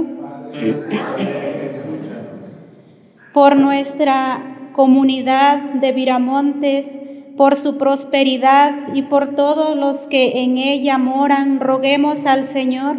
por 3.32 3.56
nuestra 3.56 4.68
comunidad 4.74 5.56
de 5.72 5.92
Viramontes, 5.92 6.98
por 7.38 7.56
su 7.56 7.78
prosperidad 7.78 8.92
y 8.92 9.00
por 9.00 9.34
todos 9.34 9.74
los 9.74 10.00
que 10.08 10.42
en 10.42 10.58
ella 10.58 10.98
moran, 10.98 11.60
roguemos 11.60 12.26
al 12.26 12.44
Señor. 12.44 12.96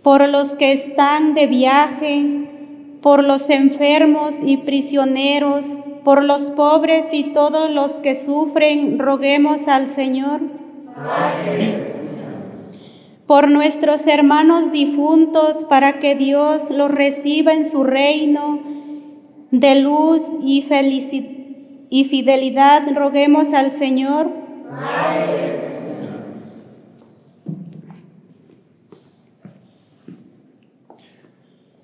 Por 0.00 0.28
los 0.28 0.54
que 0.54 0.70
están 0.70 1.34
de 1.34 1.48
viaje, 1.48 2.41
por 3.02 3.24
los 3.24 3.50
enfermos 3.50 4.34
y 4.42 4.58
prisioneros, 4.58 5.66
por 6.04 6.24
los 6.24 6.50
pobres 6.50 7.06
y 7.12 7.32
todos 7.34 7.70
los 7.70 7.94
que 7.94 8.14
sufren, 8.14 8.98
roguemos 8.98 9.66
al 9.68 9.88
Señor. 9.88 10.40
Por 13.26 13.50
nuestros 13.50 14.06
hermanos 14.06 14.72
difuntos, 14.72 15.64
para 15.64 15.98
que 15.98 16.14
Dios 16.14 16.70
los 16.70 16.90
reciba 16.90 17.52
en 17.52 17.68
su 17.68 17.82
reino 17.82 18.60
de 19.50 19.74
luz 19.76 20.22
y, 20.40 20.64
y 21.90 22.04
fidelidad, 22.04 22.82
roguemos 22.94 23.52
al 23.52 23.72
Señor. 23.72 24.30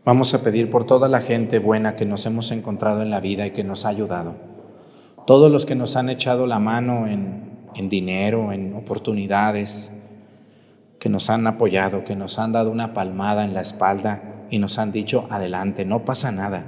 Vamos 0.09 0.33
a 0.33 0.43
pedir 0.43 0.71
por 0.71 0.87
toda 0.87 1.07
la 1.07 1.21
gente 1.21 1.59
buena 1.59 1.95
que 1.95 2.07
nos 2.07 2.25
hemos 2.25 2.51
encontrado 2.51 3.03
en 3.03 3.11
la 3.11 3.21
vida 3.21 3.47
y 3.47 3.51
que 3.51 3.63
nos 3.63 3.85
ha 3.85 3.91
ayudado. 3.91 4.37
Todos 5.27 5.53
los 5.53 5.67
que 5.67 5.75
nos 5.75 5.97
han 5.97 6.09
echado 6.09 6.47
la 6.47 6.59
mano 6.59 7.07
en, 7.07 7.91
dinero, 7.91 8.51
en 8.51 8.75
oportunidades, 8.75 9.91
que 10.99 11.11
nos 11.11 11.29
han 11.29 11.47
apoyado, 11.47 12.05
que 12.05 12.17
nos 12.17 12.39
han 12.39 12.53
dado 12.53 12.71
una 12.71 12.95
palmada 12.95 13.45
en 13.45 13.53
la 13.53 13.61
espalda 13.61 14.47
y 14.49 14.57
nos 14.57 14.79
han 14.79 14.93
dicho, 14.93 15.27
adelante, 15.29 15.85
no 15.85 16.07
pasa 16.07 16.33
nada, 16.33 16.65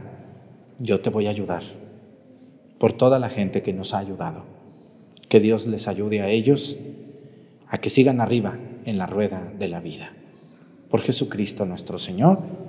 yo 0.78 1.00
te 1.00 1.08
voy 1.08 1.26
a 1.26 1.30
ayudar. 1.30 1.62
Por 2.78 2.92
toda 2.92 3.18
la 3.18 3.30
gente 3.30 3.62
que 3.62 3.72
nos 3.72 3.94
ha 3.94 4.00
ayudado. 4.00 4.44
Que 5.30 5.40
Dios 5.40 5.66
les 5.66 5.88
ayude 5.88 6.20
a 6.20 6.28
ellos 6.28 6.76
a 7.68 7.78
que 7.78 7.88
sigan 7.88 8.20
arriba 8.20 8.58
en 8.84 8.98
la 8.98 9.06
rueda 9.06 9.50
de 9.50 9.68
la 9.68 9.80
vida. 9.80 10.12
Por 10.90 11.00
Jesucristo 11.00 11.64
nuestro 11.64 11.98
Señor. 11.98 12.68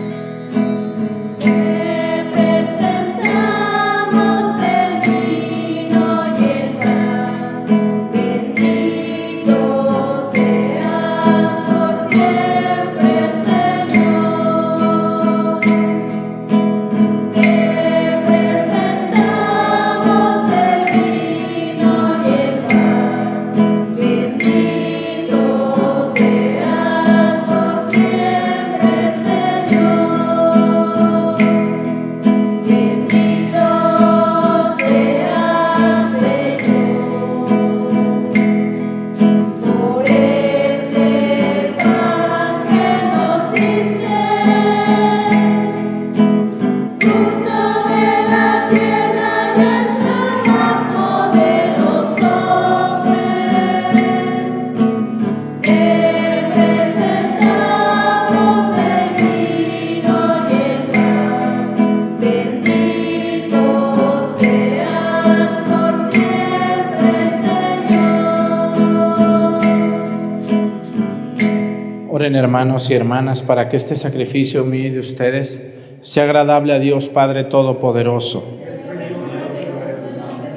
Hermanos 72.51 72.91
y 72.91 72.95
hermanas, 72.95 73.43
para 73.43 73.69
que 73.69 73.77
este 73.77 73.95
sacrificio 73.95 74.65
mío 74.65 74.91
de 74.91 74.99
ustedes 74.99 75.65
sea 76.01 76.25
agradable 76.25 76.73
a 76.73 76.79
Dios 76.79 77.07
Padre 77.07 77.45
Todopoderoso. 77.45 78.43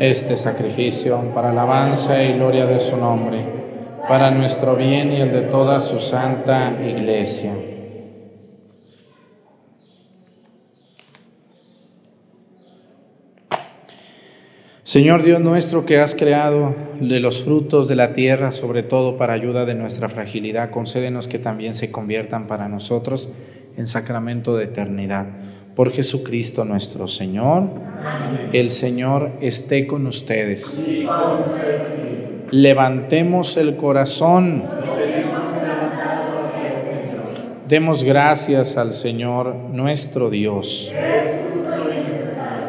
Este 0.00 0.36
sacrificio 0.36 1.20
para 1.32 1.50
alabanza 1.50 2.20
y 2.24 2.32
gloria 2.32 2.66
de 2.66 2.80
su 2.80 2.96
nombre, 2.96 3.44
para 4.08 4.32
nuestro 4.32 4.74
bien 4.74 5.12
y 5.12 5.20
el 5.20 5.30
de 5.30 5.42
toda 5.42 5.78
su 5.78 6.00
santa 6.00 6.72
iglesia. 6.84 7.52
Señor 14.84 15.22
Dios 15.22 15.40
nuestro 15.40 15.86
que 15.86 15.98
has 15.98 16.14
creado 16.14 16.74
de 17.00 17.18
los 17.18 17.42
frutos 17.42 17.88
de 17.88 17.96
la 17.96 18.12
tierra, 18.12 18.52
sobre 18.52 18.82
todo 18.82 19.16
para 19.16 19.32
ayuda 19.32 19.64
de 19.64 19.74
nuestra 19.74 20.10
fragilidad, 20.10 20.70
concédenos 20.70 21.26
que 21.26 21.38
también 21.38 21.72
se 21.72 21.90
conviertan 21.90 22.46
para 22.46 22.68
nosotros 22.68 23.30
en 23.78 23.86
sacramento 23.86 24.54
de 24.58 24.64
eternidad. 24.64 25.26
Por 25.74 25.90
Jesucristo 25.90 26.66
nuestro 26.66 27.08
Señor, 27.08 27.70
el 28.52 28.68
Señor 28.68 29.32
esté 29.40 29.86
con 29.86 30.06
ustedes. 30.06 30.84
Levantemos 32.50 33.56
el 33.56 33.76
corazón. 33.76 34.64
Demos 37.66 38.04
gracias 38.04 38.76
al 38.76 38.92
Señor 38.92 39.54
nuestro 39.72 40.28
Dios. 40.28 40.92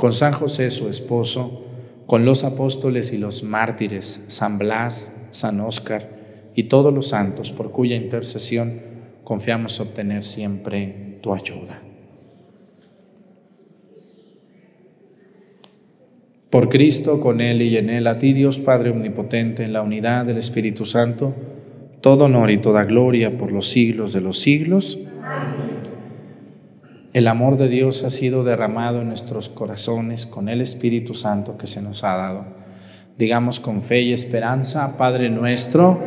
con 0.00 0.14
San 0.14 0.32
José 0.32 0.70
su 0.70 0.88
esposo, 0.88 1.62
con 2.06 2.24
los 2.24 2.42
apóstoles 2.42 3.12
y 3.12 3.18
los 3.18 3.42
mártires, 3.42 4.24
San 4.28 4.56
Blas, 4.56 5.14
San 5.30 5.60
Óscar 5.60 6.08
y 6.54 6.64
todos 6.64 6.92
los 6.92 7.08
santos, 7.08 7.52
por 7.52 7.70
cuya 7.70 7.96
intercesión 7.96 8.80
confiamos 9.24 9.78
obtener 9.78 10.24
siempre 10.24 11.18
tu 11.20 11.34
ayuda. 11.34 11.82
Por 16.48 16.70
Cristo, 16.70 17.20
con 17.20 17.42
Él 17.42 17.60
y 17.60 17.76
en 17.76 17.90
Él, 17.90 18.06
a 18.06 18.18
ti 18.18 18.32
Dios 18.32 18.58
Padre 18.58 18.90
Omnipotente, 18.90 19.64
en 19.64 19.74
la 19.74 19.82
unidad 19.82 20.24
del 20.24 20.38
Espíritu 20.38 20.86
Santo, 20.86 21.34
todo 22.00 22.24
honor 22.24 22.50
y 22.50 22.56
toda 22.56 22.84
gloria 22.84 23.36
por 23.36 23.52
los 23.52 23.68
siglos 23.68 24.14
de 24.14 24.22
los 24.22 24.38
siglos. 24.38 24.98
El 27.12 27.26
amor 27.26 27.56
de 27.56 27.68
Dios 27.68 28.04
ha 28.04 28.10
sido 28.10 28.44
derramado 28.44 29.00
en 29.00 29.08
nuestros 29.08 29.48
corazones 29.48 30.26
con 30.26 30.48
el 30.48 30.60
Espíritu 30.60 31.14
Santo 31.14 31.58
que 31.58 31.66
se 31.66 31.82
nos 31.82 32.04
ha 32.04 32.16
dado. 32.16 32.44
Digamos 33.18 33.58
con 33.58 33.82
fe 33.82 34.02
y 34.02 34.12
esperanza, 34.12 34.96
Padre 34.96 35.28
nuestro, 35.28 36.00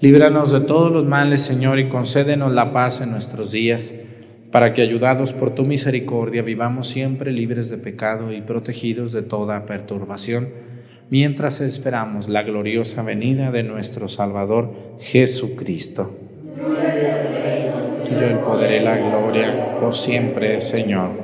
Líbranos 0.00 0.52
de 0.52 0.60
todos 0.60 0.92
los 0.92 1.04
males, 1.04 1.42
Señor, 1.42 1.78
y 1.78 1.88
concédenos 1.88 2.52
la 2.52 2.72
paz 2.72 3.00
en 3.00 3.10
nuestros 3.10 3.50
días, 3.50 3.94
para 4.50 4.72
que, 4.72 4.82
ayudados 4.82 5.32
por 5.32 5.54
tu 5.54 5.64
misericordia, 5.64 6.42
vivamos 6.42 6.88
siempre 6.88 7.32
libres 7.32 7.70
de 7.70 7.78
pecado 7.78 8.32
y 8.32 8.40
protegidos 8.40 9.12
de 9.12 9.22
toda 9.22 9.66
perturbación, 9.66 10.50
mientras 11.10 11.60
esperamos 11.60 12.28
la 12.28 12.42
gloriosa 12.42 13.02
venida 13.02 13.50
de 13.50 13.62
nuestro 13.62 14.08
Salvador 14.08 14.72
Jesucristo. 15.00 16.14
Tuyo 18.04 18.26
el 18.26 18.38
poder 18.38 18.80
y 18.80 18.84
la 18.84 18.96
gloria 18.96 19.78
por 19.78 19.94
siempre, 19.94 20.60
Señor. 20.60 21.23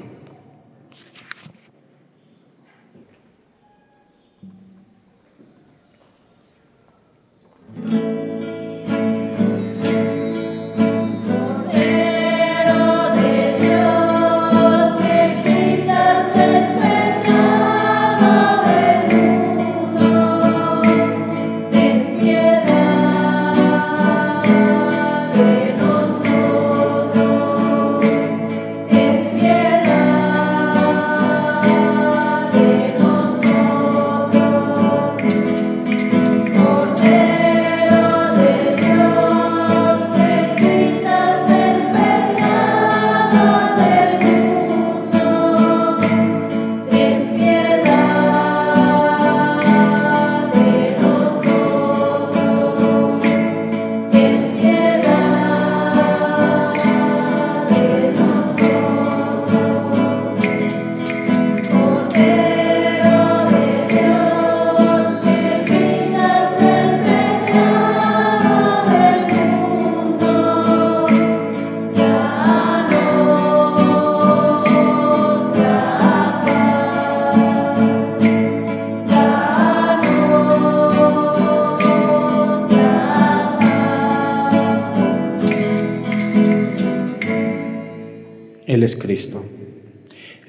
Él 7.83 8.43
es 8.43 8.60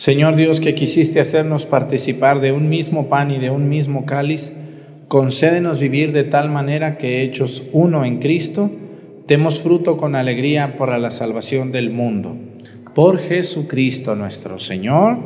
Señor 0.00 0.34
Dios, 0.34 0.60
que 0.60 0.74
quisiste 0.74 1.20
hacernos 1.20 1.66
participar 1.66 2.40
de 2.40 2.52
un 2.52 2.70
mismo 2.70 3.10
pan 3.10 3.30
y 3.30 3.36
de 3.36 3.50
un 3.50 3.68
mismo 3.68 4.06
cáliz, 4.06 4.56
concédenos 5.08 5.78
vivir 5.78 6.12
de 6.12 6.24
tal 6.24 6.48
manera 6.48 6.96
que, 6.96 7.22
hechos 7.22 7.64
uno 7.74 8.06
en 8.06 8.18
Cristo, 8.18 8.70
demos 9.26 9.60
fruto 9.60 9.98
con 9.98 10.14
alegría 10.16 10.78
para 10.78 10.98
la 10.98 11.10
salvación 11.10 11.70
del 11.70 11.90
mundo. 11.90 12.34
Por 12.94 13.18
Jesucristo 13.18 14.16
nuestro 14.16 14.58
Señor. 14.58 15.18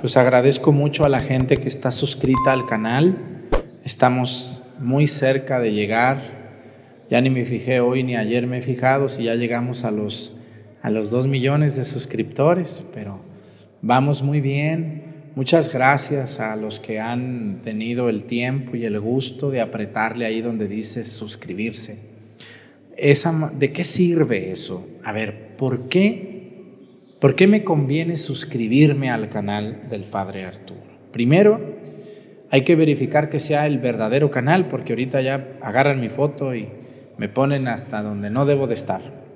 Pues 0.00 0.16
agradezco 0.16 0.72
mucho 0.72 1.04
a 1.04 1.08
la 1.08 1.20
gente 1.20 1.58
que 1.58 1.68
está 1.68 1.92
suscrita 1.92 2.50
al 2.50 2.66
canal. 2.66 3.18
Estamos 3.84 4.64
muy 4.80 5.06
cerca 5.06 5.60
de 5.60 5.70
llegar 5.70 6.18
ya 7.08 7.20
ni 7.20 7.30
me 7.30 7.44
fijé 7.44 7.78
hoy 7.78 8.02
ni 8.02 8.16
ayer 8.16 8.48
me 8.48 8.58
he 8.58 8.62
fijado 8.62 9.08
si 9.08 9.22
ya 9.22 9.36
llegamos 9.36 9.84
a 9.84 9.92
los, 9.92 10.40
a 10.82 10.90
los 10.90 11.10
dos 11.10 11.28
millones 11.28 11.76
de 11.76 11.84
suscriptores, 11.84 12.84
pero 12.92 13.27
vamos 13.82 14.22
muy 14.22 14.40
bien. 14.40 15.30
Muchas 15.34 15.72
gracias 15.72 16.40
a 16.40 16.56
los 16.56 16.80
que 16.80 16.98
han 16.98 17.60
tenido 17.62 18.08
el 18.08 18.24
tiempo 18.24 18.76
y 18.76 18.84
el 18.84 18.98
gusto 18.98 19.50
de 19.50 19.60
apretarle 19.60 20.26
ahí 20.26 20.40
donde 20.40 20.66
dice 20.66 21.04
suscribirse. 21.04 21.98
Esa, 22.96 23.52
¿De 23.56 23.70
qué 23.72 23.84
sirve 23.84 24.50
eso? 24.50 24.88
A 25.04 25.12
ver, 25.12 25.56
¿por 25.56 25.88
qué, 25.88 26.64
¿por 27.20 27.36
qué 27.36 27.46
me 27.46 27.62
conviene 27.62 28.16
suscribirme 28.16 29.10
al 29.10 29.28
canal 29.28 29.82
del 29.88 30.02
Padre 30.02 30.44
Arturo? 30.44 30.80
Primero, 31.12 31.76
hay 32.50 32.62
que 32.62 32.74
verificar 32.74 33.28
que 33.28 33.38
sea 33.38 33.66
el 33.66 33.78
verdadero 33.78 34.30
canal, 34.30 34.66
porque 34.66 34.94
ahorita 34.94 35.20
ya 35.20 35.58
agarran 35.60 36.00
mi 36.00 36.08
foto 36.08 36.54
y 36.54 36.68
me 37.16 37.28
ponen 37.28 37.68
hasta 37.68 38.02
donde 38.02 38.30
no 38.30 38.46
debo 38.46 38.66
de 38.66 38.74
estar. 38.74 39.27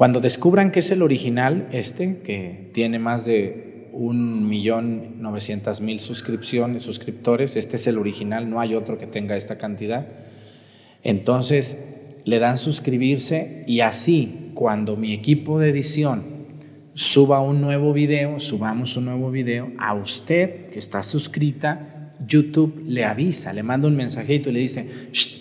Cuando 0.00 0.20
descubran 0.20 0.72
que 0.72 0.78
es 0.78 0.90
el 0.92 1.02
original, 1.02 1.68
este, 1.72 2.20
que 2.24 2.70
tiene 2.72 2.98
más 2.98 3.26
de 3.26 3.90
un 3.92 4.48
millón 4.48 5.20
novecientas 5.20 5.82
mil 5.82 6.00
suscripciones, 6.00 6.84
suscriptores, 6.84 7.54
este 7.54 7.76
es 7.76 7.86
el 7.86 7.98
original, 7.98 8.48
no 8.48 8.60
hay 8.60 8.74
otro 8.74 8.96
que 8.96 9.06
tenga 9.06 9.36
esta 9.36 9.58
cantidad. 9.58 10.08
Entonces 11.02 11.84
le 12.24 12.38
dan 12.38 12.56
suscribirse 12.56 13.62
y 13.66 13.80
así 13.80 14.52
cuando 14.54 14.96
mi 14.96 15.12
equipo 15.12 15.58
de 15.58 15.68
edición 15.68 16.22
suba 16.94 17.42
un 17.42 17.60
nuevo 17.60 17.92
video, 17.92 18.40
subamos 18.40 18.96
un 18.96 19.04
nuevo 19.04 19.30
video, 19.30 19.70
a 19.78 19.92
usted 19.92 20.70
que 20.70 20.78
está 20.78 21.02
suscrita, 21.02 22.14
YouTube 22.26 22.84
le 22.86 23.04
avisa, 23.04 23.52
le 23.52 23.62
manda 23.62 23.86
un 23.86 23.96
mensajito 23.96 24.48
y 24.48 24.52
le 24.54 24.60
dice, 24.60 24.88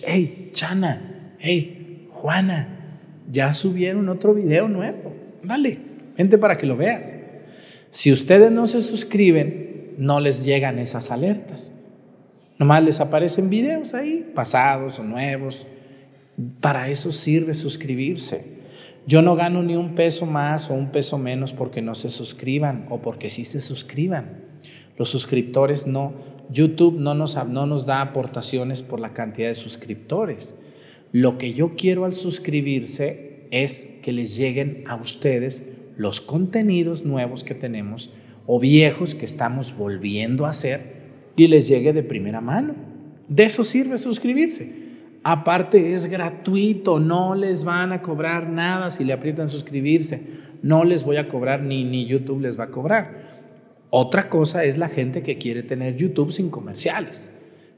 hey, 0.06 0.50
Chana, 0.52 1.38
hey, 1.40 2.10
Juana, 2.12 2.79
ya 3.32 3.54
subieron 3.54 4.10
otro 4.10 4.34
video 4.34 4.68
nuevo. 4.68 5.14
Dale, 5.44 5.78
vente 6.18 6.38
para 6.38 6.58
que 6.58 6.66
lo 6.66 6.76
veas. 6.76 7.16
Si 7.92 8.12
ustedes 8.12 8.52
no 8.52 8.68
se 8.68 8.82
suscriben, 8.82 9.96
no 9.98 10.20
les 10.20 10.44
llegan 10.44 10.80
esas 10.80 11.12
alertas. 11.12 11.74
Nomás 12.58 12.84
les 12.84 13.00
aparecen 13.00 13.50
videos 13.50 13.94
ahí, 13.94 14.30
pasados 14.36 15.00
o 15.00 15.04
nuevos. 15.04 15.66
Para 16.60 16.90
eso 16.90 17.12
sirve 17.14 17.54
suscribirse. 17.54 18.60
Yo 19.08 19.22
no 19.22 19.36
gano 19.36 19.64
ni 19.64 19.76
un 19.76 19.96
peso 19.96 20.26
más 20.26 20.70
o 20.70 20.74
un 20.74 20.92
peso 20.92 21.18
menos 21.18 21.54
porque 21.54 21.82
no 21.82 21.96
se 21.96 22.10
suscriban 22.10 22.86
o 22.90 23.02
porque 23.02 23.30
sí 23.30 23.46
se 23.46 23.62
suscriban. 23.62 24.44
Los 24.98 25.10
suscriptores 25.10 25.88
no, 25.88 26.14
YouTube 26.50 27.00
no 27.00 27.16
nos, 27.16 27.36
no 27.48 27.66
nos 27.66 27.86
da 27.86 28.02
aportaciones 28.02 28.82
por 28.82 29.00
la 29.00 29.14
cantidad 29.14 29.48
de 29.48 29.56
suscriptores. 29.56 30.54
Lo 31.12 31.38
que 31.38 31.54
yo 31.54 31.76
quiero 31.76 32.06
al 32.06 32.14
suscribirse 32.14 33.48
es 33.52 33.98
que 34.04 34.12
les 34.12 34.38
lleguen 34.38 34.84
a 34.88 34.96
ustedes 34.96 35.64
los 35.98 36.22
contenidos 36.22 37.04
nuevos 37.04 37.44
que 37.44 37.56
tenemos 37.56 38.12
o 38.46 38.60
viejos 38.60 39.16
que 39.16 39.26
estamos 39.26 39.76
volviendo 39.76 40.46
a 40.46 40.50
hacer 40.50 41.00
y 41.36 41.48
les 41.48 41.68
llegue 41.68 41.94
de 41.94 42.04
primera 42.04 42.42
mano. 42.42 42.76
De 43.28 43.44
eso 43.44 43.64
sirve 43.64 43.98
suscribirse. 43.98 44.72
Aparte 45.24 45.94
es 45.94 46.08
gratuito, 46.08 47.00
no 47.00 47.36
les 47.36 47.64
van 47.64 47.92
a 47.92 48.02
cobrar 48.02 48.48
nada 48.48 48.92
si 48.92 49.04
le 49.04 49.14
aprietan 49.14 49.50
suscribirse. 49.50 50.22
No 50.62 50.84
les 50.84 51.04
voy 51.04 51.18
a 51.18 51.28
cobrar 51.28 51.64
ni, 51.64 51.84
ni 51.84 52.06
YouTube 52.06 52.42
les 52.42 52.60
va 52.60 52.66
a 52.66 52.72
cobrar. 52.72 53.24
Otra 53.90 54.30
cosa 54.30 54.64
es 54.64 54.78
la 54.78 54.90
gente 54.90 55.24
que 55.24 55.38
quiere 55.40 55.64
tener 55.64 55.96
YouTube 55.96 56.32
sin 56.32 56.50
comerciales. 56.50 57.32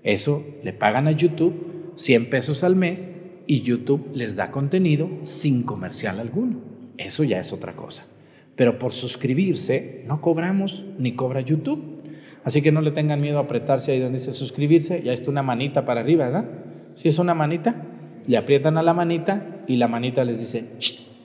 Eso 0.04 0.46
le 0.64 0.74
pagan 0.74 1.08
a 1.08 1.12
YouTube 1.12 1.94
100 1.96 2.30
pesos 2.30 2.64
al 2.64 2.76
mes 2.76 3.10
y 3.48 3.62
YouTube 3.62 4.12
les 4.14 4.36
da 4.36 4.52
contenido 4.52 5.10
sin 5.24 5.64
comercial 5.64 6.20
alguno. 6.20 6.60
Eso 6.98 7.24
ya 7.24 7.39
es 7.39 7.54
otra 7.54 7.76
cosa. 7.76 8.06
Pero 8.56 8.78
por 8.78 8.94
suscribirse 8.94 10.04
no 10.08 10.22
cobramos 10.22 10.86
ni 10.98 11.14
cobra 11.14 11.42
YouTube. 11.42 12.02
Así 12.44 12.62
que 12.62 12.72
no 12.72 12.82
le 12.82 12.92
tengan 12.92 13.22
miedo 13.22 13.38
a 13.38 13.42
apretarse 13.42 13.92
ahí 13.92 14.00
donde 14.00 14.20
dice 14.20 14.32
suscribirse. 14.32 15.02
Ya 15.04 15.14
está 15.14 15.32
una 15.32 15.44
manita 15.44 15.86
para 15.86 16.02
arriba, 16.02 16.26
¿verdad? 16.26 16.50
Si 16.96 17.08
es 17.08 17.20
una 17.20 17.34
manita, 17.34 17.84
le 18.28 18.38
aprietan 18.38 18.78
a 18.78 18.84
la 18.84 18.94
manita 18.94 19.64
y 19.68 19.78
la 19.78 19.88
manita 19.88 20.24
les 20.24 20.39
dice, 20.39 20.70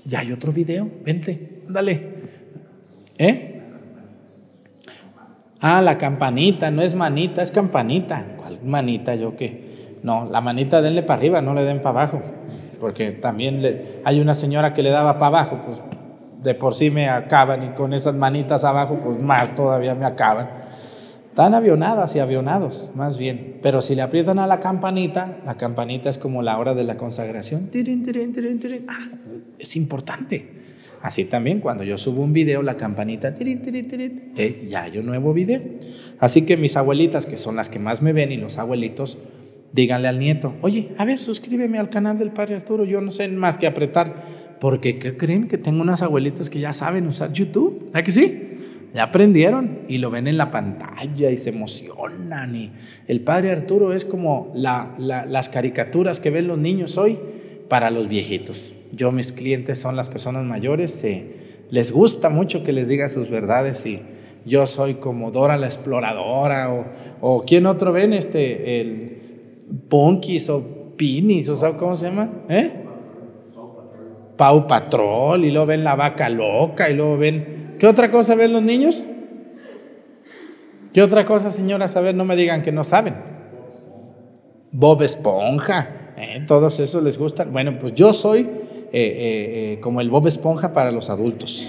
ya 0.04 0.20
hay 0.20 0.32
otro 0.32 0.52
video, 0.52 0.90
vente, 1.04 1.62
ándale. 1.66 2.16
¿Eh? 3.18 3.62
Ah, 5.60 5.80
la 5.82 5.98
campanita, 5.98 6.70
no 6.70 6.82
es 6.82 6.94
manita, 6.94 7.42
es 7.42 7.50
campanita. 7.50 8.36
¿Cuál 8.36 8.60
manita? 8.62 9.14
Yo 9.14 9.34
qué. 9.36 9.65
No, 10.06 10.28
la 10.30 10.40
manita 10.40 10.80
denle 10.80 11.02
para 11.02 11.18
arriba, 11.18 11.42
no 11.42 11.52
le 11.52 11.64
den 11.64 11.82
para 11.82 12.02
abajo. 12.02 12.22
Porque 12.78 13.10
también 13.10 13.60
le, 13.60 13.82
hay 14.04 14.20
una 14.20 14.34
señora 14.34 14.72
que 14.72 14.84
le 14.84 14.90
daba 14.90 15.14
para 15.14 15.26
abajo, 15.26 15.62
pues 15.66 15.80
de 16.44 16.54
por 16.54 16.76
sí 16.76 16.92
me 16.92 17.08
acaban 17.08 17.64
y 17.64 17.68
con 17.70 17.92
esas 17.92 18.14
manitas 18.14 18.62
abajo, 18.62 19.00
pues 19.02 19.18
más 19.20 19.56
todavía 19.56 19.96
me 19.96 20.04
acaban. 20.04 20.50
Están 21.28 21.54
avionadas 21.54 22.14
y 22.14 22.20
avionados, 22.20 22.92
más 22.94 23.18
bien. 23.18 23.58
Pero 23.62 23.82
si 23.82 23.96
le 23.96 24.02
aprietan 24.02 24.38
a 24.38 24.46
la 24.46 24.60
campanita, 24.60 25.38
la 25.44 25.56
campanita 25.56 26.08
es 26.08 26.18
como 26.18 26.40
la 26.40 26.56
hora 26.56 26.74
de 26.74 26.84
la 26.84 26.96
consagración. 26.96 27.68
Ah, 28.86 29.18
es 29.58 29.74
importante. 29.74 30.62
Así 31.02 31.24
también 31.24 31.58
cuando 31.58 31.82
yo 31.82 31.98
subo 31.98 32.22
un 32.22 32.32
video, 32.32 32.62
la 32.62 32.76
campanita, 32.76 33.34
eh, 33.40 34.66
ya 34.70 34.84
hay 34.84 34.98
un 34.98 35.06
nuevo 35.06 35.32
video. 35.32 35.62
Así 36.20 36.42
que 36.42 36.56
mis 36.56 36.76
abuelitas, 36.76 37.26
que 37.26 37.36
son 37.36 37.56
las 37.56 37.68
que 37.68 37.80
más 37.80 38.02
me 38.02 38.12
ven, 38.12 38.30
y 38.30 38.36
los 38.36 38.58
abuelitos, 38.58 39.18
díganle 39.76 40.08
al 40.08 40.18
nieto, 40.18 40.54
oye, 40.62 40.88
a 40.96 41.04
ver, 41.04 41.20
suscríbeme 41.20 41.78
al 41.78 41.90
canal 41.90 42.18
del 42.18 42.30
Padre 42.30 42.56
Arturo, 42.56 42.84
yo 42.84 43.02
no 43.02 43.10
sé 43.10 43.28
más 43.28 43.58
que 43.58 43.66
apretar, 43.66 44.14
porque 44.58 44.98
¿qué 44.98 45.18
creen? 45.18 45.48
Que 45.48 45.58
tengo 45.58 45.82
unas 45.82 46.00
abuelitas 46.00 46.48
que 46.48 46.58
ya 46.58 46.72
saben 46.72 47.06
usar 47.06 47.32
YouTube, 47.34 47.84
¿verdad 47.84 48.02
que 48.02 48.10
sí? 48.10 48.42
Ya 48.94 49.02
aprendieron 49.02 49.80
y 49.86 49.98
lo 49.98 50.10
ven 50.10 50.28
en 50.28 50.38
la 50.38 50.50
pantalla 50.50 51.30
y 51.30 51.36
se 51.36 51.50
emocionan. 51.50 52.56
Y 52.56 52.72
el 53.06 53.20
Padre 53.20 53.50
Arturo 53.50 53.92
es 53.92 54.06
como 54.06 54.50
las 54.54 55.48
caricaturas 55.50 56.20
que 56.20 56.30
ven 56.30 56.48
los 56.48 56.56
niños 56.56 56.96
hoy 56.96 57.18
para 57.68 57.90
los 57.90 58.08
viejitos. 58.08 58.74
Yo, 58.92 59.12
mis 59.12 59.32
clientes 59.32 59.78
son 59.78 59.94
las 59.94 60.08
personas 60.08 60.46
mayores, 60.46 61.04
les 61.68 61.92
gusta 61.92 62.30
mucho 62.30 62.64
que 62.64 62.72
les 62.72 62.88
diga 62.88 63.10
sus 63.10 63.28
verdades 63.28 63.84
y 63.84 64.00
yo 64.46 64.66
soy 64.66 64.94
como 64.94 65.32
Dora 65.32 65.58
la 65.58 65.66
exploradora 65.66 66.72
o, 66.72 66.86
o 67.20 67.44
¿quién 67.44 67.66
otro 67.66 67.92
ven? 67.92 68.14
Este, 68.14 68.80
el 68.80 69.15
Punkis 69.88 70.48
o 70.50 70.62
Pinis 70.96 71.48
o 71.50 71.56
¿sabes 71.56 71.76
cómo 71.78 71.96
se 71.96 72.06
llama? 72.06 72.30
¿Eh? 72.48 72.84
Pau 74.36 74.66
Patrol 74.66 75.44
y 75.44 75.50
luego 75.50 75.66
ven 75.66 75.84
la 75.84 75.96
vaca 75.96 76.28
loca 76.28 76.90
y 76.90 76.94
luego 76.94 77.16
ven... 77.16 77.76
¿Qué 77.78 77.86
otra 77.86 78.10
cosa 78.10 78.34
ven 78.34 78.52
los 78.52 78.62
niños? 78.62 79.04
¿Qué 80.92 81.02
otra 81.02 81.26
cosa, 81.26 81.50
señoras? 81.50 81.94
A 81.96 82.00
ver, 82.00 82.14
no 82.14 82.24
me 82.24 82.36
digan 82.36 82.62
que 82.62 82.72
no 82.72 82.82
saben. 82.82 83.14
Bob 84.72 85.02
Esponja, 85.02 86.12
¿eh? 86.16 86.44
todos 86.46 86.80
esos 86.80 87.02
les 87.02 87.18
gustan. 87.18 87.52
Bueno, 87.52 87.78
pues 87.78 87.94
yo 87.94 88.12
soy 88.12 88.40
eh, 88.40 88.88
eh, 88.92 89.78
como 89.80 90.00
el 90.00 90.08
Bob 90.08 90.26
Esponja 90.26 90.72
para 90.72 90.90
los 90.90 91.10
adultos. 91.10 91.66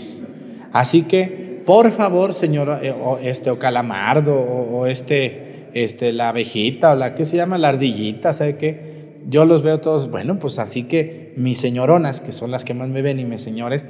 Así 0.72 1.04
que, 1.04 1.62
por 1.66 1.92
favor, 1.92 2.34
señor, 2.34 2.70
o 3.04 3.18
este, 3.18 3.50
o 3.50 3.60
Calamardo, 3.60 4.34
o, 4.34 4.86
este, 4.86 5.67
este, 5.84 6.12
la 6.12 6.30
abejita, 6.30 6.92
o 6.92 6.96
la 6.96 7.16
que 7.16 7.26
se 7.26 7.38
llama, 7.38 7.58
la 7.58 7.70
ardillita, 7.70 8.34
¿sabe 8.34 8.58
qué? 8.58 9.16
Yo 9.28 9.46
los 9.46 9.62
veo 9.62 9.80
todos, 9.80 10.10
bueno, 10.10 10.40
pues 10.40 10.60
así 10.60 10.84
que 10.84 11.34
mis 11.36 11.60
señoronas, 11.60 12.22
que 12.22 12.34
son 12.34 12.52
las 12.52 12.64
que 12.64 12.74
más 12.74 12.90
me 12.90 13.02
ven, 13.02 13.20
y 13.20 13.26
mis 13.26 13.42
señores, 13.42 13.86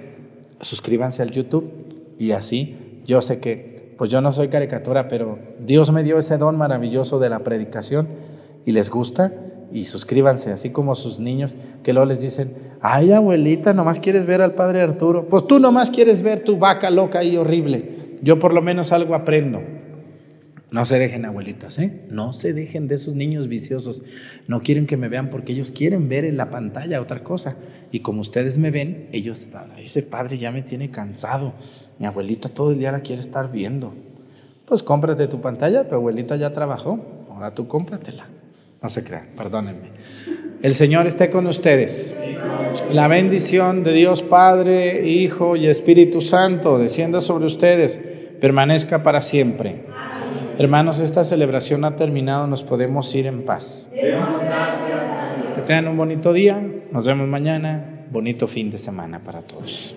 suscríbanse 0.62 1.22
al 1.22 1.32
YouTube 1.32 1.72
y 2.18 2.32
así 2.32 3.02
yo 3.06 3.22
sé 3.22 3.40
que, 3.40 3.94
pues 3.98 4.12
yo 4.12 4.22
no 4.22 4.32
soy 4.32 4.50
caricatura, 4.50 5.08
pero 5.08 5.40
Dios 5.60 5.92
me 5.92 6.04
dio 6.04 6.20
ese 6.20 6.38
don 6.38 6.58
maravilloso 6.58 7.20
de 7.20 7.30
la 7.30 7.40
predicación 7.40 8.08
y 8.66 8.72
les 8.72 8.90
gusta 8.90 9.34
y 9.72 9.86
suscríbanse, 9.86 10.52
así 10.52 10.70
como 10.72 10.96
sus 10.96 11.20
niños 11.20 11.56
que 11.84 11.94
luego 11.94 12.06
les 12.08 12.22
dicen, 12.22 12.54
ay 12.82 13.12
abuelita, 13.12 13.74
nomás 13.74 14.00
quieres 14.00 14.26
ver 14.26 14.42
al 14.42 14.54
padre 14.54 14.82
Arturo. 14.82 15.28
Pues 15.30 15.48
tú 15.48 15.60
nomás 15.60 15.90
quieres 15.90 16.22
ver 16.22 16.44
tu 16.44 16.58
vaca 16.58 16.90
loca 16.90 17.24
y 17.24 17.38
horrible. 17.38 18.18
Yo 18.22 18.40
por 18.40 18.54
lo 18.54 18.62
menos 18.62 18.92
algo 18.92 19.16
aprendo. 19.16 19.62
No 20.70 20.86
se 20.86 21.00
dejen 21.00 21.24
abuelitas, 21.24 21.80
¿eh? 21.80 22.02
No 22.10 22.34
se 22.34 22.52
dejen 22.52 22.90
de 22.90 22.96
esos 22.96 23.16
niños 23.16 23.48
viciosos. 23.48 24.02
No 24.48 24.60
quieren 24.60 24.86
que 24.86 24.98
me 24.98 25.08
vean 25.08 25.30
porque 25.30 25.54
ellos 25.54 25.72
quieren 25.72 26.10
ver 26.10 26.26
en 26.26 26.36
la 26.36 26.50
pantalla 26.50 27.00
otra 27.00 27.24
cosa. 27.24 27.58
Y 27.92 28.02
como 28.02 28.20
ustedes 28.20 28.58
me 28.58 28.70
ven, 28.70 29.08
ellos 29.14 29.42
están, 29.42 29.72
ese 29.78 30.04
padre 30.04 30.38
ya 30.38 30.52
me 30.52 30.62
tiene 30.62 30.92
cansado. 30.92 31.54
Mi 32.00 32.06
abuelita 32.06 32.50
todo 32.50 32.72
el 32.72 32.80
día 32.80 32.92
la 32.92 33.00
quiere 33.00 33.22
estar 33.22 33.50
viendo. 33.50 33.94
Pues 34.66 34.84
cómprate 34.84 35.28
tu 35.28 35.40
pantalla, 35.40 35.88
tu 35.88 35.96
abuelita 35.96 36.36
ya 36.36 36.52
trabajó, 36.52 37.00
ahora 37.30 37.54
tú 37.56 37.70
cómpratela. 37.70 38.28
No 38.82 38.90
se 38.90 39.06
crean, 39.06 39.30
perdónenme. 39.38 39.92
El 40.62 40.76
Señor 40.76 41.08
esté 41.08 41.30
con 41.30 41.48
ustedes. 41.48 42.14
La 42.92 43.08
bendición 43.08 43.86
de 43.86 43.94
Dios 43.94 44.22
Padre, 44.22 45.08
Hijo 45.08 45.56
y 45.56 45.68
Espíritu 45.68 46.20
Santo 46.20 46.78
descienda 46.78 47.22
sobre 47.22 47.46
ustedes, 47.46 48.00
permanezca 48.42 49.02
para 49.02 49.22
siempre. 49.22 49.87
Hermanos, 50.60 51.00
esta 51.00 51.24
celebración 51.24 51.86
ha 51.86 51.96
terminado, 51.96 52.48
nos 52.48 52.64
podemos 52.64 53.14
ir 53.14 53.28
en 53.28 53.46
paz. 53.46 53.88
Que 53.92 55.62
tengan 55.68 55.88
un 55.90 55.98
bonito 55.98 56.34
día, 56.34 56.60
nos 56.92 57.06
vemos 57.06 57.28
mañana, 57.28 58.06
bonito 58.10 58.48
fin 58.48 58.72
de 58.72 58.80
semana 58.80 59.24
para 59.24 59.44
todos. 59.44 59.96